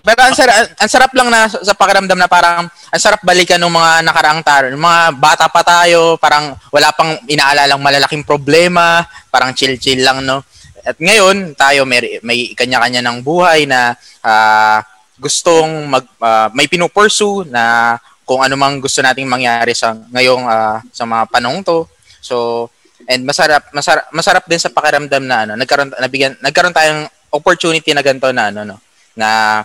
Pero 0.00 0.20
ang 0.24 0.32
sarap, 0.32 0.56
ang 0.72 0.90
sarap 0.90 1.12
lang 1.12 1.28
na 1.28 1.44
sa 1.52 1.76
pakiramdam 1.76 2.16
na 2.16 2.24
parang, 2.24 2.72
ang 2.72 3.02
sarap 3.04 3.20
balikan 3.20 3.60
ng 3.60 3.68
mga 3.68 3.92
nakaraang 4.00 4.40
taon. 4.40 4.80
Mga 4.80 5.00
bata 5.20 5.44
pa 5.52 5.60
tayo, 5.60 6.16
parang 6.16 6.56
wala 6.72 6.88
pang 6.96 7.20
inaalalang 7.28 7.84
malalaking 7.84 8.24
problema, 8.24 9.04
parang 9.28 9.52
chill-chill 9.52 10.00
lang, 10.00 10.24
no? 10.24 10.40
At 10.82 10.98
ngayon, 10.98 11.54
tayo 11.54 11.86
may, 11.86 12.18
may 12.26 12.52
kanya-kanya 12.58 13.02
ng 13.06 13.22
buhay 13.22 13.66
na 13.66 13.94
ah, 14.22 14.82
gustong 15.18 15.86
mag 15.86 16.04
ah, 16.18 16.50
may 16.50 16.66
pinupursue 16.66 17.46
na 17.46 17.96
kung 18.26 18.42
ano 18.42 18.54
mang 18.58 18.82
gusto 18.82 19.02
nating 19.02 19.30
mangyari 19.30 19.74
sa 19.74 19.94
ngayong 19.94 20.44
ah, 20.46 20.82
sa 20.90 21.06
mga 21.06 21.24
panahong 21.30 21.62
to. 21.62 21.86
So, 22.22 22.66
and 23.06 23.26
masarap 23.26 23.70
masarap 23.74 24.06
masarap 24.14 24.44
din 24.46 24.62
sa 24.62 24.70
pakiramdam 24.70 25.22
na 25.26 25.36
ano, 25.46 25.52
nagkaroon 25.58 25.90
nabigyan 25.98 26.38
nagkaroon 26.38 26.74
tayong 26.74 27.10
opportunity 27.34 27.90
na 27.90 28.04
ganito 28.04 28.30
na 28.30 28.50
ano 28.54 28.60
no, 28.62 28.76
na 29.18 29.62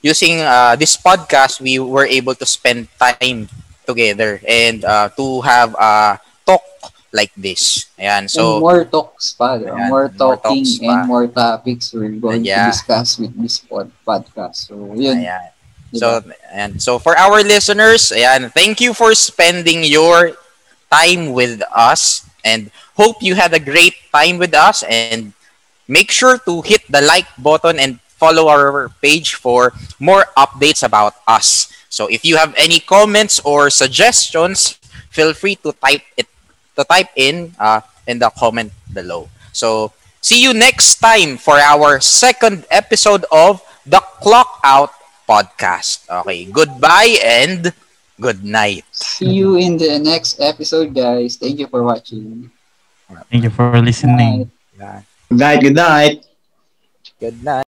using 0.00 0.40
uh, 0.40 0.78
this 0.78 0.96
podcast 0.96 1.60
we 1.60 1.76
were 1.76 2.06
able 2.06 2.32
to 2.32 2.46
spend 2.46 2.86
time 2.96 3.50
together 3.84 4.40
and 4.46 4.84
uh, 4.84 5.10
to 5.12 5.42
have 5.42 5.74
a 5.76 6.16
talk 6.46 6.62
like 7.12 7.32
this. 7.36 7.86
Ayan. 7.98 8.28
and 8.28 8.30
So, 8.30 8.60
more 8.60 8.84
talks 8.84 9.32
pa. 9.32 9.56
Ayan, 9.58 9.88
more 9.88 10.08
more 10.12 10.36
talking 10.36 10.64
pa. 10.64 10.84
and 10.92 11.00
more 11.08 11.26
topics 11.26 11.92
we're 11.92 12.14
going 12.20 12.44
Yeah. 12.44 12.66
to 12.68 12.72
discuss 12.72 13.18
with 13.18 13.32
this 13.40 13.58
pod- 13.64 13.92
podcast. 14.06 14.68
So, 14.68 14.76
yun. 14.94 15.24
ayan. 15.24 15.50
So, 15.94 16.20
and 16.52 16.82
so 16.82 16.98
for 17.00 17.16
our 17.16 17.40
listeners, 17.42 18.12
ayan, 18.12 18.52
thank 18.52 18.80
you 18.80 18.92
for 18.92 19.14
spending 19.16 19.84
your 19.84 20.36
time 20.92 21.32
with 21.32 21.62
us 21.72 22.28
and 22.44 22.70
hope 22.96 23.22
you 23.24 23.34
had 23.34 23.52
a 23.54 23.60
great 23.60 23.94
time 24.12 24.36
with 24.38 24.52
us 24.54 24.82
and 24.84 25.32
make 25.88 26.10
sure 26.12 26.36
to 26.44 26.60
hit 26.62 26.84
the 26.92 27.00
like 27.00 27.26
button 27.40 27.78
and 27.80 28.00
follow 28.20 28.48
our 28.48 28.90
page 29.00 29.34
for 29.34 29.72
more 29.98 30.26
updates 30.36 30.82
about 30.84 31.14
us. 31.26 31.72
So 31.88 32.06
if 32.08 32.24
you 32.24 32.36
have 32.36 32.52
any 32.58 32.80
comments 32.80 33.40
or 33.40 33.70
suggestions, 33.70 34.76
feel 35.10 35.32
free 35.32 35.56
to 35.64 35.72
type 35.72 36.02
it 36.16 36.27
to 36.78 36.86
type 36.86 37.10
in 37.18 37.50
uh, 37.58 37.82
in 38.06 38.22
the 38.22 38.30
comment 38.38 38.70
below. 38.94 39.28
So 39.52 39.92
see 40.22 40.40
you 40.40 40.54
next 40.54 41.02
time 41.02 41.36
for 41.36 41.58
our 41.58 41.98
second 41.98 42.64
episode 42.70 43.26
of 43.34 43.60
the 43.84 43.98
Clock 44.22 44.62
Out 44.62 44.94
podcast. 45.28 46.06
Okay, 46.22 46.46
goodbye 46.46 47.18
and 47.20 47.74
good 48.20 48.46
night. 48.46 48.86
See 48.94 49.28
you 49.28 49.58
in 49.58 49.76
the 49.76 49.98
next 49.98 50.40
episode, 50.40 50.94
guys. 50.94 51.36
Thank 51.36 51.58
you 51.58 51.66
for 51.66 51.82
watching. 51.82 52.50
Thank 53.28 53.44
you 53.44 53.50
for 53.50 53.74
listening. 53.80 54.48
Bye. 54.78 54.78
Yeah. 54.78 54.98
Good 55.28 55.38
night, 55.38 55.60
good 55.60 55.76
night. 55.76 56.16
Good 57.20 57.44
night. 57.44 57.67